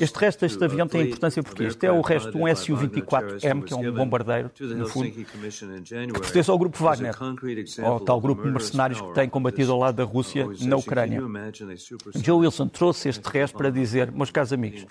Este 0.00 0.18
resto 0.18 0.40
deste 0.40 0.64
avião 0.64 0.88
tem 0.88 1.02
importância 1.02 1.42
porque 1.42 1.64
este 1.64 1.86
é 1.86 1.92
o 1.92 2.00
resto 2.00 2.32
de 2.32 2.36
um 2.36 2.56
Su-24M, 2.56 3.64
que 3.64 3.72
é 3.72 3.76
um 3.76 3.92
bombardeiro, 3.92 4.50
no 4.60 4.88
fundo, 4.88 5.10
que 5.10 6.20
pertence 6.20 6.50
ao 6.50 6.58
grupo 6.58 6.82
Wagner, 6.82 7.14
ao 7.82 8.00
tal 8.00 8.20
grupo 8.20 8.42
de 8.42 8.50
mercenários 8.50 9.00
que 9.00 9.14
tem 9.14 9.28
combatido 9.28 9.72
ao 9.72 9.78
lado 9.78 9.94
da 9.94 10.04
Rússia 10.04 10.48
na 10.62 10.76
Ucrânia. 10.76 11.22
Joe 12.16 12.40
Wilson 12.40 12.68
trouxe 12.68 13.08
este 13.08 13.24
resto 13.26 13.56
para 13.56 13.70
dizer, 13.70 14.10
meus 14.10 14.30
caros 14.30 14.52
amigos, 14.52 14.84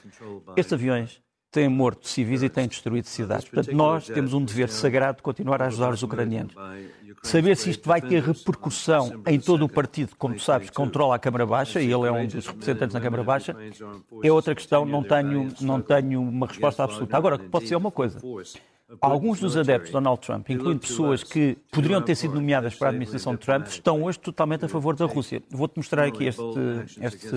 estes 0.55 0.73
aviões 0.73 1.21
têm 1.55 1.69
morto 1.69 2.07
civis 2.07 2.43
e 2.43 2.49
têm 2.49 2.67
destruído 2.67 3.05
cidades. 3.05 3.47
Portanto, 3.47 3.73
nós 3.73 4.07
temos 4.07 4.33
um 4.33 4.43
dever 4.43 4.69
sagrado 4.69 5.17
de 5.17 5.23
continuar 5.23 5.61
a 5.61 5.67
ajudar 5.67 5.93
os 5.93 6.03
ucranianos. 6.03 6.53
Saber 7.23 7.55
se 7.55 7.69
isto 7.69 7.87
vai 7.87 8.01
ter 8.01 8.21
repercussão 8.21 9.21
em 9.25 9.39
todo 9.39 9.63
o 9.63 9.69
partido, 9.69 10.15
como 10.17 10.35
tu 10.35 10.41
sabes, 10.41 10.69
controla 10.69 11.15
a 11.15 11.19
Câmara 11.19 11.45
Baixa, 11.45 11.81
e 11.81 11.85
ele 11.85 12.07
é 12.07 12.11
um 12.11 12.27
dos 12.27 12.45
representantes 12.45 12.93
na 12.93 12.99
Câmara 12.99 13.23
Baixa, 13.23 13.55
é 14.21 14.31
outra 14.31 14.53
questão, 14.53 14.85
não 14.85 15.01
tenho, 15.01 15.49
não 15.61 15.81
tenho 15.81 16.21
uma 16.21 16.45
resposta 16.45 16.83
absoluta. 16.83 17.15
Agora, 17.15 17.39
pode 17.39 17.67
ser 17.67 17.75
uma 17.77 17.89
coisa. 17.89 18.19
Alguns 19.01 19.39
dos 19.39 19.57
adeptos 19.57 19.87
de 19.87 19.93
Donald 19.93 20.21
Trump, 20.21 20.49
incluindo 20.49 20.81
pessoas 20.81 21.23
que 21.23 21.57
poderiam 21.71 22.01
ter 22.01 22.15
sido 22.15 22.35
nomeadas 22.35 22.75
para 22.75 22.89
a 22.89 22.91
administração 22.91 23.33
de 23.33 23.39
Trump, 23.39 23.65
estão 23.65 24.03
hoje 24.03 24.19
totalmente 24.19 24.65
a 24.65 24.67
favor 24.67 24.95
da 24.95 25.05
Rússia. 25.05 25.41
Vou-te 25.49 25.77
mostrar 25.77 26.05
aqui 26.05 26.25
este, 26.25 26.43
este 27.01 27.29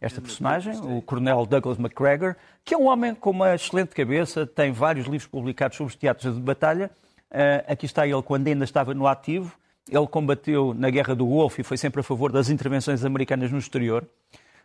esta 0.00 0.20
personagem, 0.20 0.74
o 0.80 1.02
Coronel 1.02 1.44
Douglas 1.44 1.76
MacGregor, 1.76 2.34
que 2.64 2.72
é 2.72 2.78
um 2.78 2.86
homem 2.86 3.14
com 3.14 3.30
uma 3.30 3.54
excelente 3.54 3.94
cabeça, 3.94 4.46
tem 4.46 4.72
vários 4.72 5.06
livros 5.06 5.26
publicados 5.26 5.76
sobre 5.76 5.92
os 5.92 5.96
teatros 5.96 6.34
de 6.34 6.40
batalha. 6.40 6.90
Uh, 7.30 7.72
aqui 7.72 7.84
está 7.84 8.06
ele 8.06 8.22
quando 8.22 8.46
ainda 8.48 8.64
estava 8.64 8.94
no 8.94 9.06
ativo. 9.06 9.54
Ele 9.88 10.06
combateu 10.06 10.72
na 10.72 10.88
Guerra 10.88 11.14
do 11.14 11.26
Golfo 11.26 11.60
e 11.60 11.64
foi 11.64 11.76
sempre 11.76 12.00
a 12.00 12.02
favor 12.02 12.32
das 12.32 12.48
intervenções 12.48 13.04
americanas 13.04 13.50
no 13.50 13.58
exterior, 13.58 14.06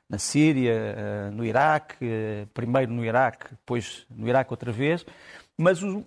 na 0.10 0.18
Síria, 0.18 0.96
uh, 1.30 1.32
no 1.32 1.44
Iraque, 1.44 2.06
uh, 2.06 2.48
primeiro 2.54 2.94
no 2.94 3.04
Iraque, 3.04 3.50
depois 3.52 4.06
no 4.10 4.30
Iraque 4.30 4.54
outra 4.54 4.72
vez. 4.72 5.06
Mas 5.58 5.84
o, 5.84 6.06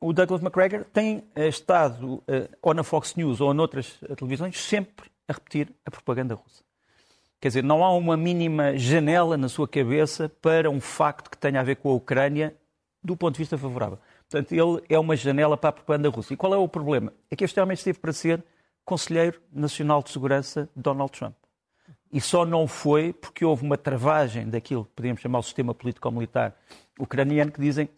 o 0.00 0.12
Douglas 0.12 0.40
MacGregor 0.40 0.84
tem 0.84 1.24
estado, 1.34 2.22
ou 2.60 2.74
na 2.74 2.84
Fox 2.84 3.14
News 3.14 3.40
ou 3.40 3.54
noutras 3.54 3.98
televisões, 4.18 4.58
sempre 4.60 5.06
a 5.26 5.32
repetir 5.32 5.72
a 5.86 5.90
propaganda 5.90 6.34
russa. 6.34 6.62
Quer 7.40 7.48
dizer, 7.48 7.64
não 7.64 7.82
há 7.82 7.90
uma 7.92 8.16
mínima 8.16 8.76
janela 8.76 9.36
na 9.36 9.48
sua 9.48 9.66
cabeça 9.66 10.28
para 10.42 10.68
um 10.68 10.80
facto 10.80 11.30
que 11.30 11.38
tenha 11.38 11.60
a 11.60 11.62
ver 11.62 11.76
com 11.76 11.90
a 11.90 11.94
Ucrânia 11.94 12.54
do 13.02 13.16
ponto 13.16 13.34
de 13.34 13.38
vista 13.38 13.56
favorável. 13.56 13.98
Portanto, 14.28 14.52
ele 14.52 14.84
é 14.88 14.98
uma 14.98 15.16
janela 15.16 15.56
para 15.56 15.70
a 15.70 15.72
propaganda 15.72 16.08
russa. 16.10 16.34
E 16.34 16.36
qual 16.36 16.52
é 16.52 16.56
o 16.58 16.68
problema? 16.68 17.12
É 17.30 17.36
que 17.36 17.42
este 17.42 17.58
homem 17.58 17.74
esteve 17.74 17.98
para 17.98 18.12
ser 18.12 18.44
Conselheiro 18.84 19.40
Nacional 19.52 20.02
de 20.02 20.10
Segurança 20.10 20.68
de 20.76 20.82
Donald 20.82 21.10
Trump. 21.12 21.34
E 22.12 22.20
só 22.20 22.44
não 22.44 22.66
foi 22.66 23.12
porque 23.12 23.44
houve 23.44 23.64
uma 23.64 23.78
travagem 23.78 24.48
daquilo 24.48 24.84
que 24.84 24.90
podíamos 24.94 25.20
chamar 25.20 25.38
o 25.38 25.42
sistema 25.42 25.74
político-militar 25.74 26.54
ucraniano, 26.98 27.50
que 27.50 27.60
dizem 27.60 27.88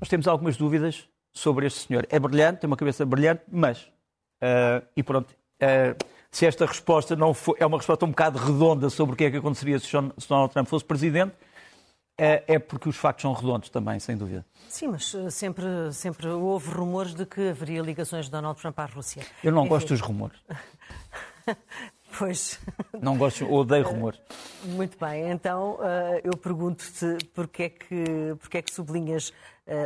nós 0.00 0.08
temos 0.08 0.26
algumas 0.26 0.56
dúvidas 0.56 1.08
sobre 1.32 1.66
este 1.66 1.86
senhor. 1.86 2.06
É 2.10 2.18
brilhante, 2.18 2.60
tem 2.60 2.66
uma 2.66 2.76
cabeça 2.76 3.06
brilhante, 3.06 3.42
mas... 3.48 3.82
Uh, 4.42 4.84
e 4.96 5.02
pronto, 5.02 5.30
uh, 5.30 6.04
se 6.34 6.44
esta 6.44 6.66
resposta 6.66 7.14
não 7.14 7.32
for, 7.32 7.56
é 7.60 7.64
uma 7.64 7.76
resposta 7.76 8.04
um 8.04 8.08
bocado 8.08 8.38
redonda 8.40 8.90
sobre 8.90 9.14
o 9.14 9.16
que 9.16 9.24
é 9.24 9.30
que 9.30 9.36
aconteceria 9.36 9.78
se 9.78 9.88
Donald 10.28 10.52
Trump 10.52 10.66
fosse 10.66 10.84
presidente, 10.84 11.32
é, 12.18 12.42
é 12.48 12.58
porque 12.58 12.88
os 12.88 12.96
factos 12.96 13.22
são 13.22 13.32
redondos 13.32 13.68
também, 13.68 14.00
sem 14.00 14.16
dúvida. 14.16 14.44
Sim, 14.68 14.88
mas 14.88 15.14
eh, 15.14 15.30
sempre, 15.30 15.64
sempre 15.92 16.26
houve 16.26 16.70
rumores 16.70 17.14
de 17.14 17.24
que 17.24 17.50
haveria 17.50 17.80
ligações 17.82 18.24
de 18.26 18.32
Donald 18.32 18.60
Trump 18.60 18.76
à 18.80 18.84
Rússia. 18.84 19.22
Eu 19.44 19.52
não 19.52 19.62
Enfim. 19.62 19.68
gosto 19.68 19.88
dos 19.88 20.00
rumores. 20.00 20.36
Pois. 22.16 22.60
Não 23.00 23.18
gosto, 23.18 23.52
odeio 23.52 23.84
rumores. 23.84 24.20
Muito 24.62 24.96
bem, 24.98 25.30
então 25.30 25.78
eh, 25.82 26.20
eu 26.22 26.36
pergunto-te 26.36 27.18
porquê 27.34 27.64
é 27.64 27.68
que, 27.70 28.36
porquê 28.38 28.58
é 28.58 28.62
que 28.62 28.72
sublinhas 28.72 29.32
eh, 29.32 29.34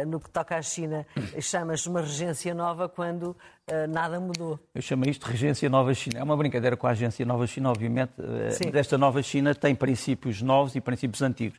no 0.06 0.18
que 0.18 0.28
toca 0.30 0.56
à 0.56 0.62
China, 0.62 1.06
chamas 1.40 1.86
uma 1.86 2.00
regência 2.00 2.52
nova 2.52 2.88
quando 2.88 3.36
uh, 3.68 3.86
nada 3.88 4.18
mudou. 4.18 4.58
Eu 4.74 4.82
chamo 4.82 5.08
isto 5.08 5.26
de 5.26 5.32
regência 5.32 5.68
nova 5.68 5.94
China. 5.94 6.18
É 6.18 6.22
uma 6.22 6.36
brincadeira 6.36 6.76
com 6.76 6.86
a 6.86 6.90
agência 6.90 7.24
Nova 7.24 7.46
China, 7.46 7.70
obviamente. 7.70 8.12
Uh, 8.18 8.70
desta 8.70 8.98
nova 8.98 9.22
China 9.22 9.54
tem 9.54 9.74
princípios 9.74 10.42
novos 10.42 10.74
e 10.74 10.80
princípios 10.80 11.22
antigos. 11.22 11.58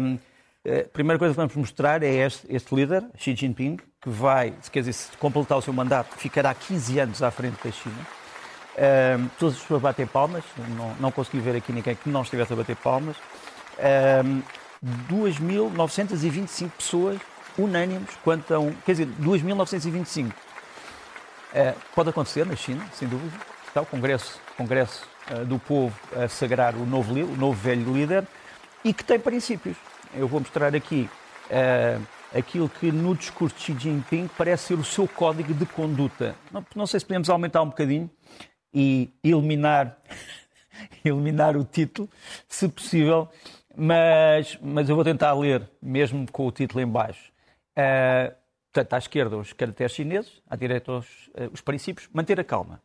Um, 0.00 0.18
a 0.64 0.88
primeira 0.92 1.18
coisa 1.18 1.34
que 1.34 1.36
vamos 1.36 1.56
mostrar 1.56 2.04
é 2.04 2.14
este, 2.24 2.46
este, 2.48 2.72
líder, 2.72 3.04
Xi 3.16 3.34
Jinping, 3.34 3.78
que 4.00 4.08
vai, 4.08 4.54
quer 4.70 4.80
dizer, 4.80 4.92
se 4.92 5.16
completar 5.16 5.58
o 5.58 5.62
seu 5.62 5.72
mandato, 5.72 6.14
ficará 6.16 6.54
15 6.54 7.00
anos 7.00 7.22
à 7.22 7.32
frente 7.32 7.56
da 7.64 7.72
China. 7.72 8.06
Um, 8.78 9.28
todas 9.40 9.56
as 9.56 9.60
pessoas 9.60 9.82
batem 9.82 10.06
palmas, 10.06 10.44
não, 10.76 10.94
não 11.00 11.10
consegui 11.10 11.40
ver 11.40 11.56
aqui 11.56 11.72
ninguém 11.72 11.96
que 11.96 12.08
não 12.08 12.22
estivesse 12.22 12.52
a 12.52 12.56
bater 12.56 12.76
palmas. 12.76 13.16
Um, 14.24 14.40
2.925 15.12 16.70
pessoas 16.70 17.18
unânimes 17.58 18.10
quanto 18.22 18.54
a 18.54 18.58
um. 18.58 18.72
Quer 18.84 18.92
dizer, 18.92 19.08
2.925. 19.20 20.28
Uh, 20.28 20.32
eh, 21.54 21.74
pode 21.94 22.10
acontecer 22.10 22.46
na 22.46 22.56
China, 22.56 22.84
sem 22.94 23.06
dúvida. 23.06 23.36
Está 23.66 23.82
o 23.82 23.86
Congresso, 23.86 24.40
Congresso 24.56 25.06
uh, 25.30 25.44
do 25.44 25.58
Povo 25.58 25.94
a 26.16 26.28
sagrar 26.28 26.74
o 26.74 26.86
novo, 26.86 27.12
o 27.14 27.36
novo 27.36 27.52
velho 27.52 27.92
líder 27.92 28.26
e 28.84 28.92
que 28.92 29.04
tem 29.04 29.18
princípios. 29.18 29.76
Eu 30.14 30.28
vou 30.28 30.40
mostrar 30.40 30.74
aqui 30.74 31.08
uh, 31.46 32.06
aquilo 32.36 32.68
que 32.68 32.90
no 32.90 33.14
discurso 33.14 33.56
de 33.56 33.62
Xi 33.62 33.76
Jinping 33.78 34.28
parece 34.36 34.68
ser 34.68 34.74
o 34.74 34.84
seu 34.84 35.06
código 35.06 35.54
de 35.54 35.66
conduta. 35.66 36.34
Não, 36.50 36.64
não 36.74 36.86
sei 36.86 37.00
se 37.00 37.06
podemos 37.06 37.28
aumentar 37.30 37.62
um 37.62 37.68
bocadinho 37.68 38.10
e 38.72 39.10
eliminar, 39.22 39.96
eliminar 41.04 41.56
o 41.56 41.64
título, 41.64 42.08
se 42.48 42.68
possível, 42.68 43.28
mas, 43.76 44.58
mas 44.62 44.88
eu 44.88 44.94
vou 44.94 45.04
tentar 45.04 45.32
ler, 45.34 45.68
mesmo 45.80 46.30
com 46.30 46.46
o 46.46 46.52
título 46.52 46.80
em 46.80 46.86
baixo. 46.86 47.31
Uh, 47.76 48.34
portanto, 48.72 48.94
à 48.94 48.98
esquerda 48.98 49.36
os 49.36 49.52
caracteres 49.52 49.92
chineses, 49.92 50.42
à 50.48 50.56
direita 50.56 50.92
os, 50.92 51.06
uh, 51.28 51.50
os 51.52 51.60
princípios, 51.60 52.08
manter 52.12 52.38
a 52.38 52.44
calma. 52.44 52.80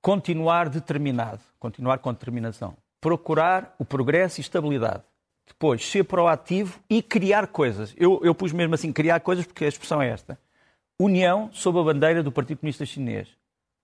Continuar 0.00 0.68
determinado, 0.68 1.40
continuar 1.58 1.98
com 1.98 2.12
determinação. 2.12 2.76
Procurar 3.00 3.74
o 3.78 3.84
progresso 3.84 4.40
e 4.40 4.42
estabilidade. 4.42 5.02
Depois, 5.46 5.84
ser 5.84 6.04
proativo 6.04 6.78
e 6.88 7.02
criar 7.02 7.48
coisas. 7.48 7.94
Eu, 7.96 8.20
eu 8.22 8.34
pus 8.34 8.52
mesmo 8.52 8.74
assim, 8.74 8.92
criar 8.92 9.20
coisas, 9.20 9.46
porque 9.46 9.64
a 9.64 9.68
expressão 9.68 10.00
é 10.00 10.08
esta. 10.08 10.38
União 10.98 11.50
sob 11.52 11.78
a 11.78 11.82
bandeira 11.82 12.22
do 12.22 12.32
Partido 12.32 12.58
Comunista 12.58 12.86
Chinês. 12.86 13.28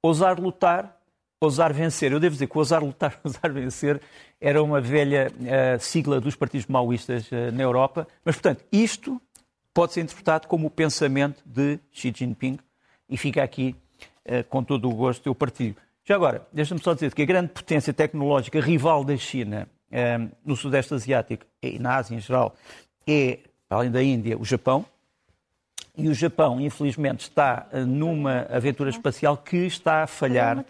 Ousar 0.02 0.38
lutar, 0.38 0.96
ousar 1.40 1.72
vencer. 1.72 2.12
Eu 2.12 2.20
devo 2.20 2.34
dizer 2.34 2.46
que 2.46 2.56
ousar 2.56 2.82
lutar, 2.82 3.18
ousar 3.24 3.50
vencer 3.52 4.00
era 4.40 4.62
uma 4.62 4.80
velha 4.80 5.30
uh, 5.30 5.80
sigla 5.80 6.20
dos 6.20 6.36
partidos 6.36 6.66
maoístas 6.66 7.30
uh, 7.30 7.52
na 7.52 7.62
Europa. 7.62 8.06
Mas, 8.24 8.36
portanto, 8.36 8.64
isto 8.70 9.20
pode 9.72 9.92
ser 9.92 10.00
interpretado 10.00 10.48
como 10.48 10.66
o 10.66 10.70
pensamento 10.70 11.42
de 11.44 11.78
Xi 11.92 12.12
Jinping 12.14 12.58
e 13.08 13.16
fica 13.16 13.42
aqui 13.42 13.74
uh, 14.26 14.44
com 14.48 14.62
todo 14.62 14.88
o 14.88 14.94
gosto 14.94 15.26
eu 15.28 15.34
partilho. 15.34 15.76
Já 16.04 16.14
agora, 16.14 16.46
deixa-me 16.52 16.82
só 16.82 16.94
dizer 16.94 17.14
que 17.14 17.22
a 17.22 17.26
grande 17.26 17.48
potência 17.48 17.92
tecnológica 17.92 18.60
rival 18.60 19.04
da 19.04 19.16
China 19.16 19.68
uh, 19.90 20.30
no 20.44 20.56
Sudeste 20.56 20.94
Asiático 20.94 21.44
e 21.62 21.78
na 21.78 21.96
Ásia 21.96 22.16
em 22.16 22.20
geral 22.20 22.54
é, 23.06 23.38
além 23.68 23.90
da 23.90 24.02
Índia, 24.02 24.38
o 24.38 24.44
Japão. 24.44 24.84
E 25.96 26.08
o 26.08 26.14
Japão, 26.14 26.60
infelizmente, 26.60 27.22
está 27.22 27.66
uh, 27.72 27.84
numa 27.84 28.46
aventura 28.50 28.90
espacial 28.90 29.36
que 29.36 29.56
está 29.66 30.04
a 30.04 30.06
falhar. 30.06 30.64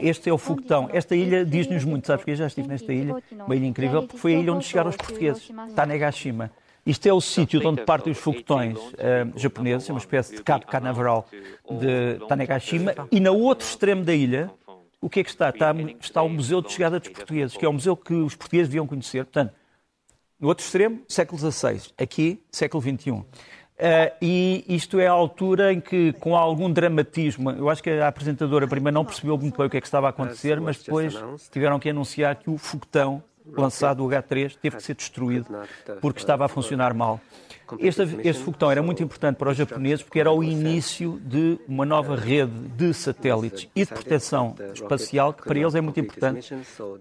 Este 0.00 0.28
é 0.28 0.32
o 0.32 0.38
foguetão. 0.38 0.88
Esta 0.92 1.14
ilha 1.14 1.44
diz-nos 1.44 1.84
muito, 1.84 2.06
sabes 2.06 2.24
que 2.24 2.32
eu 2.32 2.36
já 2.36 2.46
estive 2.46 2.68
nesta 2.68 2.92
ilha, 2.92 3.14
uma 3.32 3.54
ilha 3.54 3.66
incrível, 3.66 4.02
porque 4.02 4.18
foi 4.18 4.34
a 4.34 4.38
ilha 4.38 4.52
onde 4.52 4.64
chegaram 4.64 4.90
os 4.90 4.96
portugueses, 4.96 5.48
Tanegashima. 5.76 6.50
Isto 6.84 7.06
é 7.06 7.12
o 7.12 7.20
sítio 7.20 7.60
de 7.60 7.66
onde 7.66 7.84
partem 7.84 8.12
os 8.12 8.18
foguetões 8.18 8.76
uh, 8.76 8.92
japoneses, 9.36 9.88
é 9.88 9.92
uma 9.92 10.00
espécie 10.00 10.36
de 10.36 10.42
Cabo 10.42 10.66
Canaveral 10.66 11.28
de 11.70 12.18
Tanegashima, 12.26 12.92
e 13.10 13.20
no 13.20 13.36
outro 13.36 13.66
extremo 13.66 14.04
da 14.04 14.12
ilha, 14.12 14.50
o 15.00 15.08
que 15.08 15.20
é 15.20 15.24
que 15.24 15.30
está? 15.30 15.50
Está, 15.50 15.72
está 16.00 16.22
o 16.22 16.28
Museu 16.28 16.60
de 16.60 16.72
Chegada 16.72 16.98
dos 16.98 17.08
Portugueses, 17.08 17.56
que 17.56 17.64
é 17.64 17.68
o 17.68 17.72
museu 17.72 17.96
que 17.96 18.14
os 18.14 18.34
portugueses 18.34 18.68
deviam 18.68 18.86
conhecer. 18.86 19.24
Portanto, 19.24 19.52
no 20.40 20.48
outro 20.48 20.64
extremo, 20.64 21.02
século 21.08 21.38
XVI, 21.38 21.92
aqui, 21.96 22.42
século 22.50 22.82
XXI. 22.82 23.10
Uh, 23.10 23.26
eh, 23.78 24.12
e 24.20 24.64
isto 24.68 24.98
é 25.00 25.06
a 25.06 25.12
altura 25.12 25.72
em 25.72 25.80
que, 25.80 26.12
com 26.14 26.36
algum 26.36 26.70
dramatismo, 26.70 27.50
eu 27.50 27.68
acho 27.70 27.82
que 27.82 27.90
a 27.90 28.08
apresentadora 28.08 28.66
primeiro 28.66 28.94
não 28.94 29.04
percebeu 29.04 29.36
muito 29.38 29.56
bem 29.56 29.66
o 29.66 29.70
que 29.70 29.76
é 29.76 29.80
que 29.80 29.86
estava 29.86 30.08
a 30.08 30.10
acontecer, 30.10 30.60
mas 30.60 30.78
depois 30.78 31.16
tiveram 31.50 31.78
que 31.78 31.88
anunciar 31.88 32.36
que 32.36 32.50
o 32.50 32.58
foguetão 32.58 33.22
lançado 33.46 34.04
o 34.04 34.08
H3 34.08 34.56
teve 34.60 34.76
que 34.76 34.82
ser 34.82 34.94
destruído 34.94 35.46
porque 36.00 36.20
estava 36.20 36.44
a 36.44 36.48
funcionar 36.48 36.94
mal. 36.94 37.20
Este, 37.78 38.02
este 38.22 38.42
foguetão 38.42 38.70
era 38.70 38.82
muito 38.82 39.02
importante 39.02 39.36
para 39.36 39.50
os 39.50 39.56
japoneses 39.56 40.02
porque 40.02 40.20
era 40.20 40.30
o 40.30 40.42
início 40.42 41.18
de 41.24 41.58
uma 41.66 41.86
nova 41.86 42.16
rede 42.16 42.52
de 42.76 42.92
satélites 42.92 43.68
e 43.74 43.84
de 43.84 43.92
proteção 43.92 44.54
espacial 44.74 45.32
que 45.32 45.44
para 45.44 45.58
eles 45.58 45.74
é 45.74 45.80
muito 45.80 45.98
importante 45.98 46.54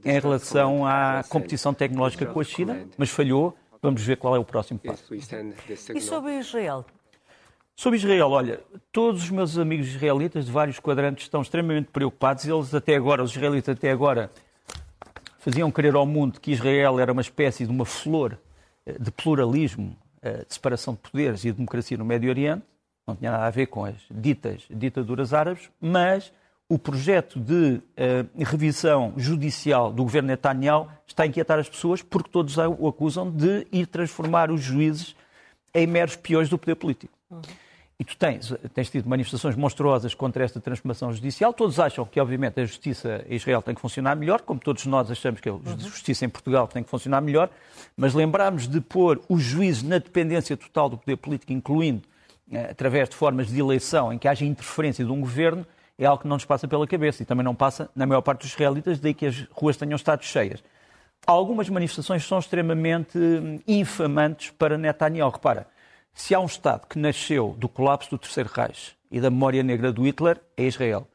em 0.06 0.20
relação 0.20 0.86
à 0.86 1.24
competição 1.28 1.74
tecnológica 1.74 2.26
com 2.26 2.40
a 2.40 2.44
China, 2.44 2.86
mas 2.98 3.10
falhou. 3.10 3.56
Vamos 3.84 4.04
ver 4.04 4.18
qual 4.18 4.36
é 4.36 4.40
o 4.40 4.46
próximo 4.46 4.80
passo. 4.80 5.12
E 5.16 6.00
sobre 6.00 6.38
Israel? 6.38 6.86
Sobre 7.76 7.98
Israel, 7.98 8.30
olha, 8.30 8.60
todos 8.92 9.24
os 9.24 9.30
meus 9.32 9.58
amigos 9.58 9.88
israelitas 9.88 10.46
de 10.46 10.52
vários 10.52 10.80
quadrantes 10.80 11.26
estão 11.26 11.42
extremamente 11.42 11.90
preocupados. 11.92 12.46
Eles 12.46 12.76
até 12.76 12.96
agora, 12.96 13.24
os 13.24 13.32
israelitas 13.32 13.76
até 13.76 13.90
agora, 13.90 14.30
faziam 15.42 15.72
crer 15.72 15.96
ao 15.96 16.06
mundo 16.06 16.40
que 16.40 16.52
Israel 16.52 17.00
era 17.00 17.12
uma 17.12 17.22
espécie 17.22 17.66
de 17.66 17.72
uma 17.72 17.84
flor 17.84 18.40
eh, 18.86 18.96
de 19.00 19.12
pluralismo, 19.12 19.98
eh, 20.22 20.46
de 20.48 20.54
separação 20.54 20.94
de 20.94 21.00
poderes 21.00 21.44
e 21.44 21.48
de 21.48 21.54
democracia 21.54 21.98
no 21.98 22.06
Médio 22.06 22.30
Oriente, 22.30 22.64
não 23.08 23.16
tinha 23.16 23.32
nada 23.32 23.48
a 23.48 23.50
ver 23.50 23.66
com 23.66 23.84
as 23.84 23.96
ditas 24.10 24.64
ditaduras 24.70 25.34
árabes, 25.34 25.70
mas 25.82 26.32
o 26.70 26.78
projeto 26.78 27.38
de 27.38 27.82
uh, 27.82 28.44
revisão 28.46 29.14
judicial 29.18 29.92
do 29.92 30.04
governo 30.04 30.28
Netanyahu 30.28 30.88
está 31.06 31.24
a 31.24 31.28
inquietar 31.28 31.60
as 31.60 31.68
pessoas 31.68 32.02
porque 32.02 32.30
todos 32.30 32.56
o 32.58 32.88
acusam 32.88 33.30
de 33.30 33.68
ir 33.74 33.88
transformar 33.88 34.50
os 34.50 34.62
juízes 34.62 35.14
em 35.74 35.86
meros 35.86 36.16
peões 36.16 36.48
do 36.48 36.58
poder 36.58 36.76
político. 36.76 37.14
Uhum. 37.30 37.42
E 38.02 38.04
tu 38.04 38.18
tens, 38.18 38.52
tens 38.74 38.90
tido 38.90 39.08
manifestações 39.08 39.56
monstruosas 39.56 40.16
contra 40.16 40.44
esta 40.44 40.60
transformação 40.60 41.14
judicial. 41.14 41.54
Todos 41.54 41.80
acham 41.80 42.04
que, 42.04 42.20
obviamente, 42.20 42.60
a 42.60 42.66
justiça 42.66 43.24
em 43.30 43.36
Israel 43.36 43.62
tem 43.62 43.76
que 43.76 43.82
funcionar 43.82 44.16
melhor, 44.16 44.42
como 44.42 44.60
todos 44.60 44.88
nós 44.88 45.12
achamos 45.12 45.40
que 45.40 45.48
a 45.48 45.54
uhum. 45.54 45.62
justiça 45.78 46.26
em 46.26 46.30
Portugal 46.30 46.68
tem 46.68 46.82
que 46.82 46.90
funcionar 46.90 47.22
melhor, 47.22 47.48
mas 47.96 48.16
lembrarmos 48.16 48.68
de 48.68 48.82
pôr 48.82 49.22
os 49.30 49.44
juízes 49.44 49.84
na 49.84 50.00
dependência 50.00 50.58
total 50.58 50.90
do 50.90 50.98
poder 50.98 51.16
político, 51.18 51.54
incluindo 51.54 52.02
eh, 52.52 52.70
através 52.72 53.08
de 53.08 53.16
formas 53.16 53.50
de 53.50 53.60
eleição 53.60 54.12
em 54.12 54.18
que 54.18 54.28
haja 54.28 54.44
interferência 54.46 55.06
de 55.06 55.12
um 55.12 55.22
governo, 55.22 55.64
é 55.96 56.08
algo 56.08 56.24
que 56.24 56.28
não 56.28 56.38
nos 56.38 56.46
passa 56.46 56.68
pela 56.68 56.88
cabeça 56.88 57.22
e 57.22 57.26
também 57.28 57.46
não 57.46 57.54
passa 57.54 57.88
na 57.96 58.08
maior 58.08 58.22
parte 58.22 58.42
dos 58.42 58.52
israelitas, 58.52 59.00
daí 59.00 59.14
que 59.14 59.28
as 59.28 59.44
ruas 59.52 59.78
tenham 59.78 59.96
estado 59.96 60.24
cheias. 60.24 60.64
Algumas 61.28 61.70
manifestações 61.70 62.26
são 62.26 62.40
extremamente 62.40 63.16
hum, 63.16 63.60
infamantes 63.68 64.50
para 64.50 64.76
Netanyahu. 64.76 65.30
Repara, 65.30 65.68
se 66.14 66.36
há 66.36 66.40
um 66.40 66.46
Estado 66.46 66.88
que 66.88 67.00
nasceu 67.00 67.56
do 67.58 67.70
colapso 67.70 68.10
do 68.10 68.18
Terceiro 68.18 68.50
Reich 68.54 68.96
e 69.10 69.20
da 69.20 69.30
memória 69.30 69.64
negra 69.64 69.92
do 69.92 70.04
Hitler, 70.04 70.40
é 70.56 70.64
Israel. 70.64 71.08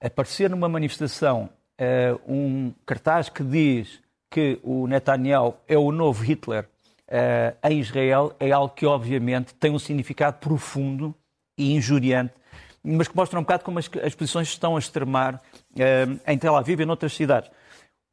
Aparecer 0.00 0.50
numa 0.50 0.68
manifestação 0.68 1.48
uh, 1.80 2.32
um 2.32 2.72
cartaz 2.84 3.28
que 3.28 3.42
diz 3.42 4.00
que 4.30 4.58
o 4.62 4.86
Netanyahu 4.86 5.56
é 5.66 5.76
o 5.76 5.90
novo 5.90 6.22
Hitler 6.22 6.68
uh, 7.08 7.68
em 7.68 7.80
Israel 7.80 8.34
é 8.38 8.50
algo 8.50 8.74
que, 8.74 8.86
obviamente, 8.86 9.54
tem 9.54 9.70
um 9.70 9.78
significado 9.78 10.38
profundo 10.38 11.14
e 11.58 11.74
injuriante, 11.74 12.34
mas 12.82 13.08
que 13.08 13.16
mostra 13.16 13.38
um 13.38 13.42
bocado 13.42 13.64
como 13.64 13.78
as, 13.78 13.90
as 14.02 14.14
posições 14.14 14.48
estão 14.48 14.76
a 14.76 14.78
extremar 14.78 15.36
uh, 15.36 16.20
em 16.26 16.38
Tel 16.38 16.56
Aviv 16.56 16.80
e 16.80 16.84
em 16.84 16.90
outras 16.90 17.14
cidades. 17.14 17.50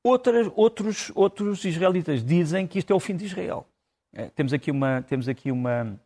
Outras, 0.04 0.52
outros, 0.56 1.12
outros 1.16 1.64
israelitas 1.64 2.24
dizem 2.24 2.68
que 2.68 2.80
isto 2.80 2.92
é 2.92 2.96
o 2.96 3.00
fim 3.00 3.16
de 3.16 3.26
Israel. 3.26 3.66
É, 4.14 4.30
temos 4.36 4.54
aqui, 4.54 4.70
uma, 4.70 5.02
temos 5.02 5.28
aqui 5.28 5.52
uma, 5.52 5.98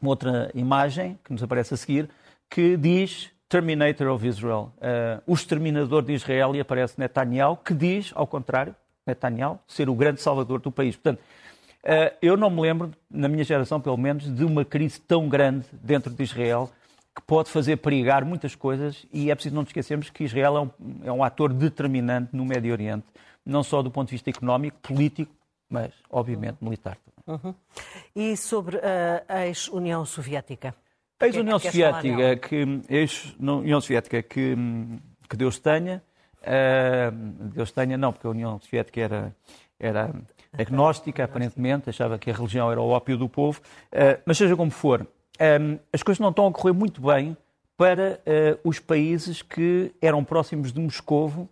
uma, 0.00 0.10
outra 0.10 0.50
imagem 0.54 1.16
que 1.24 1.32
nos 1.32 1.42
aparece 1.42 1.74
a 1.74 1.76
seguir 1.76 2.10
que 2.50 2.76
diz 2.76 3.30
Terminator 3.48 4.08
of 4.08 4.26
Israel, 4.26 4.72
uh, 4.78 5.22
o 5.26 5.34
exterminador 5.34 6.02
de 6.02 6.12
Israel, 6.12 6.54
e 6.56 6.60
aparece 6.60 6.98
Netanyahu, 6.98 7.56
que 7.56 7.72
diz, 7.72 8.10
ao 8.14 8.26
contrário, 8.26 8.74
Netanyahu, 9.06 9.60
ser 9.68 9.88
o 9.88 9.94
grande 9.94 10.20
salvador 10.20 10.60
do 10.60 10.72
país. 10.72 10.96
Portanto, 10.96 11.20
uh, 11.84 12.16
eu 12.20 12.36
não 12.36 12.50
me 12.50 12.60
lembro, 12.60 12.90
na 13.08 13.28
minha 13.28 13.44
geração 13.44 13.80
pelo 13.80 13.96
menos, 13.96 14.32
de 14.34 14.44
uma 14.44 14.64
crise 14.64 15.00
tão 15.00 15.28
grande 15.28 15.66
dentro 15.72 16.12
de 16.12 16.22
Israel 16.22 16.70
que 17.14 17.22
pode 17.22 17.48
fazer 17.48 17.76
perigar 17.76 18.24
muitas 18.24 18.54
coisas 18.56 19.06
e 19.12 19.30
é 19.30 19.34
preciso 19.34 19.54
não 19.54 19.62
nos 19.62 19.70
esquecermos 19.70 20.10
que 20.10 20.24
Israel 20.24 20.56
é 20.56 20.60
um, 20.60 20.70
é 21.04 21.12
um 21.12 21.24
ator 21.24 21.52
determinante 21.52 22.34
no 22.36 22.44
Médio 22.44 22.72
Oriente, 22.72 23.06
não 23.44 23.62
só 23.62 23.80
do 23.80 23.90
ponto 23.90 24.08
de 24.08 24.12
vista 24.12 24.28
económico, 24.28 24.76
político, 24.82 25.32
mas, 25.70 25.92
obviamente, 26.10 26.58
militar. 26.60 26.98
Uhum. 27.26 27.54
E 28.14 28.36
sobre 28.36 28.78
a 29.28 29.46
ex-União 29.46 30.04
Soviética? 30.04 30.74
A 31.18 31.26
ex-União 31.26 31.58
Soviética, 31.58 32.36
que, 32.36 32.80
ex-União 32.88 33.80
Soviética 33.80 34.22
que, 34.22 34.54
que 35.28 35.36
Deus 35.36 35.58
tenha, 35.58 36.02
uh, 36.42 37.10
Deus 37.54 37.72
tenha 37.72 37.96
não, 37.96 38.12
porque 38.12 38.26
a 38.26 38.30
União 38.30 38.60
Soviética 38.60 39.00
era, 39.00 39.36
era 39.80 40.14
agnóstica, 40.52 41.24
aparentemente, 41.24 41.88
achava 41.88 42.18
que 42.18 42.30
a 42.30 42.34
religião 42.34 42.70
era 42.70 42.80
o 42.80 42.88
ópio 42.90 43.16
do 43.16 43.28
povo, 43.28 43.60
uh, 43.92 44.20
mas 44.26 44.36
seja 44.36 44.54
como 44.54 44.70
for, 44.70 45.06
um, 45.40 45.78
as 45.92 46.02
coisas 46.02 46.20
não 46.20 46.30
estão 46.30 46.46
a 46.46 46.52
correr 46.52 46.72
muito 46.72 47.00
bem 47.00 47.36
para 47.76 48.20
uh, 48.20 48.68
os 48.68 48.78
países 48.78 49.42
que 49.42 49.94
eram 50.00 50.24
próximos 50.24 50.72
de 50.72 50.80
Moscovo, 50.80 51.48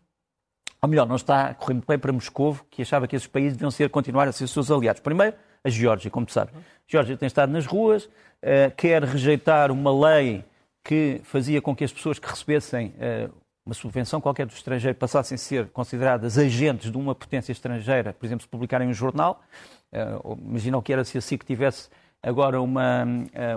ou 0.80 0.88
melhor, 0.88 1.06
não 1.06 1.16
está 1.16 1.46
a 1.48 1.54
correr 1.54 1.74
muito 1.74 1.86
bem 1.86 1.98
para 1.98 2.12
Moscovo, 2.12 2.64
que 2.70 2.82
achava 2.82 3.08
que 3.08 3.16
esses 3.16 3.28
países 3.28 3.54
deviam 3.54 3.70
ser, 3.70 3.88
continuar 3.88 4.28
a 4.28 4.32
ser 4.32 4.46
seus 4.46 4.70
aliados. 4.70 5.00
Primeiro, 5.00 5.34
a 5.64 5.70
Geórgia, 5.70 6.10
como 6.10 6.30
sabe. 6.30 6.52
A 6.54 6.60
Geórgia 6.86 7.16
tem 7.16 7.26
estado 7.26 7.50
nas 7.50 7.64
ruas, 7.64 8.04
uh, 8.04 8.70
quer 8.76 9.02
rejeitar 9.02 9.72
uma 9.72 9.90
lei 9.90 10.44
que 10.84 11.22
fazia 11.24 11.62
com 11.62 11.74
que 11.74 11.82
as 11.82 11.92
pessoas 11.92 12.18
que 12.18 12.28
recebessem 12.28 12.88
uh, 12.88 13.32
uma 13.64 13.74
subvenção 13.74 14.20
qualquer 14.20 14.44
do 14.44 14.52
estrangeiro 14.52 14.96
passassem 14.98 15.36
a 15.36 15.38
ser 15.38 15.68
consideradas 15.68 16.36
agentes 16.36 16.92
de 16.92 16.98
uma 16.98 17.14
potência 17.14 17.50
estrangeira, 17.50 18.12
por 18.12 18.26
exemplo, 18.26 18.42
se 18.42 18.48
publicarem 18.48 18.86
um 18.86 18.92
jornal. 18.92 19.42
Uh, 19.90 20.38
imagina 20.44 20.76
o 20.76 20.82
que 20.82 20.92
era 20.92 21.02
se 21.02 21.18
SIC 21.20 21.44
tivesse 21.44 21.88
agora 22.22 22.60
uma, 22.60 23.04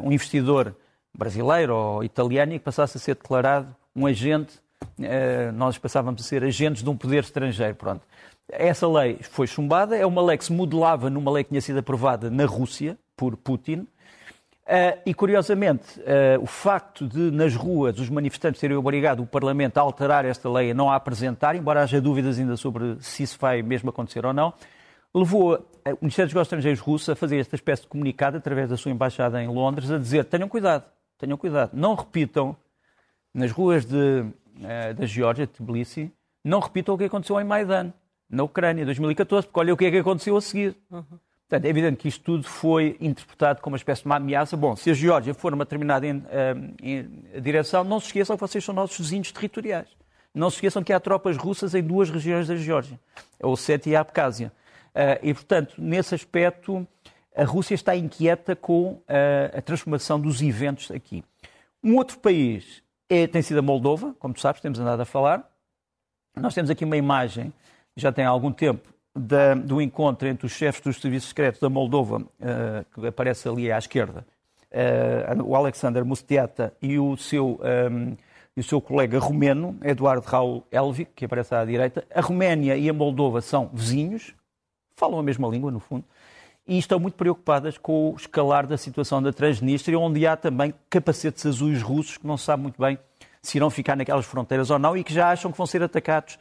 um 0.03 0.11
investidor 0.11 0.75
brasileiro 1.17 1.73
ou 1.73 2.03
italiano 2.03 2.53
e 2.53 2.59
que 2.59 2.65
passasse 2.65 2.97
a 2.97 2.99
ser 2.99 3.15
declarado 3.15 3.73
um 3.95 4.05
agente, 4.05 4.59
nós 5.53 5.77
passávamos 5.77 6.21
a 6.21 6.25
ser 6.25 6.43
agentes 6.43 6.83
de 6.83 6.89
um 6.89 6.97
poder 6.97 7.23
estrangeiro. 7.23 7.75
Pronto. 7.75 8.01
Essa 8.49 8.87
lei 8.87 9.19
foi 9.21 9.45
chumbada, 9.45 9.95
é 9.97 10.05
uma 10.05 10.21
lei 10.21 10.37
que 10.37 10.45
se 10.45 10.53
modelava 10.53 11.09
numa 11.09 11.29
lei 11.31 11.43
que 11.43 11.49
tinha 11.49 11.61
sido 11.61 11.79
aprovada 11.79 12.29
na 12.29 12.45
Rússia 12.45 12.97
por 13.15 13.35
Putin. 13.35 13.87
Uh, 14.67 14.99
e, 15.05 15.13
curiosamente, 15.13 15.99
uh, 16.01 16.41
o 16.41 16.45
facto 16.45 17.07
de, 17.07 17.31
nas 17.31 17.55
ruas, 17.55 17.97
os 17.99 18.09
manifestantes 18.09 18.59
terem 18.59 18.75
obrigado 18.75 19.21
o 19.21 19.25
Parlamento 19.25 19.77
a 19.77 19.81
alterar 19.81 20.25
esta 20.25 20.49
lei 20.49 20.71
e 20.71 20.73
não 20.73 20.91
a 20.91 20.95
apresentar, 20.95 21.55
embora 21.55 21.81
haja 21.81 22.01
dúvidas 22.01 22.37
ainda 22.37 22.57
sobre 22.57 22.97
se 22.99 23.23
isso 23.23 23.37
vai 23.39 23.61
mesmo 23.61 23.89
acontecer 23.89 24.25
ou 24.25 24.33
não, 24.33 24.53
levou 25.13 25.55
o 25.55 25.97
Ministério 26.01 26.27
dos 26.27 26.33
Negócios 26.33 26.47
Estrangeiros 26.47 26.79
russo 26.81 27.11
a 27.11 27.15
fazer 27.15 27.39
esta 27.39 27.55
espécie 27.55 27.83
de 27.83 27.87
comunicado 27.87 28.35
através 28.37 28.69
da 28.69 28.75
sua 28.75 28.91
embaixada 28.91 29.41
em 29.41 29.47
Londres, 29.47 29.89
a 29.89 29.97
dizer: 29.97 30.25
tenham 30.25 30.49
cuidado, 30.49 30.83
tenham 31.17 31.37
cuidado, 31.37 31.71
não 31.73 31.95
repitam 31.95 32.55
nas 33.33 33.51
ruas 33.51 33.85
de, 33.85 33.95
uh, 33.95 34.93
da 34.97 35.05
Geórgia, 35.05 35.47
de 35.47 35.53
Tbilisi, 35.53 36.11
não 36.43 36.59
repitam 36.59 36.95
o 36.95 36.97
que 36.97 37.05
aconteceu 37.05 37.39
em 37.39 37.45
Maidan, 37.45 37.93
na 38.29 38.43
Ucrânia, 38.43 38.81
em 38.81 38.85
2014, 38.85 39.47
porque 39.47 39.59
olha 39.59 39.73
o 39.73 39.77
que 39.77 39.85
é 39.85 39.91
que 39.91 39.97
aconteceu 39.97 40.35
a 40.35 40.41
seguir. 40.41 40.75
Uhum. 40.91 41.03
Portanto, 41.49 41.65
é 41.65 41.69
evidente 41.69 41.97
que 41.97 42.09
isto 42.09 42.23
tudo 42.23 42.43
foi 42.43 42.97
interpretado 42.99 43.61
como 43.61 43.73
uma 43.73 43.77
espécie 43.77 44.01
de 44.01 44.07
uma 44.07 44.17
ameaça. 44.17 44.57
Bom, 44.57 44.75
se 44.75 44.89
a 44.89 44.93
Geórgia 44.93 45.33
for 45.33 45.53
uma 45.53 45.63
determinada 45.63 46.05
em, 46.05 46.21
eh, 46.29 46.55
em 46.81 47.41
direção, 47.41 47.85
não 47.85 48.01
se 48.01 48.07
esqueçam 48.07 48.35
que 48.35 48.41
vocês 48.41 48.63
são 48.63 48.75
nossos 48.75 48.97
vizinhos 48.97 49.31
territoriais. 49.31 49.87
Não 50.33 50.49
se 50.49 50.57
esqueçam 50.57 50.83
que 50.83 50.91
há 50.91 50.99
tropas 50.99 51.37
russas 51.37 51.73
em 51.73 51.81
duas 51.81 52.09
regiões 52.09 52.49
da 52.49 52.55
Geórgia, 52.57 52.99
a 53.41 53.47
Ossétia 53.47 53.91
e 53.91 53.95
a 53.95 54.01
Abcásia. 54.01 54.51
Eh, 54.93 55.19
e, 55.23 55.33
portanto, 55.33 55.75
nesse 55.77 56.13
aspecto, 56.13 56.85
a 57.33 57.45
Rússia 57.45 57.75
está 57.75 57.95
inquieta 57.95 58.53
com 58.53 59.01
eh, 59.07 59.53
a 59.55 59.61
transformação 59.61 60.19
dos 60.19 60.41
eventos 60.41 60.91
aqui. 60.91 61.23
Um 61.81 61.95
outro 61.95 62.19
país 62.19 62.83
é, 63.09 63.25
tem 63.25 63.41
sido 63.41 63.59
a 63.59 63.61
Moldova, 63.61 64.13
como 64.19 64.33
tu 64.33 64.41
sabes, 64.41 64.59
temos 64.59 64.79
andado 64.79 64.99
a 64.99 65.05
falar. 65.05 65.49
Nós 66.35 66.53
temos 66.53 66.69
aqui 66.69 66.83
uma 66.83 66.97
imagem, 66.97 67.53
já 67.97 68.11
tem 68.11 68.23
algum 68.23 68.51
tempo, 68.51 68.87
da, 69.13 69.55
do 69.55 69.81
encontro 69.81 70.27
entre 70.27 70.45
os 70.45 70.53
chefes 70.53 70.79
dos 70.81 71.01
serviços 71.01 71.29
secretos 71.29 71.59
da 71.59 71.69
Moldova, 71.69 72.17
uh, 72.19 72.85
que 72.93 73.07
aparece 73.07 73.49
ali 73.49 73.71
à 73.71 73.77
esquerda, 73.77 74.25
uh, 74.71 75.43
o 75.43 75.55
Alexander 75.55 76.05
Mustiata 76.05 76.73
e 76.79 76.99
o 76.99 77.17
seu, 77.17 77.59
um, 77.91 78.15
e 78.55 78.59
o 78.59 78.63
seu 78.63 78.79
colega 78.79 79.17
romeno, 79.17 79.75
Eduardo 79.83 80.25
Raul 80.27 80.63
Elvik, 80.71 81.11
que 81.15 81.25
aparece 81.25 81.55
à 81.55 81.65
direita. 81.65 82.05
A 82.13 82.21
Roménia 82.21 82.77
e 82.77 82.87
a 82.87 82.93
Moldova 82.93 83.41
são 83.41 83.69
vizinhos, 83.73 84.35
falam 84.95 85.17
a 85.17 85.23
mesma 85.23 85.47
língua, 85.47 85.71
no 85.71 85.79
fundo, 85.79 86.05
e 86.67 86.77
estão 86.77 86.99
muito 86.99 87.15
preocupadas 87.15 87.77
com 87.77 88.11
o 88.11 88.15
escalar 88.15 88.67
da 88.67 88.77
situação 88.77 89.23
da 89.23 89.33
Transnistria, 89.33 89.97
onde 89.97 90.27
há 90.27 90.37
também 90.37 90.73
capacetes 90.89 91.45
azuis 91.45 91.81
russos 91.81 92.17
que 92.17 92.27
não 92.27 92.37
se 92.37 92.45
sabe 92.45 92.61
muito 92.61 92.79
bem 92.79 92.99
se 93.41 93.57
irão 93.57 93.69
ficar 93.69 93.95
naquelas 93.95 94.25
fronteiras 94.25 94.69
ou 94.69 94.77
não 94.77 94.97
e 94.97 95.03
que 95.03 95.13
já 95.13 95.31
acham 95.31 95.51
que 95.51 95.57
vão 95.57 95.65
ser 95.65 95.81
atacados 95.81 96.37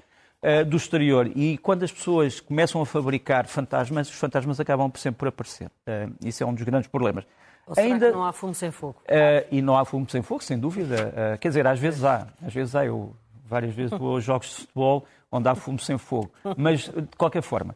uh, 0.46 0.64
do 0.64 0.76
exterior. 0.76 1.30
E 1.35 1.59
quando 1.59 1.82
as 1.82 1.90
pessoas 1.90 2.40
começam 2.40 2.80
a 2.80 2.87
fabricar 2.87 3.46
fantasmas, 3.46 4.09
os 4.09 4.14
fantasmas 4.14 4.61
acabam 4.61 4.88
por 4.90 4.98
sempre 4.98 5.18
por 5.18 5.28
aparecer. 5.28 5.66
Uh, 5.66 6.14
isso 6.24 6.42
é 6.42 6.46
um 6.46 6.54
dos 6.54 6.62
grandes 6.62 6.88
problemas. 6.88 7.24
Ou 7.66 7.74
Ainda, 7.76 8.12
não 8.12 8.24
há 8.24 8.32
fumo 8.32 8.54
sem 8.54 8.70
fogo? 8.70 8.96
Uh, 9.02 9.46
e 9.50 9.61
não 9.61 9.76
há 9.76 9.85
fumo 9.85 10.09
sem 10.09 10.22
fogo, 10.22 10.42
sem 10.42 10.56
dúvida. 10.56 11.37
quer 11.40 11.48
dizer, 11.48 11.66
às 11.66 11.80
vezes 11.80 12.04
há. 12.04 12.28
Às 12.46 12.54
vezes 12.54 12.76
há. 12.76 12.87
Eu 12.87 13.14
várias 13.44 13.74
vezes 13.74 13.96
vou 13.96 14.14
aos 14.14 14.24
jogos 14.24 14.48
de 14.48 14.54
futebol 14.54 15.04
onde 15.30 15.48
há 15.48 15.54
fumo 15.54 15.78
sem 15.78 15.98
fogo. 15.98 16.30
Mas, 16.56 16.82
de 16.82 17.16
qualquer 17.16 17.42
forma, 17.42 17.74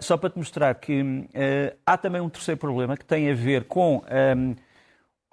só 0.00 0.16
para 0.16 0.30
te 0.30 0.38
mostrar 0.38 0.74
que 0.76 1.28
há 1.84 1.96
também 1.96 2.20
um 2.20 2.28
terceiro 2.28 2.58
problema 2.58 2.96
que 2.96 3.04
tem 3.04 3.30
a 3.30 3.34
ver 3.34 3.64
com 3.64 4.02
um, 4.32 4.54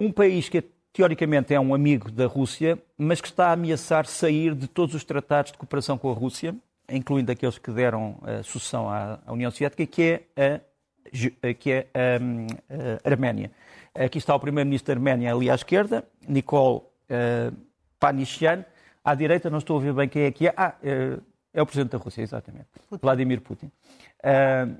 um 0.06 0.12
país 0.12 0.48
que 0.48 0.58
teoricamente 0.94 1.52
é 1.52 1.58
um 1.58 1.74
amigo 1.74 2.10
da 2.10 2.26
Rússia, 2.26 2.78
mas 2.96 3.20
que 3.20 3.26
está 3.26 3.48
a 3.48 3.52
ameaçar 3.52 4.06
sair 4.06 4.54
de 4.54 4.68
todos 4.68 4.94
os 4.94 5.02
tratados 5.04 5.50
de 5.50 5.58
cooperação 5.58 5.98
com 5.98 6.08
a 6.08 6.14
Rússia, 6.14 6.54
incluindo 6.88 7.30
aqueles 7.30 7.58
que 7.58 7.70
deram 7.70 8.18
a 8.22 8.42
sucessão 8.42 8.88
à, 8.88 9.18
União 9.28 9.50
Soviética, 9.50 9.86
que 9.86 10.20
é 10.36 10.60
a, 11.42 11.54
que 11.54 11.72
é 11.72 11.86
a, 11.94 13.06
a 13.06 13.10
Arménia. 13.10 13.50
Aqui 13.94 14.18
está 14.18 14.34
o 14.34 14.40
primeiro-ministro 14.40 14.92
da 14.92 14.98
Arménia 14.98 15.32
ali 15.32 15.48
à 15.48 15.54
esquerda, 15.54 16.04
Nikol 16.26 16.92
uh, 17.10 17.56
Panishian. 17.98 18.64
À 19.04 19.14
direita, 19.14 19.50
não 19.50 19.58
estou 19.58 19.78
a 19.78 19.80
ver 19.80 19.92
bem 19.92 20.08
quem 20.08 20.22
é 20.22 20.30
que 20.32 20.48
é. 20.48 20.54
Ah, 20.56 20.74
é, 20.82 21.18
é 21.52 21.62
o 21.62 21.66
presidente 21.66 21.92
da 21.92 21.98
Rússia, 21.98 22.22
exatamente. 22.22 22.66
Putin. 22.88 23.00
Vladimir 23.02 23.40
Putin. 23.40 23.66
Uh, 23.66 24.76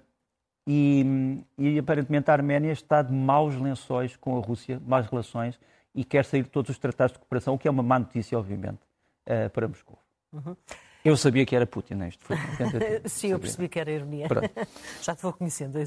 e, 0.67 1.45
e, 1.59 1.79
aparentemente 1.79 2.31
a 2.31 2.35
Arménia 2.35 2.73
está 2.73 3.03
de 3.03 3.13
maus 3.13 3.55
lençóis 3.55 4.17
com 4.17 4.37
a 4.37 4.41
Rússia, 4.41 4.81
más 4.85 5.07
relações, 5.07 5.61
e 5.95 6.05
quer 6.05 6.25
sair 6.25 6.43
de 6.43 6.49
todos 6.49 6.71
os 6.71 6.79
tratados 6.79 7.13
de 7.13 7.19
cooperação, 7.19 7.55
o 7.55 7.59
que 7.59 7.69
é 7.69 7.71
uma 7.71 7.83
má 7.83 7.99
notícia, 7.99 8.37
obviamente, 8.39 8.81
uh, 9.29 9.49
para 9.51 9.69
Moscou. 9.69 9.99
Uhum. 10.33 10.57
Eu 11.05 11.19
sabia 11.19 11.45
que 11.45 11.55
era 11.55 11.67
Putin, 11.67 11.95
né? 11.97 12.09
isto 12.09 12.25
foi 12.25 12.35
Sim, 13.05 13.29
eu 13.29 13.39
percebi 13.39 13.69
que 13.69 13.79
era 13.79 13.91
ironia. 13.91 14.27
Já 15.03 15.15
te 15.15 15.21
vou 15.21 15.35
conhecendo. 15.35 15.79
Uh, 15.79 15.85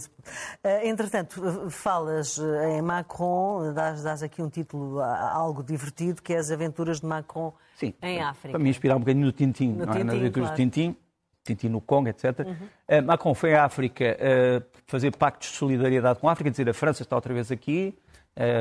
entretanto, 0.84 1.72
falas 1.72 2.38
em 2.70 2.84
Macron, 2.84 3.74
dás, 3.74 4.04
dás, 4.04 4.22
aqui 4.22 4.44
um 4.44 4.50
título 4.50 5.02
algo 5.02 5.64
divertido, 5.64 6.22
que 6.22 6.34
é 6.34 6.38
As 6.38 6.52
Aventuras 6.52 7.00
de 7.02 7.08
Macron 7.08 7.52
Sim, 7.76 7.96
em 8.00 8.22
África. 8.22 8.52
Para 8.52 8.60
me 8.64 8.70
inspirar 8.70 8.96
um 8.96 9.00
bocadinho 9.00 9.26
no 9.26 9.32
Tintim, 9.32 9.70
no 9.70 9.88
não 9.88 9.94
é? 9.94 10.04
nas 10.04 10.16
aventuras 10.16 10.50
claro. 10.50 10.56
de 10.56 10.64
Tintim, 10.64 10.96
Tintim 11.44 11.70
no 11.70 11.82
Congo, 11.82 12.10
etc. 12.10 12.40
Uhum. 12.40 12.54
Uh, 12.54 13.04
Macron 13.04 13.34
foi 13.34 13.56
à 13.56 13.66
África 13.66 14.18
fazer 14.86 15.18
pactos 15.18 15.50
de 15.50 15.56
solidariedade 15.56 16.20
com 16.20 16.30
a 16.30 16.34
África, 16.34 16.52
dizer 16.52 16.70
a 16.70 16.74
França 16.76 17.02
está 17.02 17.16
outra 17.16 17.34
vez 17.34 17.52
aqui, 17.52 17.98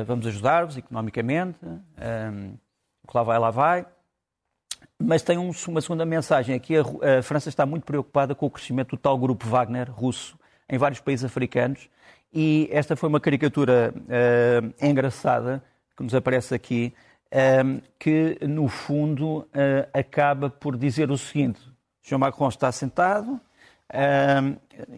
vamos 0.07 0.25
ajudar-vos 0.25 0.75
economicamente, 0.75 1.59
o 1.63 3.07
que 3.07 3.15
lá 3.15 3.21
vai, 3.21 3.37
lá 3.37 3.51
vai. 3.51 3.85
Mas 4.99 5.21
tem 5.21 5.37
um, 5.37 5.51
uma 5.67 5.81
segunda 5.81 6.05
mensagem. 6.05 6.55
Aqui 6.55 6.75
a, 6.75 6.81
a, 7.19 7.21
França 7.21 7.49
está 7.49 7.65
muito 7.65 7.85
preocupada 7.85 8.33
com 8.33 8.47
o 8.47 8.49
crescimento 8.49 8.91
do 8.91 8.97
tal 8.97 9.17
grupo 9.17 9.47
Wagner 9.47 9.91
russo 9.91 10.37
em 10.69 10.77
vários 10.77 10.99
países 10.99 11.23
africanos. 11.23 11.89
E 12.33 12.67
esta 12.71 12.95
foi 12.95 13.07
uma 13.07 13.19
caricatura 13.19 13.93
uh, 13.95 14.85
engraçada 14.85 15.63
que 15.95 16.03
nos 16.03 16.13
aparece 16.13 16.53
aqui, 16.53 16.93
uh, 17.27 17.81
que 17.97 18.37
no 18.41 18.67
fundo 18.67 19.39
uh, 19.39 19.47
acaba 19.93 20.49
por 20.49 20.75
dizer 20.75 21.09
o 21.11 21.17
seguinte: 21.17 21.61
João 22.01 22.19
Macron 22.19 22.49
está 22.49 22.71
sentado 22.71 23.39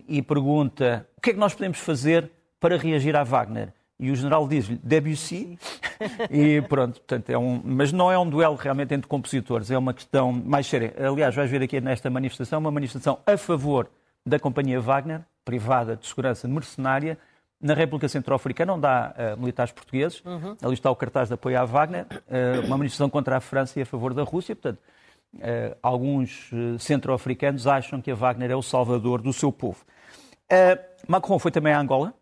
e 0.08 0.20
pergunta 0.24 1.08
o 1.16 1.22
que 1.22 1.30
é 1.30 1.34
que 1.34 1.40
nós 1.40 1.54
podemos 1.54 1.78
fazer 1.78 2.32
para 2.60 2.76
reagir 2.76 3.16
a 3.16 3.24
Wagner. 3.24 3.72
E 4.00 4.12
o 4.12 4.16
general 4.16 4.48
diz-lhe 4.48 4.80
Debussy, 4.82 5.60
e 6.32 6.62
pronto, 6.62 7.02
portanto, 7.02 7.30
é 7.30 7.38
um, 7.38 7.62
mas 7.66 7.92
não 7.92 8.10
é 8.10 8.18
um 8.18 8.30
duelo 8.30 8.56
realmente 8.56 8.94
entre 8.94 9.08
compositores, 9.10 9.70
é 9.70 9.78
uma 9.78 9.94
questão 9.94 10.32
mais 10.32 10.68
séria. 10.68 10.94
Aliás, 10.98 11.36
vais 11.36 11.52
ver 11.52 11.62
aqui 11.62 11.82
nesta 11.82 12.10
manifestação, 12.10 12.60
uma 12.60 12.72
manifestação 12.72 13.20
a 13.28 13.36
favor 13.36 13.90
da 14.26 14.40
companhia 14.40 14.80
Wagner, 14.80 15.22
privada 15.44 15.98
de 15.98 16.08
segurança 16.08 16.48
mercenária, 16.48 17.18
na 17.62 17.74
República 17.74 18.08
Centro-Africana, 18.08 18.74
onde 18.74 18.88
há 18.88 19.14
uh, 19.36 19.40
militares 19.40 19.74
portugueses, 19.74 20.24
uhum. 20.24 20.56
ali 20.62 20.74
está 20.74 20.90
o 20.90 20.96
cartaz 20.96 21.28
de 21.28 21.34
apoio 21.34 21.60
à 21.60 21.66
Wagner, 21.66 22.06
uh, 22.06 22.66
uma 22.66 22.78
manifestação 22.78 23.10
contra 23.10 23.36
a 23.36 23.42
França 23.42 23.78
e 23.80 23.82
a 23.82 23.86
favor 23.86 24.14
da 24.14 24.24
Rússia, 24.24 24.56
portanto, 24.56 24.80
uh, 25.36 25.78
alguns 25.84 26.50
centro-africanos 26.80 27.68
acham 27.68 28.02
que 28.02 28.12
a 28.12 28.16
Wagner 28.16 28.50
é 28.50 28.56
o 28.56 28.62
salvador 28.62 29.22
do 29.22 29.34
seu 29.34 29.52
povo. 29.52 29.84
Macron 31.08 31.38
foi 31.38 31.52
também 31.52 31.74
a 31.74 31.80
Angola, 31.80 32.14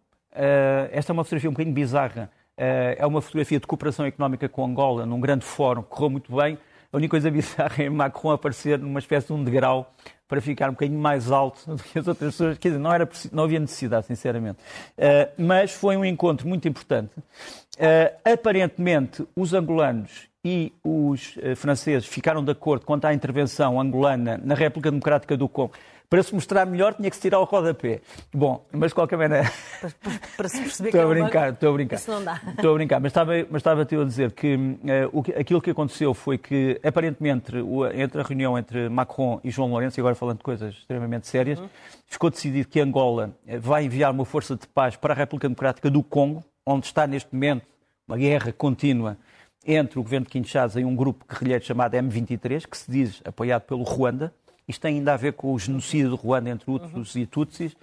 esta 0.92 1.12
é 1.12 1.14
uma 1.14 1.24
fotografia 1.24 1.50
um 1.50 1.54
bocadinho 1.54 1.76
bizarra, 1.76 2.30
é 2.58 3.06
uma 3.06 3.22
fotografia 3.22 3.60
de 3.60 3.68
cooperação 3.68 4.06
económica 4.06 4.48
com 4.48 4.66
Angola, 4.66 5.06
num 5.06 5.20
grande 5.20 5.46
fórum, 5.46 5.82
correu 5.84 6.10
muito 6.10 6.36
bem. 6.36 6.58
A 6.92 6.98
única 6.98 7.12
coisa 7.12 7.30
bizarra 7.32 7.84
é 7.84 7.90
Macron 7.90 8.32
aparecer 8.32 8.80
numa 8.80 9.00
espécie 9.00 9.28
de 9.28 9.34
um 9.34 9.44
degrau 9.44 9.94
para 10.28 10.42
ficar 10.42 10.70
um 10.70 10.74
bocadinho 10.74 11.00
mais 11.00 11.32
alto 11.32 11.62
do 11.76 11.82
que 11.82 11.98
as 11.98 12.08
outras 12.08 12.34
pessoas. 12.34 12.58
Quer 12.58 12.70
dizer, 12.70 12.80
não, 12.80 12.94
era, 12.94 13.08
não 13.32 13.44
havia 13.44 13.60
necessidade, 13.60 14.06
sinceramente. 14.06 14.60
Uh, 14.98 15.32
mas 15.38 15.72
foi 15.72 15.96
um 15.96 16.04
encontro 16.04 16.48
muito 16.48 16.68
importante. 16.68 17.12
Uh, 17.18 18.32
aparentemente, 18.34 19.26
os 19.36 19.54
angolanos 19.54 20.28
e 20.44 20.74
os 20.84 21.38
uh, 21.38 21.56
franceses 21.56 22.08
ficaram 22.08 22.44
de 22.44 22.52
acordo 22.52 22.86
quanto 22.86 23.06
à 23.06 23.14
intervenção 23.14 23.80
angolana 23.80 24.40
na 24.44 24.56
República 24.56 24.92
Democrática 24.92 25.38
do 25.38 25.48
Congo 25.48 25.74
para 26.10 26.24
se 26.24 26.34
mostrar 26.34 26.66
melhor 26.66 26.94
tinha 26.94 27.10
que 27.10 27.16
se 27.16 27.22
tirar 27.22 27.40
o 27.40 27.44
rodapé. 27.44 28.02
Bom, 28.34 28.66
mas 28.72 28.92
de 28.92 28.96
qualquer 28.96 29.18
maneira. 29.18 29.52
Para, 29.82 29.92
para 30.38 30.50
se 30.50 30.62
perceber 30.62 30.90
estou 30.90 31.02
que 31.02 31.06
a 31.06 31.24
brincar, 31.24 31.54
estou 31.54 31.70
a 31.70 31.74
brincar. 31.74 31.96
Isso 31.98 32.12
não 32.12 32.24
dá. 32.24 32.42
Estou 32.48 32.72
a 32.72 32.74
brincar, 32.76 33.00
mas 33.02 33.10
estava, 33.10 33.34
mas 33.50 33.60
estava 33.60 33.82
a 33.82 34.06
dizer 34.06 34.32
que, 34.32 34.56
uh, 34.56 35.40
aquilo 35.40 35.62
que 35.62 35.72
aconteceu 35.72 36.14
foi 36.14 36.38
que, 36.38 36.80
aparentemente, 36.84 37.52
entre 37.94 38.22
a 38.22 38.24
reunião 38.24 38.58
entre 38.58 38.88
Macron 38.90 39.42
e 39.44 39.52
João 39.52 39.70
Lourenço, 39.70 40.00
e 40.00 40.02
agora 40.02 40.16
falando 40.16 40.38
de 40.38 40.44
coisas 40.44 40.76
extremamente 40.76 41.28
sérias, 41.28 41.60
uhum. 41.60 41.70
ficou 42.06 42.30
decidido 42.30 42.70
que 42.70 42.80
Angola 42.80 43.32
eh, 43.46 43.60
vai 43.60 43.86
enviar 43.86 44.12
uma 44.12 44.26
força 44.26 44.56
de 44.56 44.66
paz 44.68 44.96
para 44.96 45.14
a 45.14 45.18
República 45.18 45.48
Democrática 45.48 45.90
do 45.90 46.02
Congo, 46.02 46.44
onde 46.66 46.86
está 46.86 47.06
neste 47.06 47.34
momento 47.34 47.66
uma 48.08 48.18
guerra 48.18 48.54
contínua 48.54 49.18
entre 49.66 50.00
o 50.00 50.04
governo 50.04 50.26
de 50.26 50.32
Kinshasa 50.32 50.80
e 50.80 50.86
um 50.86 50.96
grupo 50.96 51.26
guerrilheiro 51.28 51.66
chamado 51.66 51.98
M23, 51.98 52.66
que 52.66 52.78
se 52.78 52.90
diz 52.90 53.22
apoiado 53.26 53.64
pelo 53.64 53.84
Ruanda. 53.84 54.34
Isto 54.68 54.82
tem 54.82 54.98
ainda 54.98 55.14
a 55.14 55.18
ver 55.18 55.34
com 55.34 55.54
o 55.54 55.60
genocídio 55.60 56.10
do 56.10 56.16
Ruanda 56.16 56.50
entre 56.50 56.70
Hutus 56.70 57.16
uhum. 57.16 57.22
e 57.22 57.26
Tutsis. 57.26 57.76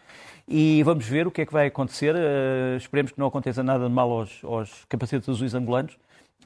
E 0.47 0.83
vamos 0.83 1.07
ver 1.07 1.27
o 1.27 1.31
que 1.31 1.41
é 1.41 1.47
que 1.47 1.53
vai 1.53 1.67
acontecer. 1.67 2.15
Uh, 2.15 2.77
esperemos 2.77 3.13
que 3.13 3.19
não 3.19 3.27
aconteça 3.27 3.63
nada 3.63 3.87
de 3.87 3.93
mal 3.93 4.11
aos, 4.11 4.45
aos 4.45 4.85
capacetes 4.89 5.29
azuis 5.29 5.55
angolanos. 5.55 5.97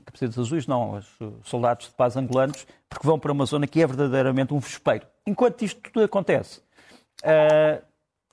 Capacetes 0.05 0.39
azuis 0.39 0.67
não, 0.67 0.95
aos 0.95 1.07
soldados 1.43 1.87
de 1.87 1.93
paz 1.93 2.17
angolanos, 2.17 2.67
porque 2.89 3.07
vão 3.07 3.19
para 3.19 3.33
uma 3.33 3.45
zona 3.45 3.67
que 3.67 3.83
é 3.83 3.87
verdadeiramente 3.87 4.55
um 4.55 4.59
vespeiro. 4.59 5.05
Enquanto 5.27 5.63
isto 5.63 5.81
tudo 5.91 6.05
acontece, 6.05 6.61
uh, 7.25 7.83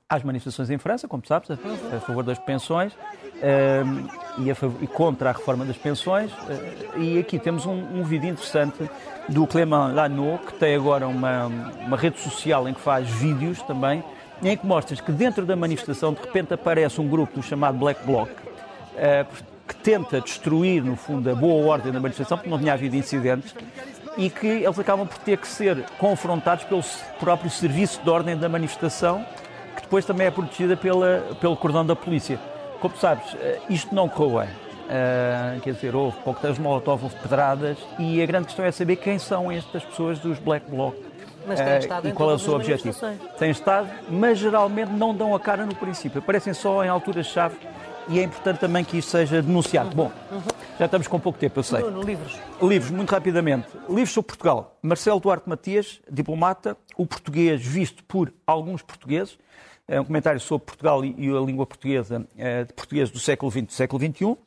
as 0.08 0.24
manifestações 0.24 0.70
em 0.70 0.78
França, 0.78 1.08
como 1.08 1.26
sabes, 1.26 1.50
a, 1.50 1.96
a 1.96 2.00
favor 2.00 2.24
das 2.24 2.38
pensões 2.38 2.94
uh, 2.94 4.38
e, 4.38 4.52
a, 4.52 4.56
e, 4.82 4.88
contra 4.88 5.32
a 5.32 5.34
reforma 5.34 5.66
das 5.66 5.78
pensões. 5.78 6.32
Uh, 6.32 7.00
e 7.00 7.20
aqui 7.20 7.40
temos 7.40 7.66
um, 7.66 7.74
um 7.74 8.04
vídeo 8.04 8.30
interessante 8.30 8.88
do 9.28 9.48
Clément 9.48 9.94
Lano, 9.94 10.38
que 10.46 10.54
tem 10.54 10.76
agora 10.76 11.08
uma, 11.08 11.48
uma 11.48 11.98
rede 11.98 12.20
social 12.20 12.70
em 12.70 12.74
que 12.76 12.82
faz 12.82 13.10
vídeos 13.10 13.64
também, 13.64 14.04
em 14.44 14.56
que 14.56 14.66
mostras 14.66 15.02
que 15.02 15.12
dentro 15.12 15.44
da 15.44 15.56
manifestação 15.56 16.14
de 16.14 16.22
repente 16.22 16.54
aparece 16.54 17.02
um 17.02 17.08
grupo 17.08 17.42
chamado 17.42 17.76
Black 17.76 18.06
Bloc, 18.06 18.30
uh, 18.30 19.46
que 19.68 19.76
tenta 19.78 20.22
destruir, 20.22 20.84
no 20.84 20.96
fundo, 20.96 21.28
a 21.32 21.34
boa 21.34 21.66
ordem 21.66 21.92
da 21.92 22.00
manifestação, 22.00 22.38
porque 22.38 22.50
não 22.52 22.60
tinha 22.60 22.74
havido 22.74 22.96
incidentes, 22.96 23.56
e 24.16 24.30
que 24.30 24.46
eles 24.46 24.78
acabam 24.78 25.08
por 25.08 25.18
ter 25.18 25.40
que 25.40 25.48
ser 25.48 25.84
confrontados 25.98 26.64
pelo 26.66 26.84
próprio 27.20 27.50
serviço 27.50 28.00
de 28.04 28.10
ordem 28.12 28.38
da 28.38 28.48
manifestação, 28.48 29.26
depois 29.86 30.04
também 30.04 30.28
é 30.28 30.32
protegida 30.32 30.76
pela, 30.76 31.24
pelo 31.40 31.56
cordão 31.56 31.86
da 31.86 31.96
polícia. 31.96 32.40
Como 32.82 32.98
sabes, 32.98 33.36
eh, 33.36 33.62
isto 33.70 33.94
não 33.94 34.10
correu 34.10 34.40
bem. 34.40 34.50
Uh, 34.86 35.60
quer 35.62 35.74
dizer, 35.74 35.96
houve 35.96 36.18
coquetéis 36.20 36.60
molotov, 36.60 37.04
houve 37.04 37.16
pedradas, 37.16 37.78
e 37.98 38.22
a 38.22 38.26
grande 38.28 38.46
questão 38.46 38.64
é 38.64 38.72
saber 38.72 38.98
quem 38.98 39.18
são 39.18 39.52
estas 39.52 39.84
pessoas 39.84 40.20
dos 40.20 40.38
Black 40.38 40.70
Bloc. 40.70 40.96
Mas 41.48 41.60
têm 41.60 41.78
estado 41.78 42.06
uh, 42.06 42.10
e 42.10 42.12
qual 42.12 42.32
é 42.32 42.34
o 42.34 42.40
seu 42.40 42.54
objetivo. 42.54 42.96
Têm 43.38 43.50
estado, 43.50 43.90
mas 44.10 44.38
geralmente 44.38 44.92
não 44.92 45.16
dão 45.16 45.34
a 45.34 45.40
cara 45.40 45.66
no 45.66 45.76
princípio. 45.76 46.20
Aparecem 46.20 46.54
só 46.54 46.84
em 46.84 46.88
alturas-chave 46.88 47.56
e 48.08 48.20
é 48.20 48.24
importante 48.24 48.60
também 48.60 48.84
que 48.84 48.98
isto 48.98 49.10
seja 49.10 49.42
denunciado. 49.42 49.90
Uhum. 49.90 49.96
Bom, 49.96 50.12
uhum. 50.32 50.42
já 50.78 50.86
estamos 50.86 51.08
com 51.08 51.20
pouco 51.20 51.40
tempo, 51.40 51.60
eu 51.60 51.64
sei. 51.64 51.80
No, 51.80 52.02
livros. 52.02 52.40
Livros, 52.62 52.92
muito 52.92 53.10
rapidamente. 53.10 53.68
Livros 53.90 54.12
sobre 54.12 54.28
Portugal. 54.28 54.78
Marcelo 54.82 55.20
Duarte 55.20 55.50
Matias, 55.50 56.00
diplomata, 56.10 56.78
o 56.96 57.06
português 57.06 57.66
visto 57.66 58.04
por 58.04 58.32
alguns 58.46 58.82
portugueses. 58.82 59.38
É 59.88 60.02
um 60.02 60.06
comentário 60.06 60.40
sobre 60.40 60.66
Portugal 60.66 61.06
e 61.06 61.30
a 61.30 61.40
língua 61.40 61.66
portuguesa, 61.66 62.26
eh, 62.38 62.64
de 62.64 62.74
português 62.74 63.12
do 63.12 63.20
século 63.20 63.52
XX 63.52 63.58
e 63.58 63.66
do 63.68 63.74
século 63.74 64.04
XXI. 64.04 64.38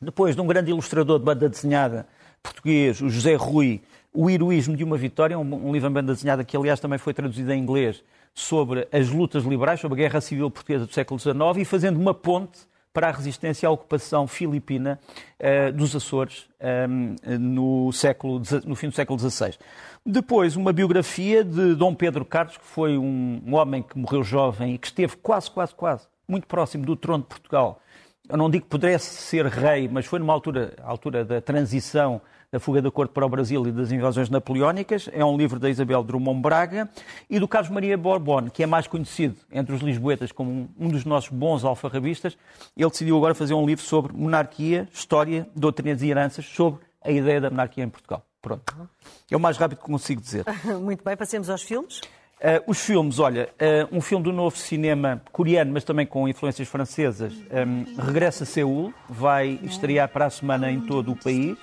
Depois 0.00 0.34
de 0.34 0.40
um 0.40 0.46
grande 0.46 0.70
ilustrador 0.70 1.18
de 1.18 1.24
banda 1.24 1.48
desenhada 1.48 2.06
português, 2.42 3.00
o 3.00 3.08
José 3.08 3.34
Rui, 3.34 3.82
O 4.12 4.30
Heroísmo 4.30 4.76
de 4.76 4.84
uma 4.84 4.96
Vitória, 4.96 5.38
um, 5.38 5.72
livro 5.72 5.88
em 5.88 5.92
banda 5.92 6.14
desenhada 6.14 6.44
que, 6.44 6.56
aliás, 6.56 6.80
também 6.80 6.98
foi 6.98 7.12
traduzido 7.12 7.52
em 7.52 7.60
inglês, 7.60 8.02
sobre 8.32 8.88
as 8.90 9.10
lutas 9.10 9.44
liberais, 9.44 9.80
sobre 9.80 10.00
a 10.00 10.08
Guerra 10.08 10.20
Civil 10.20 10.50
Portuguesa 10.50 10.86
do 10.86 10.92
século 10.92 11.20
XIX 11.20 11.36
e 11.58 11.64
fazendo 11.64 12.00
uma 12.00 12.14
ponte 12.14 12.60
para 12.94 13.08
a 13.08 13.10
resistência 13.10 13.68
à 13.68 13.72
ocupação 13.72 14.28
filipina 14.28 15.00
uh, 15.40 15.72
dos 15.72 15.96
Açores 15.96 16.46
um, 16.88 17.16
eh, 17.24 17.36
no, 17.36 17.92
século, 17.92 18.40
no 18.64 18.76
fim 18.76 18.88
do 18.88 18.94
século 18.94 19.18
XVI. 19.18 19.58
Depois, 20.06 20.54
uma 20.56 20.72
biografia 20.72 21.42
de 21.42 21.74
Dom 21.74 21.94
Pedro 21.94 22.24
Carlos, 22.24 22.56
que 22.56 22.64
foi 22.64 22.98
um, 22.98 23.54
homem 23.54 23.82
que 23.82 23.98
morreu 23.98 24.22
jovem 24.22 24.74
e 24.74 24.78
que 24.78 24.86
esteve 24.86 25.16
quase, 25.16 25.50
quase, 25.50 25.74
quase, 25.74 26.06
muito 26.28 26.46
próximo 26.46 26.84
do 26.84 26.94
trono 26.94 27.22
de 27.22 27.28
Portugal 27.28 27.80
eu 28.28 28.38
não 28.38 28.48
digo 28.48 28.64
que 28.64 28.70
pudesse 28.70 29.14
ser 29.16 29.44
rei, 29.46 29.86
mas 29.86 30.06
foi 30.06 30.18
numa 30.18 30.32
altura, 30.32 30.74
altura 30.82 31.24
da 31.24 31.42
transição 31.42 32.22
da 32.50 32.58
fuga 32.58 32.80
da 32.80 32.90
corte 32.90 33.10
para 33.10 33.26
o 33.26 33.28
Brasil 33.28 33.66
e 33.66 33.72
das 33.72 33.92
invasões 33.92 34.30
napoleónicas. 34.30 35.10
É 35.12 35.22
um 35.22 35.36
livro 35.36 35.58
da 35.58 35.68
Isabel 35.68 36.02
Drummond 36.02 36.40
Braga 36.40 36.88
e 37.28 37.38
do 37.38 37.46
Carlos 37.46 37.70
Maria 37.70 37.98
Borbón, 37.98 38.48
que 38.48 38.62
é 38.62 38.66
mais 38.66 38.86
conhecido 38.86 39.36
entre 39.52 39.74
os 39.74 39.82
lisboetas 39.82 40.32
como 40.32 40.70
um 40.78 40.88
dos 40.88 41.04
nossos 41.04 41.28
bons 41.28 41.64
alfarrabistas. 41.64 42.38
Ele 42.74 42.88
decidiu 42.88 43.16
agora 43.18 43.34
fazer 43.34 43.52
um 43.52 43.66
livro 43.66 43.84
sobre 43.84 44.16
monarquia, 44.16 44.88
história, 44.92 45.46
doutrinas 45.54 46.00
e 46.00 46.08
heranças, 46.08 46.46
sobre 46.46 46.80
a 47.02 47.10
ideia 47.10 47.40
da 47.40 47.50
monarquia 47.50 47.84
em 47.84 47.88
Portugal. 47.90 48.24
Pronto. 48.44 48.90
É 49.30 49.34
o 49.34 49.40
mais 49.40 49.56
rápido 49.56 49.78
que 49.78 49.84
consigo 49.84 50.20
dizer. 50.20 50.44
Muito 50.78 51.02
bem, 51.02 51.16
passemos 51.16 51.48
aos 51.48 51.62
filmes. 51.62 52.02
Uh, 52.34 52.60
os 52.66 52.78
filmes, 52.78 53.18
olha, 53.18 53.48
uh, 53.54 53.96
um 53.96 54.02
filme 54.02 54.22
do 54.22 54.30
novo 54.30 54.54
cinema 54.54 55.22
coreano, 55.32 55.72
mas 55.72 55.82
também 55.82 56.04
com 56.04 56.28
influências 56.28 56.68
francesas, 56.68 57.32
um, 57.32 57.46
ehm, 57.50 57.84
regressa 57.96 58.44
a 58.44 58.46
Seul, 58.46 58.92
vai 59.08 59.58
estrear 59.62 60.10
para 60.10 60.26
a 60.26 60.30
semana 60.30 60.70
em 60.70 60.78
todo 60.78 61.12
o 61.12 61.16
país. 61.16 61.56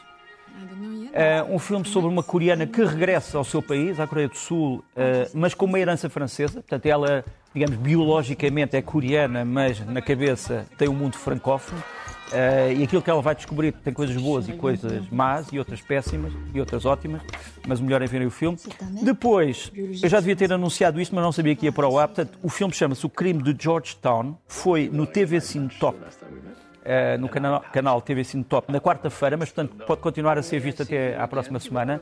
Uh, 0.49 1.53
um 1.53 1.59
filme 1.59 1.85
sobre 1.85 2.09
uma 2.09 2.23
coreana 2.23 2.65
que 2.65 2.83
regressa 2.83 3.37
ao 3.37 3.43
seu 3.43 3.61
país, 3.61 3.99
à 3.99 4.07
Coreia 4.07 4.27
do 4.27 4.37
Sul, 4.37 4.83
mas 5.35 5.53
com 5.53 5.65
uma 5.65 5.79
herança 5.79 6.09
francesa. 6.09 6.61
Portanto, 6.61 6.85
ela, 6.87 7.23
digamos, 7.53 7.75
biologicamente 7.77 8.75
é 8.75 8.81
coreana, 8.81 9.45
mas 9.45 9.85
na 9.85 10.01
cabeça 10.01 10.65
tem 10.77 10.87
um 10.87 10.93
mundo 10.93 11.15
francófono. 11.15 11.83
Uh, 12.31 12.71
e 12.79 12.83
aquilo 12.83 13.01
que 13.01 13.09
ela 13.09 13.21
vai 13.21 13.35
descobrir 13.35 13.73
tem 13.73 13.93
coisas 13.93 14.15
boas 14.15 14.47
e 14.47 14.53
coisas 14.53 15.09
más, 15.09 15.51
e 15.51 15.59
outras 15.59 15.81
péssimas, 15.81 16.31
e 16.53 16.59
outras 16.61 16.85
ótimas, 16.85 17.21
mas 17.67 17.79
o 17.79 17.83
melhor 17.83 18.01
é 18.01 18.07
verem 18.07 18.25
o 18.25 18.31
filme. 18.31 18.57
Depois, 19.03 19.69
eu 19.75 20.07
já 20.07 20.19
devia 20.19 20.35
ter 20.35 20.51
anunciado 20.53 21.01
isto, 21.01 21.13
mas 21.13 21.23
não 21.23 21.31
sabia 21.31 21.55
que 21.55 21.65
ia 21.65 21.71
para 21.71 21.87
o 21.87 21.99
ar. 21.99 22.07
Portanto, 22.07 22.39
o 22.41 22.49
filme 22.49 22.73
chama-se 22.73 23.05
O 23.05 23.09
Crime 23.09 23.43
de 23.43 23.55
Georgetown, 23.61 24.37
foi 24.47 24.89
no 24.91 25.05
TV 25.05 25.41
Cine 25.41 25.67
Top, 25.77 25.97
uh, 25.99 27.19
no 27.19 27.27
canal, 27.27 27.61
canal 27.73 28.01
TV 28.01 28.23
Cine 28.23 28.45
Top, 28.45 28.71
na 28.71 28.79
quarta-feira, 28.79 29.35
mas 29.35 29.51
portanto 29.51 29.85
pode 29.85 29.99
continuar 29.99 30.37
a 30.37 30.43
ser 30.43 30.59
visto 30.59 30.83
até 30.83 31.17
à 31.17 31.27
próxima 31.27 31.59
semana. 31.59 32.01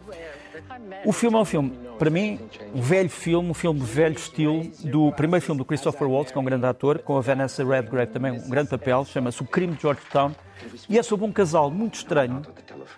O 1.05 1.11
filme 1.11 1.37
é 1.37 1.39
um 1.39 1.45
filme, 1.45 1.71
para 1.97 2.09
mim, 2.09 2.39
um 2.73 2.81
velho 2.81 3.09
filme, 3.09 3.49
um 3.49 3.53
filme 3.53 3.79
velho 3.79 4.15
estilo 4.15 4.63
do 4.83 5.11
primeiro 5.13 5.45
filme 5.45 5.57
do 5.57 5.65
Christopher 5.65 6.07
Waltz, 6.07 6.31
que 6.31 6.37
é 6.37 6.41
um 6.41 6.43
grande 6.43 6.65
ator, 6.65 6.99
com 6.99 7.17
a 7.17 7.21
Vanessa 7.21 7.63
Redgrave 7.63 8.11
também 8.11 8.31
um 8.31 8.49
grande 8.49 8.69
papel, 8.69 9.05
chama-se 9.05 9.41
O 9.41 9.45
Crime 9.45 9.75
de 9.75 9.81
Georgetown, 9.81 10.33
e 10.89 10.97
é 10.97 11.03
sobre 11.03 11.25
um 11.25 11.31
casal 11.31 11.71
muito 11.71 11.95
estranho 11.95 12.41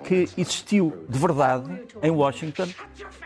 que 0.03 0.27
existiu 0.37 1.05
de 1.07 1.19
verdade 1.19 1.81
em 2.01 2.09
Washington. 2.09 2.67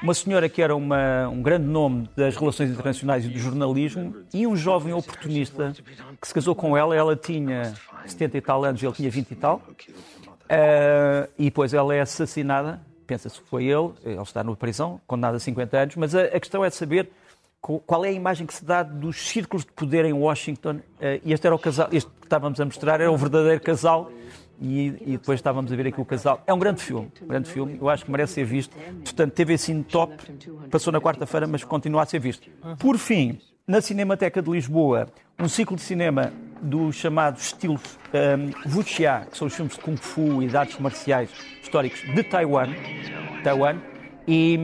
Uma 0.02 0.14
senhora 0.14 0.50
que 0.50 0.62
era 0.62 0.76
uma, 0.76 1.28
um 1.30 1.42
grande 1.42 1.66
nome 1.66 2.10
das 2.16 2.36
relações 2.36 2.70
internacionais 2.70 3.26
e 3.26 3.30
do 3.30 3.40
jornalismo 3.40 4.16
e 4.34 4.46
um 4.46 4.56
jovem 4.56 4.94
oportunista 4.94 5.74
que 6.20 6.28
se 6.28 6.34
casou 6.34 6.56
com 6.56 6.76
ela. 6.76 6.96
Ela 6.96 7.16
tinha 7.16 7.74
70 8.06 8.38
e 8.38 8.42
tal 8.42 8.66
anos, 8.66 8.84
ele 8.84 8.92
tinha 8.94 9.10
20 9.10 9.32
e 9.32 9.36
tal. 9.36 9.62
Uh, 10.46 11.28
e 11.40 11.46
depois 11.46 11.74
ela 11.74 11.96
é 11.96 12.02
assassinada 12.02 12.82
pensa-se 13.06 13.40
que 13.40 13.48
foi 13.48 13.66
ele, 13.66 13.92
ele 14.04 14.22
está 14.22 14.44
na 14.44 14.56
prisão, 14.56 15.00
condenado 15.08 15.36
a 15.36 15.40
50 15.40 15.78
anos, 15.78 15.96
mas 15.96 16.16
a, 16.16 16.24
a, 16.24 16.40
questão 16.40 16.64
é 16.64 16.70
saber 16.70 17.10
qual 17.62 18.06
é 18.06 18.10
a 18.10 18.12
imagem 18.12 18.46
que 18.46 18.54
se 18.54 18.64
dá 18.64 18.84
dos 18.84 19.28
círculos 19.28 19.66
de 19.66 19.72
poder 19.72 20.06
em 20.06 20.14
Washington. 20.14 20.82
Eh, 21.00 21.20
e 21.26 21.34
este 21.34 21.48
era 21.48 21.56
o 21.56 21.60
casal, 21.60 21.88
este 21.92 22.10
que 22.12 22.26
estávamos 22.26 22.60
a 22.62 22.66
mostrar 22.66 23.02
era 23.02 23.12
o 23.12 23.18
verdadeiro 23.18 23.62
casal. 23.62 24.12
E, 24.62 24.88
e, 25.02 25.12
depois 25.18 25.40
estávamos 25.40 25.72
a 25.72 25.76
ver 25.76 25.88
aqui 25.88 26.00
o 26.00 26.06
casal. 26.06 26.42
É 26.48 26.54
um 26.54 26.60
grande 26.60 26.82
filme, 26.82 27.12
um 27.22 27.28
grande 27.28 27.50
filme, 27.50 27.78
eu 27.82 27.90
acho 27.90 28.06
que 28.06 28.12
merece 28.12 28.34
ser 28.34 28.46
visto. 28.46 28.76
Portanto, 29.04 29.34
teve 29.34 29.54
assim 29.54 29.84
top, 29.84 30.16
passou 30.72 30.94
na 30.94 31.02
quarta-feira, 31.02 31.46
mas 31.46 31.64
continua 31.64 32.04
a 32.04 32.06
ser 32.06 32.20
visto. 32.20 32.50
Por 32.80 32.98
fim, 32.98 33.40
na 33.68 33.82
Cinemateca 33.82 34.44
de 34.44 34.52
Lisboa, 34.52 35.08
um 35.40 35.50
ciclo 35.50 35.76
de 35.76 35.82
cinema 35.82 36.32
do 36.62 36.94
chamado 36.94 37.38
estilo 37.38 37.80
um, 38.14 38.78
Wuxia, 38.78 39.26
que 39.30 39.36
são 39.36 39.48
os 39.48 39.56
filmes 39.56 39.74
de 39.74 39.80
Kung 39.80 39.98
Fu 39.98 40.44
e 40.44 40.48
de 40.48 40.56
artes 40.56 40.78
marciais 40.78 41.32
históricos 41.64 42.00
de 42.02 42.24
Taiwan, 42.24 42.70
Taiwan 43.44 43.78
e, 44.28 44.60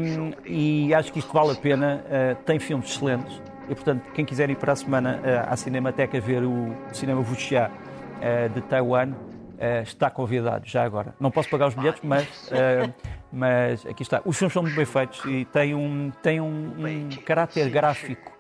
e 0.46 0.94
acho 0.94 1.12
que 1.12 1.18
isto 1.18 1.34
vale 1.34 1.52
a 1.52 1.56
pena, 1.56 2.04
uh, 2.06 2.44
tem 2.44 2.60
filmes 2.60 2.92
excelentes 2.92 3.42
e, 3.68 3.74
portanto, 3.74 4.04
quem 4.14 4.24
quiser 4.24 4.52
ir 4.52 4.56
para 4.56 4.74
a 4.74 4.76
semana 4.76 5.20
uh, 5.20 5.52
à 5.52 5.58
Cinemateca 5.58 6.22
ver 6.22 6.44
o 6.44 6.72
cinema 6.94 7.22
Wuxia 7.22 7.72
uh, 7.72 8.50
de 8.50 8.62
Taiwan, 8.62 9.14
está 9.84 10.10
convidado 10.10 10.68
já 10.68 10.84
agora. 10.84 11.14
Não 11.20 11.30
posso 11.30 11.48
pagar 11.48 11.68
os 11.68 11.76
bilhetes, 11.76 12.02
mas, 12.04 12.28
mas 13.32 13.86
aqui 13.86 14.02
está. 14.02 14.20
Os 14.26 14.36
filmes 14.36 14.52
são 14.52 14.64
muito 14.64 14.76
bem 14.76 14.86
feitos 14.86 15.24
e 15.24 15.46
têm 15.46 15.76
um, 15.76 16.12
têm 16.24 16.42
um, 16.42 16.74
um 16.80 17.10
caráter 17.24 17.70
gráfico 17.70 18.31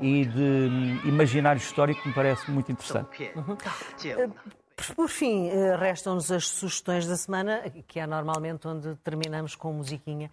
e 0.00 0.24
de 0.24 1.08
imaginário 1.08 1.58
histórico 1.58 2.02
que 2.02 2.08
me 2.08 2.14
parece 2.14 2.50
muito 2.50 2.70
interessante. 2.70 3.30
Uhum. 3.34 3.56
Por 4.94 5.08
fim, 5.08 5.48
eh, 5.48 5.76
restam-nos 5.76 6.30
as 6.30 6.46
sugestões 6.46 7.06
da 7.06 7.16
semana, 7.16 7.62
que 7.86 7.98
é 7.98 8.06
normalmente 8.06 8.66
onde 8.68 8.94
terminamos 9.02 9.56
com 9.56 9.72
musiquinha. 9.72 10.30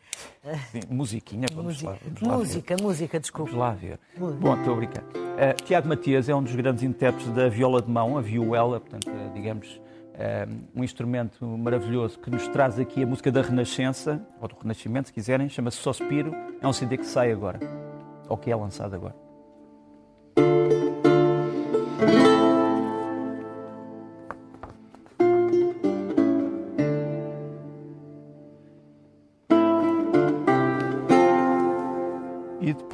Sim, 0.72 0.82
musiquinha, 0.89 1.47
vamos 1.53 1.82
lá. 1.82 1.97
Vamos 2.03 2.22
lá 2.22 2.38
música, 2.38 2.76
ver. 2.76 2.84
música, 2.84 3.20
desculpa. 3.20 3.51
Vamos 3.51 3.66
lá 3.66 3.74
ver. 3.74 3.99
Música. 4.16 4.39
Bom, 4.39 4.55
estou 4.55 4.74
a 4.74 4.78
brincar. 4.78 5.03
Uh, 5.03 5.63
Tiago 5.63 5.88
Matias 5.88 6.30
é 6.30 6.36
um 6.36 6.43
dos 6.43 6.55
grandes 6.55 6.84
intérpretes 6.84 7.32
da 7.34 7.49
viola 7.49 7.82
de 7.82 7.89
mão, 7.89 8.18
a 8.18 8.22
vihuela, 8.22 8.80
portanto, 8.80 9.09
uh, 9.09 9.34
digamos, 9.34 9.68
uh, 9.78 10.55
um 10.76 10.84
instrumento 10.84 11.45
maravilhoso 11.45 12.20
que 12.20 12.30
nos 12.30 12.47
traz 12.47 12.80
aqui 12.80 13.01
a 13.01 13.07
música 13.07 13.32
da 13.32 13.41
Renascença, 13.41 14.22
ou 14.39 14.47
do 14.47 14.55
Renascimento, 14.61 15.07
se 15.07 15.13
quiserem, 15.13 15.49
chama-se 15.49 15.78
Sospiro, 15.78 16.32
é 16.61 16.68
um 16.68 16.74
CD 16.74 16.97
que 16.97 17.05
sai 17.05 17.32
agora, 17.32 17.59
ou 18.30 18.38
que 18.38 18.51
é 18.51 18.55
lançado 18.55 18.93
agora. 18.93 19.24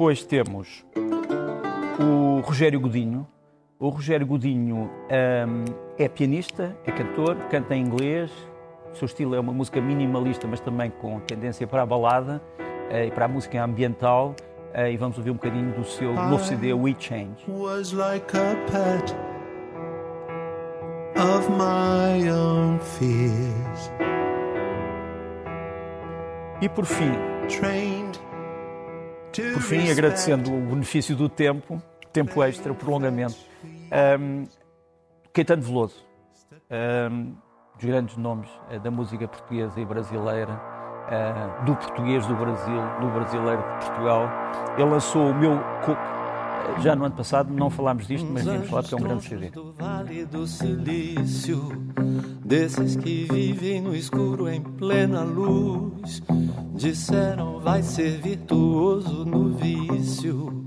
Depois 0.01 0.23
temos 0.23 0.83
o 1.99 2.39
Rogério 2.39 2.79
Godinho. 2.79 3.27
O 3.79 3.89
Rogério 3.89 4.25
Godinho 4.25 4.89
um, 4.89 5.65
é 5.95 6.09
pianista, 6.09 6.75
é 6.83 6.91
cantor, 6.91 7.35
canta 7.51 7.75
em 7.75 7.83
inglês. 7.83 8.31
O 8.91 8.95
seu 8.95 9.05
estilo 9.05 9.35
é 9.35 9.39
uma 9.39 9.53
música 9.53 9.79
minimalista, 9.79 10.47
mas 10.47 10.59
também 10.59 10.89
com 10.89 11.19
tendência 11.19 11.67
para 11.67 11.83
a 11.83 11.85
balada 11.85 12.41
uh, 12.89 13.05
e 13.05 13.11
para 13.11 13.25
a 13.25 13.27
música 13.27 13.63
ambiental. 13.63 14.35
Uh, 14.73 14.87
e 14.87 14.97
vamos 14.97 15.19
ouvir 15.19 15.29
um 15.29 15.35
bocadinho 15.35 15.71
do 15.75 15.83
seu 15.83 16.11
novo 16.15 16.43
CD, 16.43 16.73
We 16.73 16.95
Change. 16.97 17.45
Was 17.47 17.91
like 17.91 18.35
a 18.35 18.55
pet 18.71 19.15
of 21.15 21.47
my 21.51 22.27
own 22.27 22.79
fears. 22.79 23.91
E 26.59 26.67
por 26.67 26.85
fim, 26.87 27.11
Trained 27.47 28.19
por 29.53 29.61
fim, 29.61 29.89
agradecendo 29.89 30.53
o 30.53 30.61
benefício 30.61 31.15
do 31.15 31.27
tempo, 31.29 31.81
tempo 32.11 32.43
extra, 32.43 32.73
prolongamento, 32.73 33.37
um, 34.19 34.47
Caetano 35.33 35.61
Veloso, 35.61 36.05
um, 37.11 37.35
dos 37.75 37.85
grandes 37.85 38.17
nomes 38.17 38.49
uh, 38.73 38.79
da 38.79 38.91
música 38.91 39.27
portuguesa 39.27 39.79
e 39.79 39.85
brasileira, 39.85 40.51
uh, 40.51 41.65
do 41.65 41.75
português 41.75 42.25
do 42.25 42.35
Brasil, 42.35 42.81
do 42.99 43.07
brasileiro 43.07 43.61
de 43.61 43.85
Portugal. 43.85 44.29
Ele 44.77 44.89
lançou 44.89 45.29
o 45.29 45.33
meu 45.33 45.59
já 46.82 46.95
no 46.95 47.05
ano 47.05 47.16
passado 47.16 47.53
não 47.53 47.70
falámos 47.70 48.07
disto, 48.07 48.28
mas 48.32 48.43
vimos 48.43 48.70
falar 48.70 48.82
porque 48.82 48.95
é 48.95 48.97
um 48.97 49.01
grande 49.01 49.24
CD. 49.24 49.49
Do 49.49 49.74
vale 49.78 50.26
do 50.26 50.47
silício, 50.47 51.72
desses 52.43 52.95
que 52.95 53.28
vivem 53.32 53.82
no 53.82 53.95
escuro 53.95 54.49
em 54.49 54.62
plena 54.62 55.24
luz, 55.24 56.22
disseram 56.74 57.59
vai 57.59 57.84
ser 57.84 58.20
virtuoso 58.20 59.26
no 59.26 59.53
vício 59.53 60.66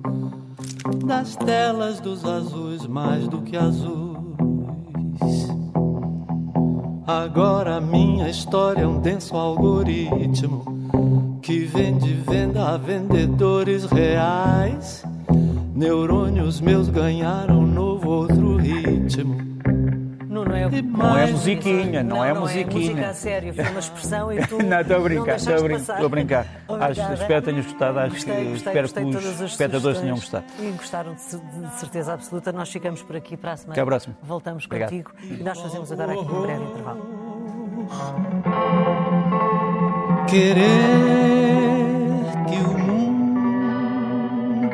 das 1.05 1.37
telas 1.37 2.01
dos 2.01 2.25
azuis 2.25 2.87
mais 2.87 3.27
do 3.29 3.43
que 3.43 3.57
azuis. 3.57 4.15
Agora 7.07 7.81
minha 7.81 8.31
história 8.31 8.83
é 8.83 8.87
um 8.87 9.01
denso 9.01 9.37
algoritmo 9.37 10.65
que 11.43 11.65
vende 11.65 12.15
venda 12.15 12.71
a 12.71 12.77
vendedores 12.79 13.85
reais 13.85 15.05
Neurônios 15.75 16.61
meus 16.61 16.89
ganharam 16.89 17.66
novo 17.66 18.09
outro 18.09 18.57
ritmo. 18.59 19.55
Não, 20.29 20.45
não, 20.45 20.55
é, 20.55 20.83
não 20.83 21.18
é 21.18 21.27
musiquinha, 21.33 22.03
não, 22.03 22.16
não 22.16 22.25
é 22.25 22.33
não 22.33 22.43
musiquinha. 22.43 22.68
É 22.68 22.89
música 22.91 23.09
a 23.09 23.14
sério, 23.14 23.55
foi 23.55 23.64
uma 23.64 23.81
expressão 23.81 24.33
e 24.33 24.39
tu. 24.47 24.62
não, 24.62 24.81
estou 24.81 24.97
a 24.97 25.01
brincar, 25.01 25.35
estou 25.37 25.55
a 25.55 25.61
brincar. 25.61 25.79
Estou 25.79 26.07
a 26.07 26.09
brincar. 26.09 26.47
Acho, 26.68 27.12
espero 27.14 27.43
que 27.43 27.51
tenhas 27.51 27.66
gostado, 27.66 27.99
acho 27.99 28.11
gostei, 28.14 28.35
que 28.35 28.51
gostei, 28.51 28.55
espero 28.55 28.83
gostei 28.83 29.05
que 29.05 29.16
os 29.16 29.41
espectadores 29.41 30.01
tenham 30.01 30.14
gostado. 30.14 30.45
E 30.61 30.70
gostaram 30.70 31.14
de, 31.14 31.20
de, 31.20 31.75
certeza 31.81 32.14
absoluta. 32.14 32.53
Nós 32.53 32.70
ficamos 32.70 33.03
por 33.03 33.16
aqui 33.16 33.37
para 33.37 33.53
a 33.53 33.57
semana. 33.57 33.72
Até 33.72 33.81
à 33.81 33.85
próxima. 33.85 34.16
Voltamos 34.22 34.66
Obrigado. 34.66 34.91
contigo 34.91 35.11
e 35.22 35.43
nós 35.43 35.61
fazemos 35.61 35.91
agora 35.91 36.12
aqui 36.12 36.22
um 36.22 36.43
breve 36.43 36.64
intervalo. 36.64 37.01
Querer 40.29 41.84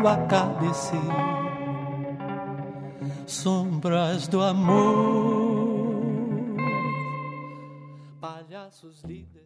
mundo 0.00 0.08
acabe-se 0.08 0.96
sombras 3.26 4.26
do 4.28 4.40
amor, 4.40 6.00
palhaços 8.18 9.02
líderes. 9.02 9.39